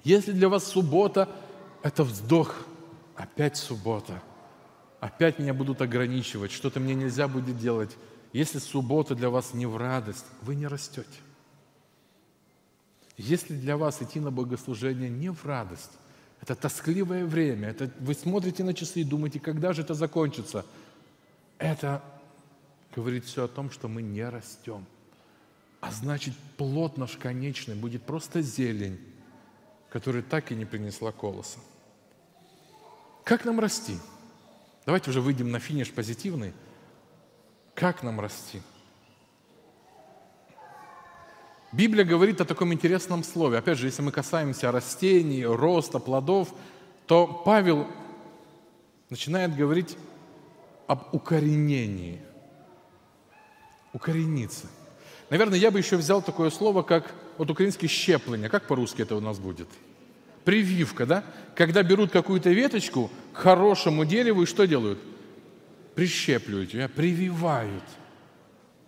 Если 0.03 0.33
для 0.33 0.49
вас 0.49 0.65
суббота– 0.65 1.29
это 1.83 2.05
вздох, 2.05 2.55
опять 3.17 3.59
суббота, 3.59 4.23
опять 4.99 5.39
меня 5.39 5.53
будут 5.53 5.83
ограничивать, 5.83 6.53
что-то 6.53 6.81
мне 6.81 6.95
нельзя 6.95 7.29
будет 7.29 7.59
делать. 7.59 7.95
Если 8.33 8.59
суббота 8.59 9.15
для 9.15 9.29
вас 9.29 9.53
не 9.53 9.67
в 9.67 9.77
радость, 9.77 10.25
вы 10.41 10.55
не 10.55 10.67
растете. 10.67 11.07
Если 13.19 13.55
для 13.55 13.77
вас 13.77 14.01
идти 14.01 14.21
на 14.21 14.31
богослужение 14.31 15.11
не 15.11 15.31
в 15.31 15.45
радость, 15.45 15.93
это 16.41 16.55
тоскливое 16.55 17.25
время. 17.25 17.69
Это, 17.69 17.91
вы 18.01 18.15
смотрите 18.15 18.65
на 18.65 18.75
часы 18.75 19.01
и 19.01 19.05
думаете, 19.05 19.41
когда 19.41 19.73
же 19.73 19.83
это 19.83 19.95
закончится. 19.95 20.65
Это 21.59 22.03
говорит 22.95 23.25
все 23.25 23.45
о 23.45 23.49
том, 23.49 23.71
что 23.71 23.89
мы 23.89 24.03
не 24.03 24.29
растем. 24.29 24.87
А 25.81 25.91
значит, 25.91 26.35
плод 26.57 26.99
наш 26.99 27.17
конечный 27.17 27.75
будет 27.75 28.03
просто 28.03 28.43
зелень, 28.43 28.99
которая 29.91 30.23
так 30.23 30.51
и 30.53 30.55
не 30.55 30.65
принесла 30.65 31.13
колоса. 31.13 31.59
Как 33.25 33.45
нам 33.45 33.61
расти? 33.61 33.99
Давайте 34.85 35.11
уже 35.11 35.21
выйдем 35.21 35.51
на 35.51 35.59
финиш 35.59 35.93
позитивный. 35.93 36.53
Как 37.75 38.03
нам 38.03 38.21
расти? 38.21 38.63
Библия 41.77 42.07
говорит 42.07 42.41
о 42.41 42.47
таком 42.47 42.73
интересном 42.73 43.23
слове. 43.23 43.59
Опять 43.59 43.77
же, 43.77 43.87
если 43.87 44.01
мы 44.01 44.11
касаемся 44.11 44.73
растений, 44.73 45.45
роста, 45.45 45.99
плодов, 45.99 46.55
то 47.07 47.27
Павел 47.45 47.87
начинает 49.11 49.55
говорить 49.55 49.99
об 50.87 51.15
укоренении. 51.15 52.23
Укорениться. 53.93 54.69
Наверное, 55.29 55.59
я 55.59 55.71
бы 55.71 55.79
еще 55.79 55.99
взял 55.99 56.23
такое 56.23 56.49
слово, 56.49 56.83
как 56.83 57.13
вот 57.37 57.51
украинский 57.51 57.89
щепление. 57.89 58.49
Как 58.49 58.67
по-русски 58.67 59.03
это 59.03 59.15
у 59.15 59.21
нас 59.21 59.39
будет? 59.39 59.69
Прививка, 60.47 61.05
да? 61.05 61.25
Когда 61.55 61.83
берут 61.83 62.11
какую-то 62.11 62.49
веточку 62.49 63.11
к 63.35 63.37
хорошему 63.37 64.07
дереву 64.07 64.45
и 64.45 64.47
что 64.47 64.67
делают? 64.67 64.99
Прищепливают 65.95 66.73
ее, 66.73 66.89
прививают. 66.89 67.85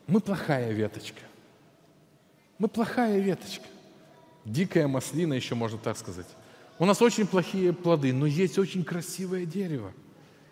Мы 0.06 0.20
плохая 0.20 0.72
веточка. 0.72 1.27
Мы 2.58 2.68
плохая 2.68 3.18
веточка. 3.20 3.66
Дикая 4.44 4.88
маслина, 4.88 5.34
еще 5.34 5.54
можно 5.54 5.78
так 5.78 5.96
сказать. 5.96 6.26
У 6.78 6.84
нас 6.84 7.02
очень 7.02 7.26
плохие 7.26 7.72
плоды, 7.72 8.12
но 8.12 8.26
есть 8.26 8.58
очень 8.58 8.84
красивое 8.84 9.44
дерево. 9.44 9.92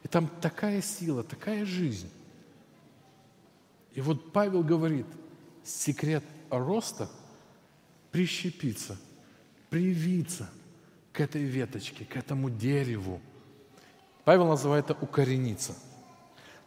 И 0.03 0.09
там 0.09 0.29
такая 0.41 0.83
сила, 0.83 1.23
такая 1.23 1.65
жизнь. 1.65 2.11
И 3.95 4.01
вот 4.01 4.33
Павел 4.33 4.63
говорит, 4.63 5.07
секрет 5.65 6.25
роста– 6.51 7.09
прищепиться, 8.17 8.97
привиться 9.69 10.49
к 11.13 11.21
этой 11.21 11.45
веточке, 11.45 12.07
к 12.07 12.17
этому 12.17 12.49
дереву. 12.49 13.21
Павел 14.25 14.47
называет 14.47 14.87
это 14.87 14.95
укорениться. 15.05 15.75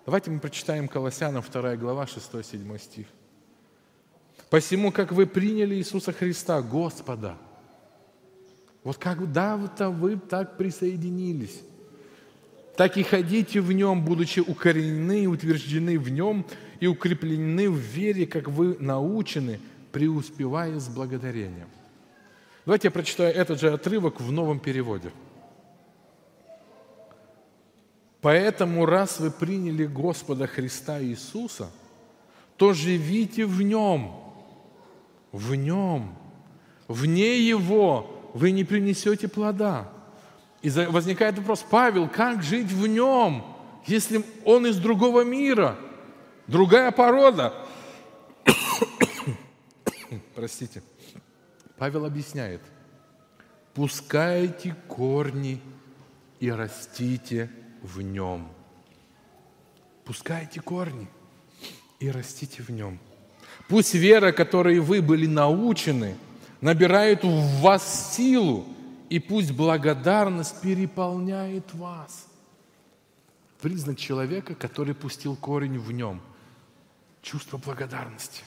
Давайте 0.05 0.29
мы 0.29 0.39
прочитаем 0.39 0.87
Колоссянам 0.87 1.43
2 1.43 1.75
глава, 1.77 2.05
6-7 2.05 2.79
стих. 2.79 3.07
Посему, 4.49 4.91
как 4.91 5.11
вы 5.11 5.27
приняли 5.27 5.75
Иисуса 5.75 6.11
Христа, 6.11 6.61
Господа, 6.61 7.37
вот 8.83 8.97
когда-то 8.97 9.89
вы 9.91 10.17
так 10.17 10.57
присоединились, 10.57 11.61
так 12.75 12.97
и 12.97 13.03
ходите 13.03 13.61
в 13.61 13.71
нем, 13.71 14.03
будучи 14.03 14.39
укоренены 14.39 15.23
и 15.23 15.27
утверждены 15.27 15.99
в 15.99 16.09
нем 16.09 16.45
и 16.79 16.87
укреплены 16.87 17.69
в 17.69 17.77
вере, 17.77 18.25
как 18.25 18.47
вы 18.47 18.77
научены, 18.79 19.59
преуспевая 19.91 20.79
с 20.79 20.87
благодарением. 20.87 21.67
Давайте 22.65 22.87
я 22.87 22.91
прочитаю 22.91 23.35
этот 23.35 23.59
же 23.59 23.71
отрывок 23.71 24.21
в 24.21 24.31
новом 24.31 24.59
переводе. 24.59 25.11
Поэтому, 28.21 28.85
раз 28.85 29.19
вы 29.19 29.29
приняли 29.29 29.85
Господа 29.85 30.47
Христа 30.47 31.01
Иисуса, 31.01 31.69
то 32.57 32.73
живите 32.73 33.45
в 33.45 33.61
Нем– 33.61 34.23
в 35.31 35.55
нем. 35.55 36.15
Вне 36.87 37.39
его 37.39 38.31
вы 38.33 38.51
не 38.51 38.63
принесете 38.63 39.27
плода. 39.27 39.91
И 40.61 40.69
возникает 40.69 41.37
вопрос, 41.37 41.65
Павел, 41.69 42.09
как 42.09 42.43
жить 42.43 42.71
в 42.71 42.87
нем, 42.87 43.45
если 43.85 44.23
он 44.43 44.67
из 44.67 44.77
другого 44.77 45.23
мира, 45.23 45.77
другая 46.47 46.91
порода? 46.91 47.53
Простите. 50.35 50.83
Павел 51.77 52.05
объясняет, 52.05 52.61
пускайте 53.73 54.75
корни 54.89 55.61
и 56.41 56.51
растите 56.51 57.49
в 57.81 58.01
нем. 58.01 58.49
Пускайте 60.03 60.59
корни 60.59 61.07
и 61.99 62.11
растите 62.11 62.63
в 62.63 62.69
нем. 62.69 62.99
Пусть 63.67 63.93
вера, 63.93 64.31
которой 64.31 64.79
вы 64.79 65.01
были 65.01 65.27
научены, 65.27 66.15
набирает 66.61 67.23
в 67.23 67.61
вас 67.61 68.15
силу, 68.15 68.65
и 69.09 69.19
пусть 69.19 69.51
благодарность 69.51 70.61
переполняет 70.61 71.73
вас. 71.73 72.27
Признак 73.61 73.97
человека, 73.97 74.55
который 74.55 74.93
пустил 74.93 75.35
корень 75.35 75.79
в 75.79 75.91
нем. 75.91 76.21
Чувство 77.21 77.57
благодарности. 77.57 78.43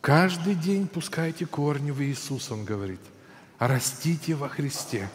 Каждый 0.00 0.56
день 0.56 0.88
пускайте 0.88 1.46
корни 1.46 1.90
в 1.90 2.02
Иисус, 2.02 2.50
он 2.50 2.64
говорит. 2.64 3.00
растите 3.58 4.34
во 4.34 4.48
Христе. 4.48 5.08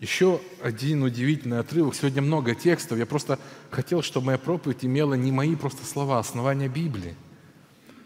Еще 0.00 0.40
один 0.62 1.02
удивительный 1.02 1.58
отрывок. 1.58 1.94
Сегодня 1.94 2.22
много 2.22 2.54
текстов. 2.54 2.98
Я 2.98 3.04
просто 3.04 3.38
хотел, 3.70 4.00
чтобы 4.00 4.26
моя 4.26 4.38
проповедь 4.38 4.82
имела 4.82 5.12
не 5.12 5.30
мои 5.30 5.54
просто 5.54 5.84
слова, 5.84 6.16
а 6.16 6.20
основания 6.20 6.68
Библии. 6.68 7.14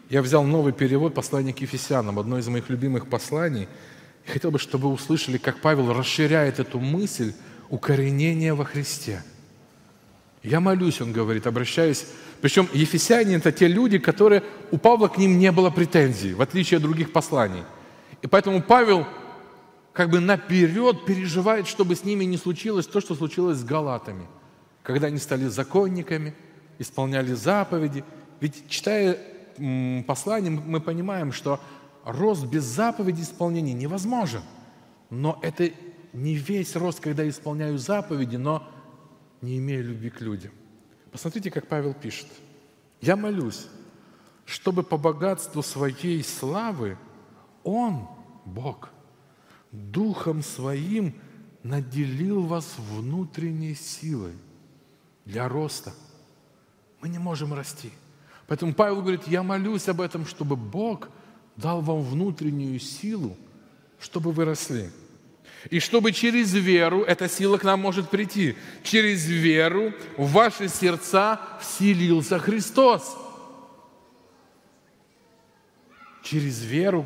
Я 0.09 0.21
взял 0.21 0.43
новый 0.43 0.73
перевод 0.73 1.13
послания 1.13 1.53
к 1.53 1.59
Ефесянам, 1.59 2.19
одно 2.19 2.37
из 2.37 2.47
моих 2.49 2.69
любимых 2.69 3.07
посланий. 3.07 3.69
И 4.25 4.29
хотел 4.29 4.51
бы, 4.51 4.59
чтобы 4.59 4.89
вы 4.89 4.93
услышали, 4.95 5.37
как 5.37 5.61
Павел 5.61 5.93
расширяет 5.93 6.59
эту 6.59 6.81
мысль 6.81 7.33
укоренения 7.69 8.53
во 8.53 8.65
Христе. 8.65 9.23
Я 10.43 10.59
молюсь, 10.59 10.99
он 10.99 11.13
говорит, 11.13 11.47
обращаясь. 11.47 12.05
Причем 12.41 12.67
ефесяне– 12.73 13.35
это 13.37 13.53
те 13.53 13.67
люди, 13.67 13.99
которые, 13.99 14.43
у 14.69 14.77
Павла 14.77 15.07
к 15.07 15.17
ним 15.17 15.39
не 15.39 15.51
было 15.51 15.69
претензий, 15.69 16.33
в 16.33 16.41
отличие 16.41 16.77
от 16.77 16.83
других 16.83 17.13
посланий. 17.13 17.63
И 18.21 18.27
поэтому 18.27 18.61
Павел 18.61 19.07
как 19.95 20.09
бы 20.09 20.19
наперед 20.19 21.05
переживает, 21.05 21.67
чтобы 21.67 21.95
с 21.95 22.03
ними 22.03 22.25
не 22.25 22.35
случилось 22.35 22.85
то, 22.85 22.99
что 22.99 23.15
случилось 23.15 23.59
с 23.59 23.63
галатами, 23.63 24.27
когда 24.83 25.07
они 25.07 25.17
стали 25.17 25.45
законниками, 25.47 26.35
исполняли 26.79 27.31
заповеди. 27.31 28.03
Ведь 28.41 28.67
читая 28.67 29.17
послание, 30.05 30.51
мы 30.51 30.81
понимаем, 30.81 31.31
что 31.31 31.61
рост 32.03 32.45
без 32.45 32.63
заповеди 32.63 33.21
исполнения 33.21 33.71
невозможен. 33.71 34.41
Но 35.09 35.39
это 35.41 35.71
не 36.11 36.35
весь 36.35 36.75
рост, 36.75 36.99
когда 36.99 37.27
исполняю 37.27 37.77
заповеди, 37.77 38.35
но 38.35 38.67
не 39.41 39.59
имею 39.59 39.85
любви 39.85 40.09
к 40.09 40.19
людям. 40.19 40.51
Посмотрите, 41.09 41.49
как 41.49 41.67
Павел 41.67 41.93
пишет. 41.93 42.27
«Я 42.99 43.15
молюсь, 43.15 43.67
чтобы 44.43 44.83
по 44.83 44.97
богатству 44.97 45.63
своей 45.63 46.21
славы 46.21 46.97
Он, 47.63 48.09
Бог, 48.43 48.89
Духом 49.75 50.43
Своим 50.43 51.15
наделил 51.63 52.43
вас 52.43 52.75
внутренней 52.77 53.75
силой 53.75 54.33
для 55.25 55.47
роста. 55.49 55.93
Мы 57.01 57.09
не 57.09 57.17
можем 57.17 57.53
расти. 57.53 57.91
Поэтому 58.47 58.73
Павел 58.73 59.01
говорит, 59.01 59.27
я 59.27 59.43
молюсь 59.43 59.87
об 59.87 60.01
этом, 60.01 60.25
чтобы 60.25 60.55
Бог 60.55 61.09
дал 61.55 61.81
вам 61.81 62.01
внутреннюю 62.01 62.79
силу, 62.79 63.35
чтобы 63.99 64.31
вы 64.31 64.45
росли. 64.45 64.89
И 65.71 65.79
чтобы 65.79 66.11
через 66.11 66.53
веру, 66.53 67.01
эта 67.01 67.27
сила 67.27 67.57
к 67.57 67.63
нам 67.63 67.79
может 67.79 68.09
прийти, 68.09 68.55
через 68.83 69.25
веру 69.25 69.93
в 70.17 70.31
ваши 70.31 70.69
сердца 70.69 71.41
вселился 71.59 72.37
Христос. 72.37 73.17
Через 76.23 76.63
веру 76.63 77.05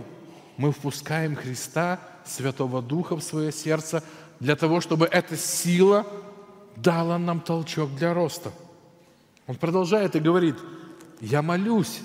мы 0.58 0.72
впускаем 0.72 1.36
Христа, 1.36 2.00
Святого 2.30 2.82
Духа 2.82 3.16
в 3.16 3.24
свое 3.24 3.52
сердце, 3.52 4.04
для 4.40 4.56
того, 4.56 4.82
чтобы 4.82 5.06
эта 5.06 5.36
сила 5.36 6.06
дала 6.76 7.18
нам 7.18 7.42
толчок 7.42 7.94
для 7.96 8.14
роста. 8.14 8.52
Он 9.48 9.56
продолжает 9.56 10.16
и 10.16 10.20
говорит, 10.20 10.56
я 11.20 11.42
молюсь, 11.42 12.02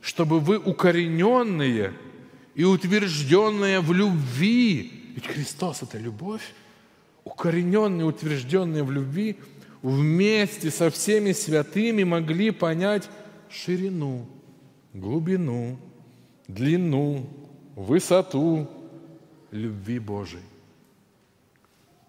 чтобы 0.00 0.40
вы 0.40 0.58
укорененные 0.58 1.94
и 2.54 2.64
утвержденные 2.64 3.80
в 3.80 3.92
любви, 3.92 5.12
ведь 5.14 5.26
Христос– 5.26 5.82
это 5.82 5.98
любовь, 5.98 6.54
укорененные, 7.24 8.04
утвержденные 8.04 8.82
в 8.82 8.90
любви, 8.90 9.36
вместе 9.80 10.70
со 10.70 10.90
всеми 10.90 11.32
святыми 11.32 12.04
могли 12.04 12.50
понять 12.50 13.08
ширину, 13.48 14.26
глубину, 14.92 15.78
длину, 16.48 17.28
высоту 17.76 18.68
любви 19.52 19.98
Божией. 19.98 20.44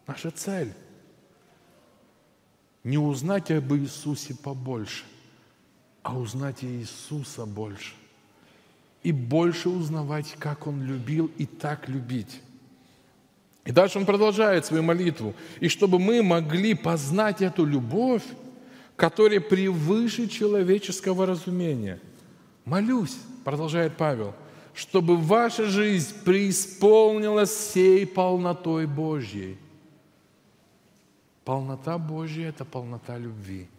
Наша 0.07 0.31
цель– 0.31 0.73
не 2.83 2.97
узнать 2.97 3.51
об 3.51 3.73
Иисусе 3.73 4.35
побольше, 4.35 5.05
а 6.01 6.17
узнать 6.17 6.63
Иисуса 6.63 7.45
больше. 7.45 7.93
И 9.03 9.11
больше 9.11 9.69
узнавать, 9.69 10.35
как 10.39 10.67
Он 10.67 10.81
любил 10.81 11.31
и 11.37 11.45
так 11.45 11.87
любить. 11.87 12.41
И 13.65 13.71
дальше 13.71 13.97
он 13.97 14.05
продолжает 14.05 14.65
свою 14.65 14.83
молитву. 14.83 15.33
И 15.61 15.69
чтобы 15.69 15.99
мы 15.99 16.21
могли 16.21 16.73
познать 16.73 17.41
эту 17.41 17.65
любовь, 17.65 18.23
которая 18.97 19.39
превыше 19.39 20.27
человеческого 20.27 21.25
разумения. 21.25 21.99
Молюсь, 22.65 23.17
продолжает 23.43 23.97
Павел, 23.97 24.33
чтобы 24.73 25.17
ваша 25.17 25.65
жизнь 25.65 26.23
преисполнилась 26.23 27.51
всей 27.51 28.07
полнотой 28.07 28.87
Божьей. 28.87 29.57
Полнота 31.45 31.97
Божья– 31.97 32.47
это 32.49 32.65
полнота 32.65 33.17
любви. 33.17 33.69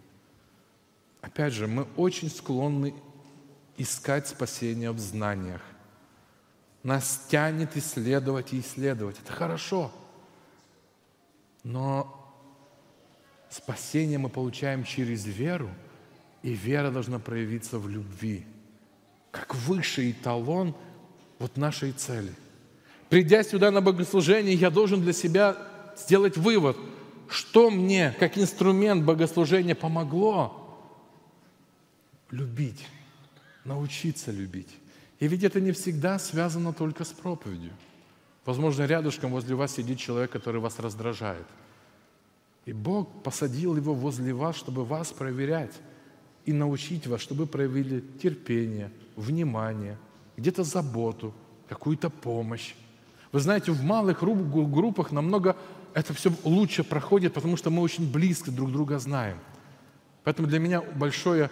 Опять 1.20 1.55
же, 1.55 1.66
мы 1.66 1.86
очень 1.97 2.30
склонны 2.30 2.95
искать 3.76 4.28
спасение 4.28 4.92
в 4.92 4.99
знаниях. 4.99 5.62
Нас 6.82 7.26
тянет 7.30 7.76
исследовать 7.76 8.53
и 8.53 8.61
исследовать. 8.61 9.18
Это 9.18 9.32
хорошо. 9.32 9.90
Но 11.62 12.30
спасение 13.49 14.18
мы 14.18 14.28
получаем 14.28 14.84
через 14.84 15.24
веру, 15.24 15.70
и 16.42 16.53
вера 16.53 16.90
должна 16.90 17.18
проявиться 17.18 17.78
в 17.78 17.88
любви, 17.88 18.45
как 19.35 19.55
высший 19.55 20.12
эталон 20.12 20.74
вот 21.39 21.57
нашей 21.57 21.93
цели. 21.93 22.32
Придя 23.09 23.43
сюда 23.43 23.70
на 23.70 23.80
богослужение, 23.80 24.55
я 24.55 24.70
должен 24.70 25.03
для 25.03 25.12
себя 25.12 25.57
сделать 25.97 26.37
вывод, 26.37 26.76
что 27.28 27.70
мне, 27.70 28.14
как 28.18 28.39
инструмент 28.39 29.05
богослужения, 29.05 29.74
помогло 29.74 30.61
любить, 32.30 32.87
научиться 33.64 34.30
любить. 34.30 34.70
И 35.20 35.28
ведь 35.28 35.45
это 35.45 35.61
не 35.61 35.72
всегда 35.72 36.18
связано 36.18 36.72
только 36.72 37.05
с 37.05 37.12
проповедью. 37.12 37.72
Возможно, 38.45 38.82
рядышком 38.85 39.30
возле 39.30 39.55
вас 39.55 39.74
сидит 39.74 39.99
человек, 39.99 40.30
который 40.30 40.61
вас 40.61 40.78
раздражает. 40.78 41.47
И 42.66 42.72
Бог 42.72 43.22
посадил 43.22 43.76
его 43.76 43.95
возле 43.95 44.32
вас, 44.32 44.57
чтобы 44.57 44.85
вас 44.85 45.12
проверять 45.12 45.72
и 46.47 46.53
научить 46.53 47.07
вас, 47.07 47.20
чтобы 47.20 47.47
проявили 47.47 48.03
терпение, 48.22 48.91
внимание, 49.16 49.98
где-то 50.36 50.64
заботу, 50.64 51.32
какую-то 51.68 52.10
помощь. 52.10 52.74
Вы 53.32 53.40
знаете, 53.40 53.72
в 53.72 53.82
малых 53.82 54.22
группах 54.22 55.12
намного 55.12 55.56
это 55.94 56.12
все 56.12 56.32
лучше 56.44 56.84
проходит, 56.84 57.32
потому 57.32 57.56
что 57.56 57.70
мы 57.70 57.82
очень 57.82 58.10
близко 58.10 58.50
друг 58.50 58.72
друга 58.72 58.98
знаем. 58.98 59.38
Поэтому 60.24 60.48
для 60.48 60.58
меня 60.58 60.82
большое 60.82 61.50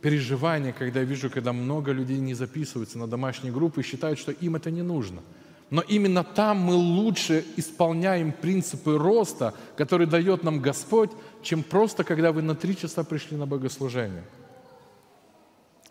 переживание, 0.00 0.72
когда 0.72 1.00
я 1.00 1.06
вижу, 1.06 1.30
когда 1.30 1.52
много 1.52 1.92
людей 1.92 2.18
не 2.18 2.34
записываются 2.34 2.98
на 2.98 3.08
домашние 3.08 3.52
группы 3.52 3.80
и 3.80 3.84
считают, 3.84 4.18
что 4.18 4.32
им 4.32 4.54
это 4.56 4.70
не 4.70 4.82
нужно. 4.82 5.22
Но 5.70 5.80
именно 5.80 6.22
там 6.22 6.58
мы 6.58 6.74
лучше 6.74 7.44
исполняем 7.56 8.30
принципы 8.30 8.96
роста, 8.98 9.52
которые 9.76 10.06
дает 10.06 10.44
нам 10.44 10.60
Господь, 10.60 11.10
чем 11.42 11.64
просто, 11.64 12.04
когда 12.04 12.30
вы 12.30 12.42
на 12.42 12.54
три 12.54 12.76
часа 12.76 13.02
пришли 13.02 13.36
на 13.36 13.46
богослужение. 13.46 14.22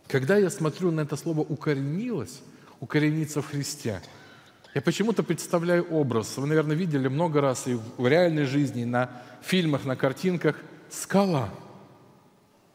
Когда 0.07 0.37
я 0.37 0.49
смотрю 0.49 0.91
на 0.91 1.01
это 1.01 1.15
слово 1.15 1.41
«укоренилось», 1.41 2.41
«укорениться 2.79 3.41
в 3.41 3.47
Христе», 3.47 4.01
я 4.73 4.81
почему-то 4.81 5.23
представляю 5.23 5.83
образ. 5.89 6.35
Вы, 6.37 6.47
наверное, 6.47 6.75
видели 6.75 7.07
много 7.07 7.39
раз 7.39 7.65
и 7.67 7.79
в 7.97 8.07
реальной 8.07 8.43
жизни, 8.43 8.81
и 8.81 8.85
на 8.85 9.09
фильмах, 9.41 9.85
на 9.85 9.95
картинках. 9.95 10.57
Скала. 10.89 11.49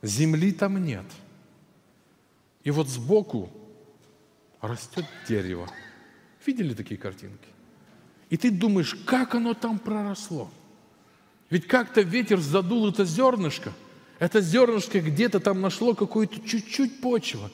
Земли 0.03 0.53
там 0.53 0.83
нет– 0.83 1.05
и 2.65 2.71
вот 2.71 2.89
сбоку 2.89 3.51
растет 4.61 5.07
дерево. 5.27 5.69
Видели 6.45 6.75
такие 6.75 6.99
картинки? 6.99 7.49
И 8.29 8.37
ты 8.37 8.51
думаешь, 8.51 8.95
как 9.07 9.35
оно 9.35 9.55
там 9.55 9.79
проросло? 9.79 10.51
Ведь 11.49 11.67
как-то 11.67 12.03
ветер 12.03 12.39
задул 12.39 12.89
это 12.89 13.05
зернышко. 13.05 13.73
Это 14.21 14.43
зернышко 14.43 15.01
где-то 15.01 15.41
там 15.41 15.63
нашло 15.63 15.95
какую-то 15.95 16.47
чуть-чуть 16.47 17.01
почву. 17.01 17.51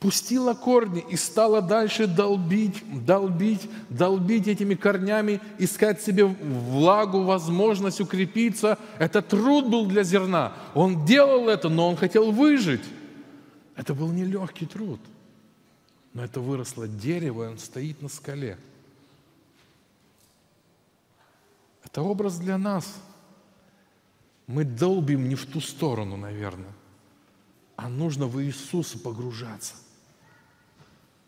Пустило 0.00 0.52
корни 0.52 1.04
и 1.08 1.16
стало 1.16 1.62
дальше 1.62 2.06
долбить, 2.06 2.82
долбить, 3.04 3.68
долбить 3.88 4.48
этими 4.48 4.74
корнями, 4.74 5.40
искать 5.58 6.02
себе 6.02 6.24
влагу, 6.24 7.22
возможность 7.22 8.00
укрепиться. 8.00 8.78
Это 8.98 9.22
труд 9.22 9.68
был 9.68 9.86
для 9.86 10.02
зерна. 10.02 10.52
Он 10.74 11.04
делал 11.04 11.48
это, 11.48 11.68
но 11.68 11.88
он 11.88 11.96
хотел 11.96 12.32
выжить. 12.32 12.84
Это 13.76 13.94
был 13.94 14.08
нелегкий 14.10 14.66
труд. 14.66 15.00
Но 16.14 16.24
это 16.24 16.40
выросло 16.40 16.88
дерево, 16.88 17.44
и 17.44 17.48
он 17.48 17.58
стоит 17.58 18.02
на 18.02 18.08
скале. 18.08 18.58
Это 21.84 22.02
образ 22.02 22.38
для 22.38 22.58
нас. 22.58 22.86
Мы 24.48 24.64
долбим 24.64 25.28
не 25.28 25.36
в 25.36 25.46
ту 25.46 25.60
сторону, 25.60 26.16
наверное, 26.16 26.72
а 27.76 27.88
нужно 27.88 28.26
в 28.26 28.42
Иисуса 28.42 28.98
погружаться. 28.98 29.74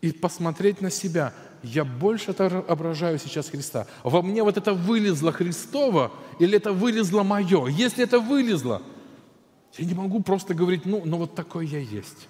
и 0.01 0.11
посмотреть 0.11 0.81
на 0.81 0.89
себя. 0.89 1.31
Я 1.61 1.85
больше 1.85 2.31
отображаю 2.31 3.19
сейчас 3.19 3.49
Христа. 3.49 3.85
Во 4.03 4.23
мне 4.23 4.41
вот 4.43 4.57
это 4.57 4.73
вылезло 4.73 5.31
Христово 5.31 6.11
или 6.39 6.57
это 6.57 6.73
вылезло 6.73 7.21
мое? 7.21 7.67
Если 7.67 8.03
это 8.03 8.19
вылезло, 8.19 8.81
я 9.77 9.85
не 9.85 9.93
могу 9.93 10.23
просто 10.23 10.55
говорить, 10.55 10.85
ну, 10.85 11.03
ну 11.05 11.17
вот 11.17 11.35
такой 11.35 11.67
я 11.67 11.77
есть. 11.77 12.27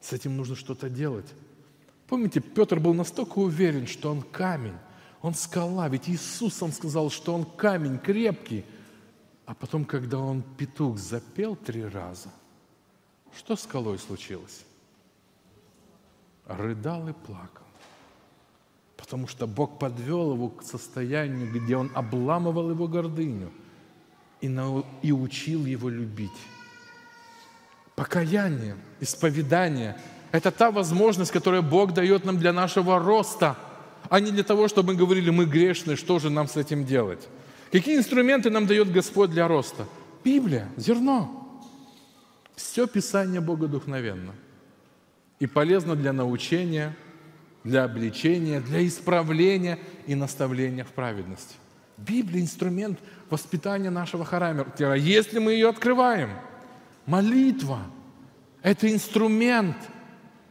С 0.00 0.12
этим 0.12 0.36
нужно 0.36 0.54
что-то 0.54 0.88
делать. 0.88 1.26
Помните, 2.06 2.38
Петр 2.38 2.78
был 2.78 2.94
настолько 2.94 3.40
уверен, 3.40 3.88
что 3.88 4.10
он 4.12 4.22
камень, 4.22 4.78
он 5.20 5.34
скала. 5.34 5.88
Ведь 5.88 6.08
Иисус 6.08 6.62
он 6.62 6.70
сказал, 6.70 7.10
что 7.10 7.34
он 7.34 7.44
камень 7.44 7.98
крепкий. 7.98 8.64
А 9.48 9.54
потом, 9.54 9.86
когда 9.86 10.18
он 10.18 10.42
петух 10.42 10.98
запел 10.98 11.56
три 11.56 11.82
раза, 11.82 12.28
что 13.34 13.56
с 13.56 13.62
скалой 13.62 13.98
случилось? 13.98 14.66
Рыдал 16.46 17.08
и 17.08 17.14
плакал. 17.14 17.64
Потому 18.98 19.26
что 19.26 19.46
Бог 19.46 19.78
подвел 19.78 20.34
его 20.34 20.50
к 20.50 20.62
состоянию, 20.62 21.50
где 21.50 21.78
он 21.78 21.90
обламывал 21.94 22.68
его 22.68 22.88
гордыню 22.88 23.50
и, 24.42 24.48
нау- 24.50 24.84
и 25.00 25.12
учил 25.12 25.64
его 25.64 25.88
любить. 25.88 26.30
Покаяние, 27.96 28.76
исповедание– 29.00 29.98
это 30.30 30.50
та 30.50 30.70
возможность, 30.70 31.30
которую 31.32 31.62
Бог 31.62 31.94
дает 31.94 32.26
нам 32.26 32.36
для 32.36 32.52
нашего 32.52 32.98
роста, 32.98 33.56
а 34.10 34.20
не 34.20 34.30
для 34.30 34.44
того, 34.44 34.68
чтобы 34.68 34.92
мы 34.92 34.98
говорили, 34.98 35.30
мы 35.30 35.46
грешны, 35.46 35.96
что 35.96 36.18
же 36.18 36.28
нам 36.28 36.48
с 36.48 36.58
этим 36.58 36.84
делать. 36.84 37.26
Какие 37.70 37.98
инструменты 37.98 38.50
нам 38.50 38.66
дает 38.66 38.90
Господь 38.90 39.30
для 39.30 39.46
роста? 39.46 39.86
Библия, 40.24 40.68
зерно. 40.76 41.62
Все 42.56 42.86
Писание 42.86 43.40
Богодухновенно 43.40 44.34
и 45.38 45.46
полезно 45.46 45.94
для 45.94 46.12
научения, 46.12 46.96
для 47.62 47.84
обличения, 47.84 48.60
для 48.60 48.86
исправления 48.86 49.78
и 50.06 50.14
наставления 50.14 50.84
в 50.84 50.88
праведности. 50.88 51.54
Библия– 51.96 52.40
инструмент 52.42 52.98
воспитания 53.28 53.90
нашего 53.90 54.24
характера, 54.24 54.94
если 54.94 55.38
мы 55.38 55.52
ее 55.52 55.68
открываем. 55.68 56.30
Молитва– 57.06 57.80
это 58.62 58.92
инструмент 58.92 59.76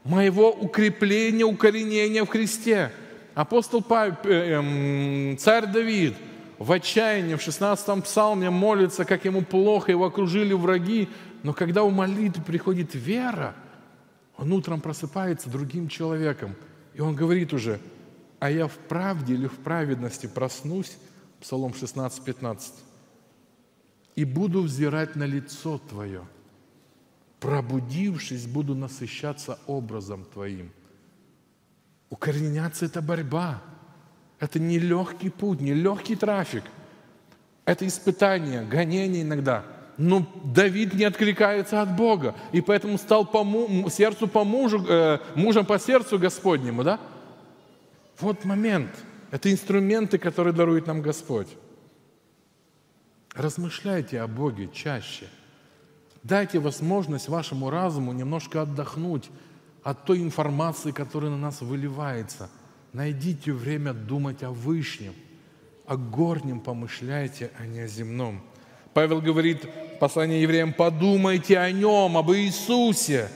моего 0.04 0.52
укрепления, 0.52 1.46
укоренения 1.46 2.24
в 2.24 2.30
Христе. 2.30 2.92
Апостол 3.34 3.82
Павел, 3.82 4.16
эм, 4.24 5.38
царь 5.38 5.68
Давид 5.68 6.16
в 6.60 6.72
отчаянии 6.72 7.36
в 7.36 7.48
16-м 7.48 8.02
псалме 8.02 8.50
молится, 8.50 9.06
как 9.06 9.26
ему 9.26 9.44
плохо, 9.44 9.92
его 9.92 10.06
окружили 10.06 10.54
враги, 10.54 11.10
но 11.44 11.54
когда 11.54 11.84
у 11.84 11.90
молитвы 11.90 12.44
приходит 12.44 12.96
вера, 12.96 13.56
он 14.38 14.52
утром 14.52 14.82
просыпается 14.82 15.50
другим 15.50 15.88
человеком, 15.88 16.56
и 16.94 17.02
он 17.02 17.16
говорит 17.16 17.54
уже, 17.54 17.80
а 18.40 18.52
я 18.52 18.68
в 18.68 18.74
правде 18.74 19.34
или 19.34 19.48
в 19.48 19.58
праведности 19.60 20.28
проснусь, 20.28 20.98
Псалом 21.42 21.74
16, 21.74 22.24
15, 22.24 22.74
и 24.16 24.26
буду 24.26 24.64
взирать 24.64 25.16
на 25.16 25.26
лицо 25.26 25.80
Твое– 25.90 26.24
пробудившись, 27.40 28.48
буду 28.48 28.76
насыщаться 28.76 29.60
образом 29.68 30.26
Твоим. 30.26 30.72
Укореняться– 32.10 32.86
это 32.88 33.02
борьба. 33.02 33.62
Это 34.40 34.60
не 34.60 34.80
легкий 34.80 35.30
путь, 35.30 35.62
не 35.62 35.74
легкий 35.74 36.16
трафик. 36.16 36.64
Это 37.66 37.88
испытание, 37.88 38.64
гонение 38.64 39.24
иногда. 39.24 39.64
Но 39.98 40.26
Давид 40.44 40.94
не 40.94 41.06
откликается 41.06 41.82
от 41.82 41.96
Бога, 41.96 42.36
и 42.52 42.62
поэтому 42.62 42.98
стал 42.98 43.26
по 43.26 43.44
му, 43.44 43.90
сердцу 43.90 44.28
по 44.28 44.44
мужу, 44.44 44.86
э, 44.88 45.20
мужем 45.36 45.66
по 45.66 45.80
сердцу 45.80 46.20
Господнему, 46.20 46.84
да? 46.84 47.00
Вот 48.20 48.46
момент. 48.46 48.92
Это 49.32 49.52
инструменты, 49.52 50.18
которые 50.18 50.54
дарует 50.54 50.88
нам 50.88 51.02
Господь. 51.02 51.50
Размышляйте 53.34 54.22
о 54.22 54.28
Боге 54.28 54.70
чаще– 54.74 55.28
Дайте 56.28 56.60
возможность 56.60 57.30
вашему 57.30 57.70
разуму 57.70 58.12
немножко 58.12 58.64
отдохнуть 58.64 59.30
от 59.82 60.04
той 60.04 60.22
информации, 60.22 60.92
которая 60.92 61.32
на 61.32 61.38
нас 61.38 61.62
выливается. 61.62 62.50
Найдите 62.94 63.52
время 63.52 63.94
думать 63.94 64.44
о 64.44 64.52
Вышнем, 64.52 65.14
о 65.86 65.98
горнем 65.98 66.60
помышляйте, 66.60 67.52
а 67.60 67.66
не 67.66 67.82
о 67.82 67.88
земном. 67.88 68.42
Павел 68.94 69.22
говорит 69.22 69.64
в 69.64 70.00
послании 70.00 70.42
евреям, 70.42 70.74
подумайте 70.74 71.60
о 71.60 71.72
нем, 71.72 72.18
об 72.18 72.32
Иисусе, 72.32 73.30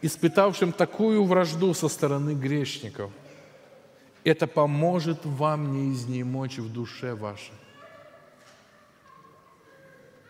испытавшем 0.00 0.72
такую 0.72 1.24
вражду 1.24 1.74
со 1.74 1.88
стороны 1.88 2.34
грешников. 2.34 3.10
Это 4.24 4.46
поможет 4.46 5.24
вам 5.24 5.72
не 5.72 5.92
изнемочь 5.92 6.58
в 6.58 6.72
душе 6.72 7.14
вашей. 7.14 7.54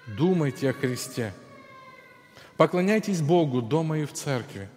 Думайте 0.07 0.71
о 0.71 0.73
Христе. 0.73 1.33
Поклоняйтесь 2.57 3.21
Богу 3.21 3.63
дома 3.63 3.99
и 3.99 4.05
в 4.05 4.13
церкви. 4.13 4.69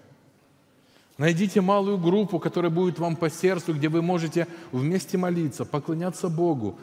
Найдите 1.17 1.61
малую 1.61 1.97
группу, 1.97 2.39
которая 2.39 2.71
будет 2.71 2.99
вам 2.99 3.15
по 3.15 3.29
сердцу, 3.29 3.73
где 3.73 3.87
вы 3.87 4.01
можете 4.01 4.47
вместе 4.71 5.17
молиться, 5.17 5.63
поклоняться 5.63 6.27
Богу, 6.27 6.79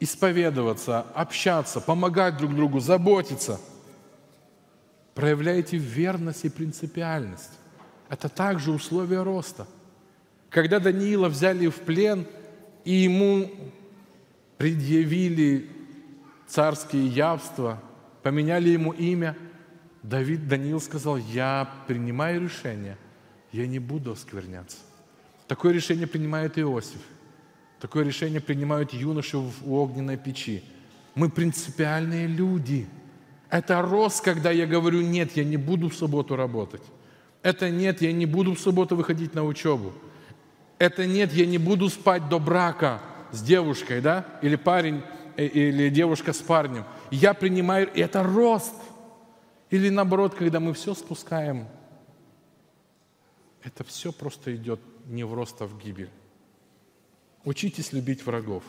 исповедоваться, 0.00 1.02
общаться, 1.14 1.80
помогать 1.80 2.38
друг 2.38 2.54
другу, 2.54 2.80
заботиться. 2.80 3.60
Проявляйте 5.14 5.76
верность 5.76 6.44
и 6.44 6.48
принципиальность. 6.48 7.52
Это 8.08 8.28
также 8.28 8.72
условия 8.72 9.22
роста. 9.22 9.66
Когда 10.50 10.78
Даниила 10.78 11.28
взяли 11.28 11.68
в 11.68 11.76
плен, 11.80 12.26
и 12.84 12.92
ему 12.92 13.50
предъявили 14.56 15.70
царские 16.46 17.06
явства, 17.06 17.82
поменяли 18.22 18.70
ему 18.70 18.92
имя– 18.92 19.36
Давид, 20.04 20.48
Даниил 20.48 20.82
сказал, 20.82 21.16
я 21.16 21.66
принимаю 21.86 22.42
решение, 22.42 22.98
я 23.54 23.66
не 23.66 23.78
буду 23.78 24.12
оскверняться. 24.12 24.78
Такое 25.46 25.72
решение 25.72 26.06
принимает 26.06 26.58
Иосиф. 26.58 27.00
Такое 27.80 28.04
решение 28.04 28.40
принимают 28.40 28.92
юноши 28.92 29.38
в 29.38 29.72
огненной 29.72 30.16
печи. 30.16 30.64
Мы 31.14 31.28
принципиальные 31.28 32.26
люди. 32.26 32.88
Это 33.50 33.80
рост, 33.80 34.24
когда 34.24 34.50
я 34.50 34.66
говорю, 34.66 35.02
нет, 35.02 35.36
я 35.36 35.44
не 35.44 35.56
буду 35.56 35.88
в 35.88 35.94
субботу 35.94 36.34
работать. 36.34 36.82
Это 37.42 37.70
нет, 37.70 38.02
я 38.02 38.12
не 38.12 38.26
буду 38.26 38.54
в 38.54 38.58
субботу 38.58 38.96
выходить 38.96 39.34
на 39.34 39.44
учебу. 39.44 39.92
Это 40.78 41.06
нет, 41.06 41.32
я 41.32 41.46
не 41.46 41.58
буду 41.58 41.88
спать 41.88 42.28
до 42.28 42.40
брака 42.40 43.00
с 43.30 43.40
девушкой, 43.40 44.00
да? 44.00 44.26
Или 44.42 44.56
парень, 44.56 45.02
э, 45.36 45.46
или 45.46 45.90
девушка 45.90 46.32
с 46.32 46.38
парнем. 46.38 46.84
Я 47.12 47.34
принимаю, 47.34 47.88
это 47.94 48.24
рост– 48.24 48.74
или 49.74 49.88
наоборот, 49.88 50.34
когда 50.34 50.60
мы 50.60 50.72
все 50.72 50.94
спускаем, 50.94 51.66
это 53.64 53.82
все 53.84 54.12
просто 54.12 54.54
идет 54.54 54.80
не 55.06 55.24
в 55.24 55.34
рост, 55.34 55.60
а 55.60 55.66
в 55.66 55.78
гибель. 55.78 56.10
Учитесь 57.44 57.92
любить 57.92 58.24
врагов. 58.24 58.62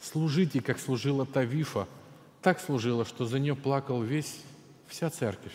Служите, 0.00 0.60
как 0.60 0.78
служила 0.78 1.24
Тавифа. 1.24 1.88
Так 2.42 2.60
служила, 2.60 3.04
что 3.04 3.24
за 3.24 3.38
нее 3.38 3.56
плакал 3.56 4.02
весь, 4.02 4.40
вся 4.86 5.10
церковь. 5.10 5.52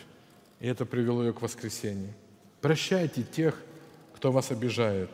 И 0.60 0.66
это 0.66 0.84
привело 0.84 1.24
ее 1.24 1.32
к 1.32 1.40
воскресению. 1.40 2.12
Прощайте 2.60 3.22
тех, 3.22 3.60
кто 4.14 4.32
вас 4.32 4.50
обижает. 4.50 5.10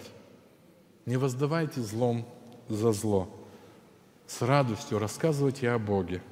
Не 1.06 1.16
воздавайте 1.16 1.80
злом 1.82 2.26
за 2.68 2.92
зло. 2.92 3.28
С 4.26 4.42
радостью 4.42 4.98
рассказывайте 4.98 5.70
о 5.70 5.78
Боге 5.78 6.22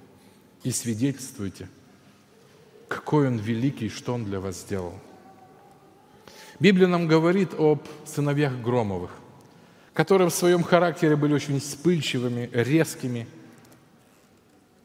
и 0.63 0.71
свидетельствуйте– 0.71 1.69
какой 2.89 3.27
Он 3.29 3.37
великий, 3.37 3.89
что 3.89 4.15
Он 4.15 4.25
для 4.25 4.41
вас 4.41 4.61
сделал. 4.61 4.95
Библия 6.59 6.87
нам 6.89 7.07
говорит 7.07 7.53
об 7.59 7.83
сыновьях 8.07 8.55
Громовых, 8.61 9.11
которые 9.93 10.31
в 10.31 10.35
своем 10.35 10.63
характере 10.63 11.15
были 11.15 11.35
очень 11.35 11.61
вспыльчивыми, 11.61 12.49
резкими. 12.53 13.27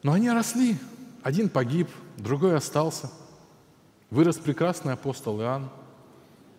Но 0.03 0.13
они 0.13 0.29
росли. 0.29 0.75
Один 1.23 1.49
погиб, 1.49 1.87
другой 2.17 2.57
остался. 2.57 3.09
Вырос 4.09 4.37
прекрасный 4.37 4.93
апостол 4.93 5.39
Иоанн. 5.39 5.69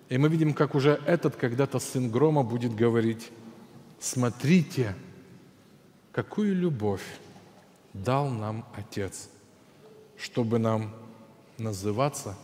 И 0.08 0.16
мы 0.16 0.28
видим, 0.28 0.54
как 0.54 0.74
уже 0.74 1.00
этот 1.06 1.36
когда-то 1.36 1.78
сын 1.78 2.10
Грома 2.10 2.42
будет 2.42 2.74
говорить, 2.74 3.30
смотрите, 3.98 4.94
какую 6.12 6.54
любовь 6.54 7.04
дал 7.92 8.30
нам 8.30 8.64
Отец, 8.74 9.28
чтобы 10.16 10.58
нам 10.58 10.94
называться 11.58 12.34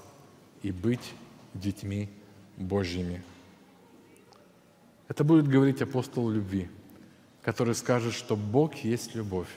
и 0.62 0.70
быть 0.70 1.15
детьми 1.55 2.11
Божьими. 2.59 3.23
Это 5.07 5.25
будет 5.25 5.49
говорить 5.49 5.81
апостол 5.81 6.29
любви, 6.29 6.69
который 7.43 7.75
скажет, 7.75 8.13
что 8.13 8.37
Бог 8.37 8.75
есть 8.77 9.15
любовь. 9.15 9.49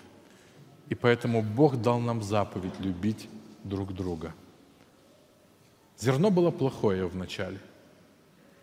И 0.90 0.95
поэтому 0.95 1.41
Бог 1.41 1.82
дал 1.82 1.99
нам 1.99 2.22
заповедь 2.22 2.80
любить 2.80 3.28
друг 3.64 3.94
друга. 3.94 4.34
Зерно 5.98 6.32
было 6.32 6.52
плохое 6.52 7.06
вначале. 7.06 7.60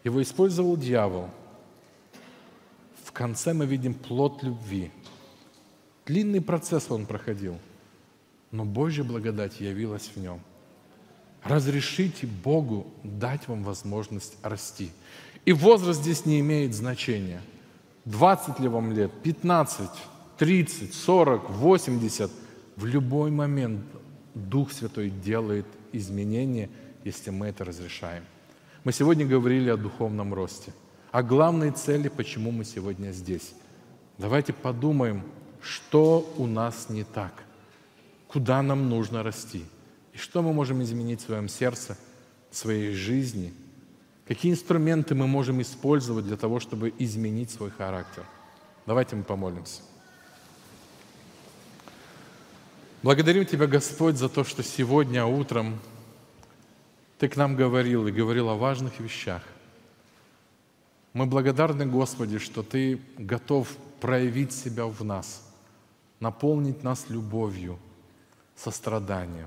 Его 0.05 0.23
использовал 0.23 0.77
дьявол. 0.77 1.31
В 3.05 3.12
конце 3.12 3.52
мы 3.52 3.66
видим 3.66 3.94
плод 3.94 4.43
любви. 4.43 4.90
Длинный 6.06 6.40
процесс 6.40 6.90
он 6.90 7.06
проходил, 7.06 7.59
но 8.51 8.65
Божья 8.65 9.05
благодать 9.05 9.60
явилась 9.60 10.10
в 10.15 10.16
нем. 10.16 10.40
Разрешите 11.44 12.27
Богу 12.27 12.86
дать 13.05 13.48
вам 13.48 13.62
возможность 13.65 14.36
расти. 14.43 14.90
И 15.44 15.52
возраст 15.52 16.01
здесь 16.01 16.27
не 16.27 16.40
имеет 16.40 16.74
значения. 16.74 17.40
20 18.05 18.60
ли 18.60 18.69
вам 18.69 18.93
лет, 18.93 19.10
15, 19.23 19.89
30, 20.39 20.94
40, 20.94 21.51
80. 21.51 22.31
В 22.77 22.86
любой 22.86 23.31
момент 23.31 23.81
Дух 24.35 24.73
Святой 24.73 25.10
делает 25.10 25.66
изменения, 25.93 26.70
если 27.05 27.31
мы 27.31 27.48
это 27.48 27.65
разрешаем. 27.65 28.24
Мы 28.85 28.93
сегодня 28.93 29.27
говорили 29.27 29.70
о 29.70 29.77
духовном 29.77 30.32
росте, 30.32 30.73
о 31.10 31.23
главной 31.23 31.70
цели, 31.73 32.09
почему 32.09 32.51
мы 32.51 32.65
сегодня 32.65 33.10
здесь. 33.10 33.52
Давайте 34.19 34.52
подумаем, 34.52 35.23
что 35.60 36.32
у 36.36 36.47
нас 36.47 36.89
не 36.89 37.05
так, 37.05 37.32
куда 38.28 38.62
нам 38.62 38.89
нужно 38.89 39.23
расти, 39.23 39.65
и 40.18 40.20
что 40.20 40.42
мы 40.42 40.52
можем 40.52 40.82
изменить 40.82 41.20
в 41.20 41.26
своем 41.26 41.48
сердце, 41.48 41.96
в 42.50 42.56
своей 42.56 42.92
жизни, 42.92 43.54
какие 44.26 44.50
инструменты 44.50 45.14
мы 45.14 45.28
можем 45.28 45.62
использовать 45.62 46.26
для 46.26 46.36
того, 46.36 46.58
чтобы 46.58 46.92
изменить 46.98 47.52
свой 47.52 47.70
характер. 47.70 48.24
Давайте 48.84 49.14
мы 49.14 49.22
помолимся. 49.22 49.80
Благодарим 53.04 53.46
Тебя, 53.46 53.68
Господь, 53.68 54.16
за 54.16 54.28
то, 54.28 54.42
что 54.42 54.64
сегодня 54.64 55.24
утром 55.24 55.78
Ты 57.18 57.28
к 57.28 57.36
нам 57.36 57.54
говорил 57.54 58.08
и 58.08 58.12
говорил 58.12 58.48
о 58.48 58.56
важных 58.56 58.98
вещах. 58.98 59.42
Мы 61.12 61.26
благодарны, 61.26 61.86
Господи, 61.86 62.38
что 62.38 62.64
Ты 62.64 63.00
готов 63.18 63.68
проявить 64.00 64.52
себя 64.52 64.86
в 64.86 65.04
нас, 65.04 65.48
наполнить 66.18 66.82
нас 66.82 67.06
любовью, 67.08 67.78
состраданием, 68.56 69.46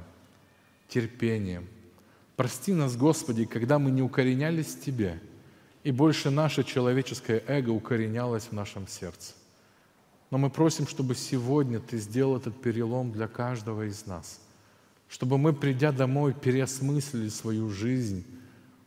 терпением. 0.91 1.67
Прости 2.35 2.73
нас, 2.73 2.95
Господи, 2.97 3.45
когда 3.45 3.79
мы 3.79 3.91
не 3.91 4.01
укоренялись 4.01 4.75
в 4.75 4.81
Тебе, 4.81 5.21
и 5.83 5.91
больше 5.91 6.29
наше 6.29 6.63
человеческое 6.63 7.43
эго 7.47 7.69
укоренялось 7.71 8.45
в 8.45 8.51
нашем 8.51 8.87
сердце. 8.87 9.33
Но 10.29 10.37
мы 10.37 10.49
просим, 10.49 10.87
чтобы 10.87 11.15
сегодня 11.15 11.79
Ты 11.79 11.97
сделал 11.97 12.37
этот 12.37 12.61
перелом 12.61 13.11
для 13.11 13.27
каждого 13.27 13.87
из 13.87 14.05
нас, 14.05 14.39
чтобы 15.09 15.37
мы, 15.37 15.53
придя 15.53 15.91
домой, 15.91 16.33
переосмыслили 16.33 17.29
свою 17.29 17.69
жизнь, 17.69 18.25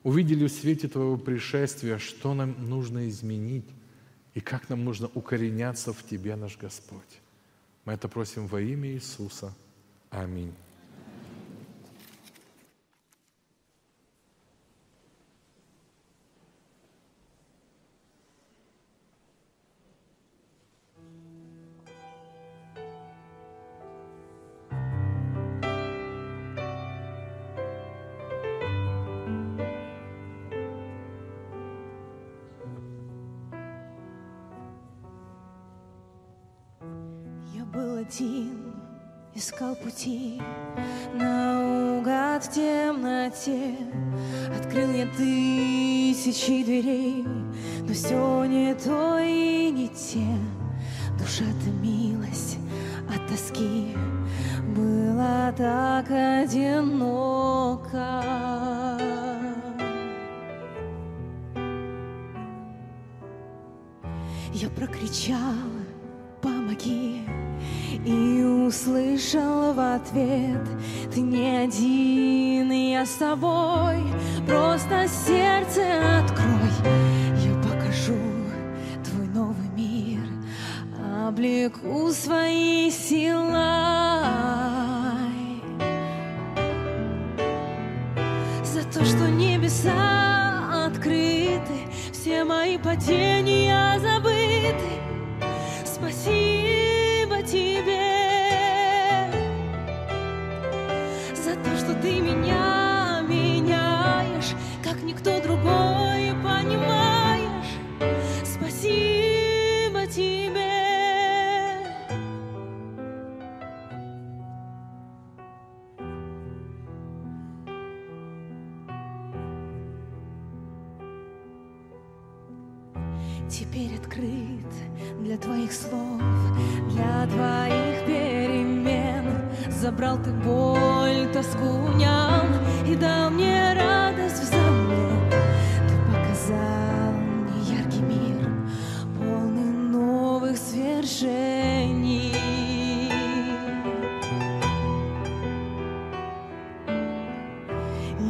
увидели 0.03 0.47
в 0.47 0.51
свете 0.51 0.87
Твоего 0.87 1.17
пришествия, 1.17 1.97
что 1.97 2.33
нам 2.33 2.55
нужно 2.69 3.09
изменить 3.09 3.67
и 4.33 4.41
как 4.41 4.69
нам 4.69 4.85
нужно 4.85 5.09
укореняться 5.15 5.91
в 5.91 6.03
Тебе, 6.03 6.35
наш 6.35 6.57
Господь. 6.57 7.01
Мы 7.85 7.93
это 7.93 8.07
просим 8.07 8.47
во 8.47 8.61
имя 8.61 8.89
Иисуса. 8.91 9.53
Аминь. 10.09 10.53
Я 73.25 73.35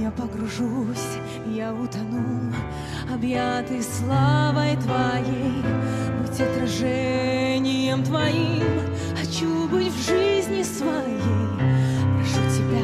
Я 0.01 0.11
погружусь, 0.11 1.17
я 1.47 1.73
утону, 1.73 2.53
объятый 3.13 3.81
славой 3.81 4.75
Твоей, 4.75 5.63
быть 6.21 6.41
отражением 6.41 8.03
Твоим, 8.03 8.81
хочу 9.17 9.67
быть 9.69 9.93
в 9.93 10.05
жизни 10.05 10.63
своей. 10.63 11.21
Прошу 12.17 12.41
Тебя, 12.53 12.83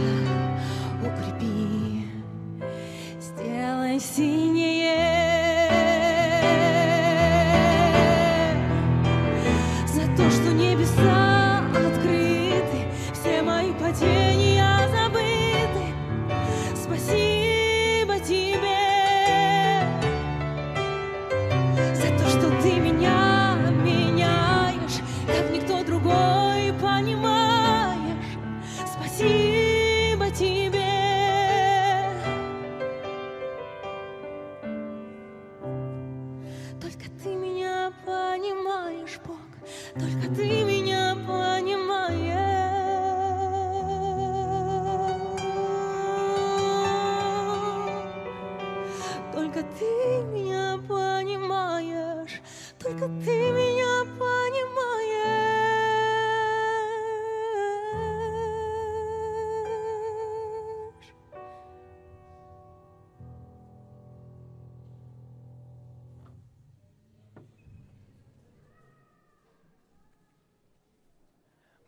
укрепи, 1.02 2.08
сделай 3.20 4.00
синее. 4.00 4.51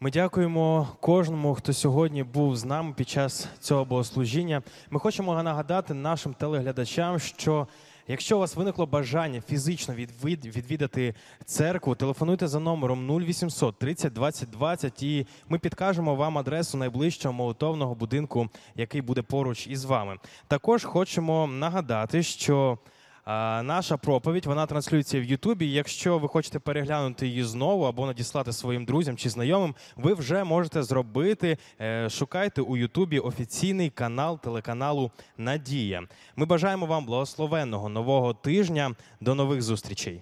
Ми 0.04 0.12
дякуємо 0.12 0.88
кожному, 1.00 1.56
хто 1.56 1.74
сьогодні 1.74 2.24
був 2.24 2.56
з 2.58 2.66
нами 2.66 2.94
під 2.98 3.10
час 3.10 3.48
цього 3.60 3.86
богослужіння. 3.86 4.62
Ми 4.90 5.00
хочемо 5.00 5.44
нагадати 5.44 5.94
нашим 5.94 6.34
телеглядачам, 6.34 7.20
що 7.20 7.68
якщо 8.08 8.38
у 8.38 8.40
вас 8.40 8.56
виникло 8.56 8.86
бажання 8.86 9.42
фізично 9.42 9.94
відвід- 9.94 10.46
відвідати 10.58 11.16
церкву, 11.46 11.96
телефонуйте 11.96 12.48
за 12.48 12.60
номером 12.60 13.08
0800 13.08 13.80
30 13.80 14.14
20 14.14 14.50
20 14.50 15.04
і 15.04 15.28
ми 15.50 15.60
підкажемо 15.60 16.16
вам 16.16 16.38
адресу 16.38 16.78
найближчого 16.78 17.34
молитовного 17.34 17.96
будинку, 17.96 18.50
який 18.76 19.02
буде 19.02 19.22
поруч 19.22 19.68
із 19.68 19.86
вами. 19.86 20.18
Також 20.48 20.84
хочемо 20.84 21.48
нагадати, 21.48 22.24
що 22.24 22.78
наша 23.64 23.98
проповідь 23.98 24.45
вона 24.45 24.66
транслюється 24.66 25.20
в 25.20 25.24
Ютубі. 25.24 25.72
Якщо 25.72 26.18
ви 26.18 26.28
хочете 26.28 26.60
переглянути 26.60 27.28
її 27.28 27.44
знову 27.44 27.84
або 27.84 28.06
надіслати 28.06 28.54
своїм 28.54 28.86
друзям 28.86 29.18
чи 29.18 29.30
знайомим, 29.30 29.76
ви 29.95 30.14
вже 30.14 30.44
можете 30.44 30.84
зробити. 30.84 31.58
Е, 31.82 32.10
Шукайте 32.10 32.62
у 32.62 32.78
Ютубі 32.78 33.20
офіційний 33.20 33.90
канал 33.90 34.40
телеканалу 34.40 35.12
Надія. 35.38 36.04
Ми 36.36 36.45
бажаємо 36.45 36.86
вам 36.86 37.06
благословенного 37.06 37.90
нового 37.90 38.34
тижня. 38.34 38.95
До 39.22 39.36
нових 39.36 39.62
зустрічей. 39.62 40.22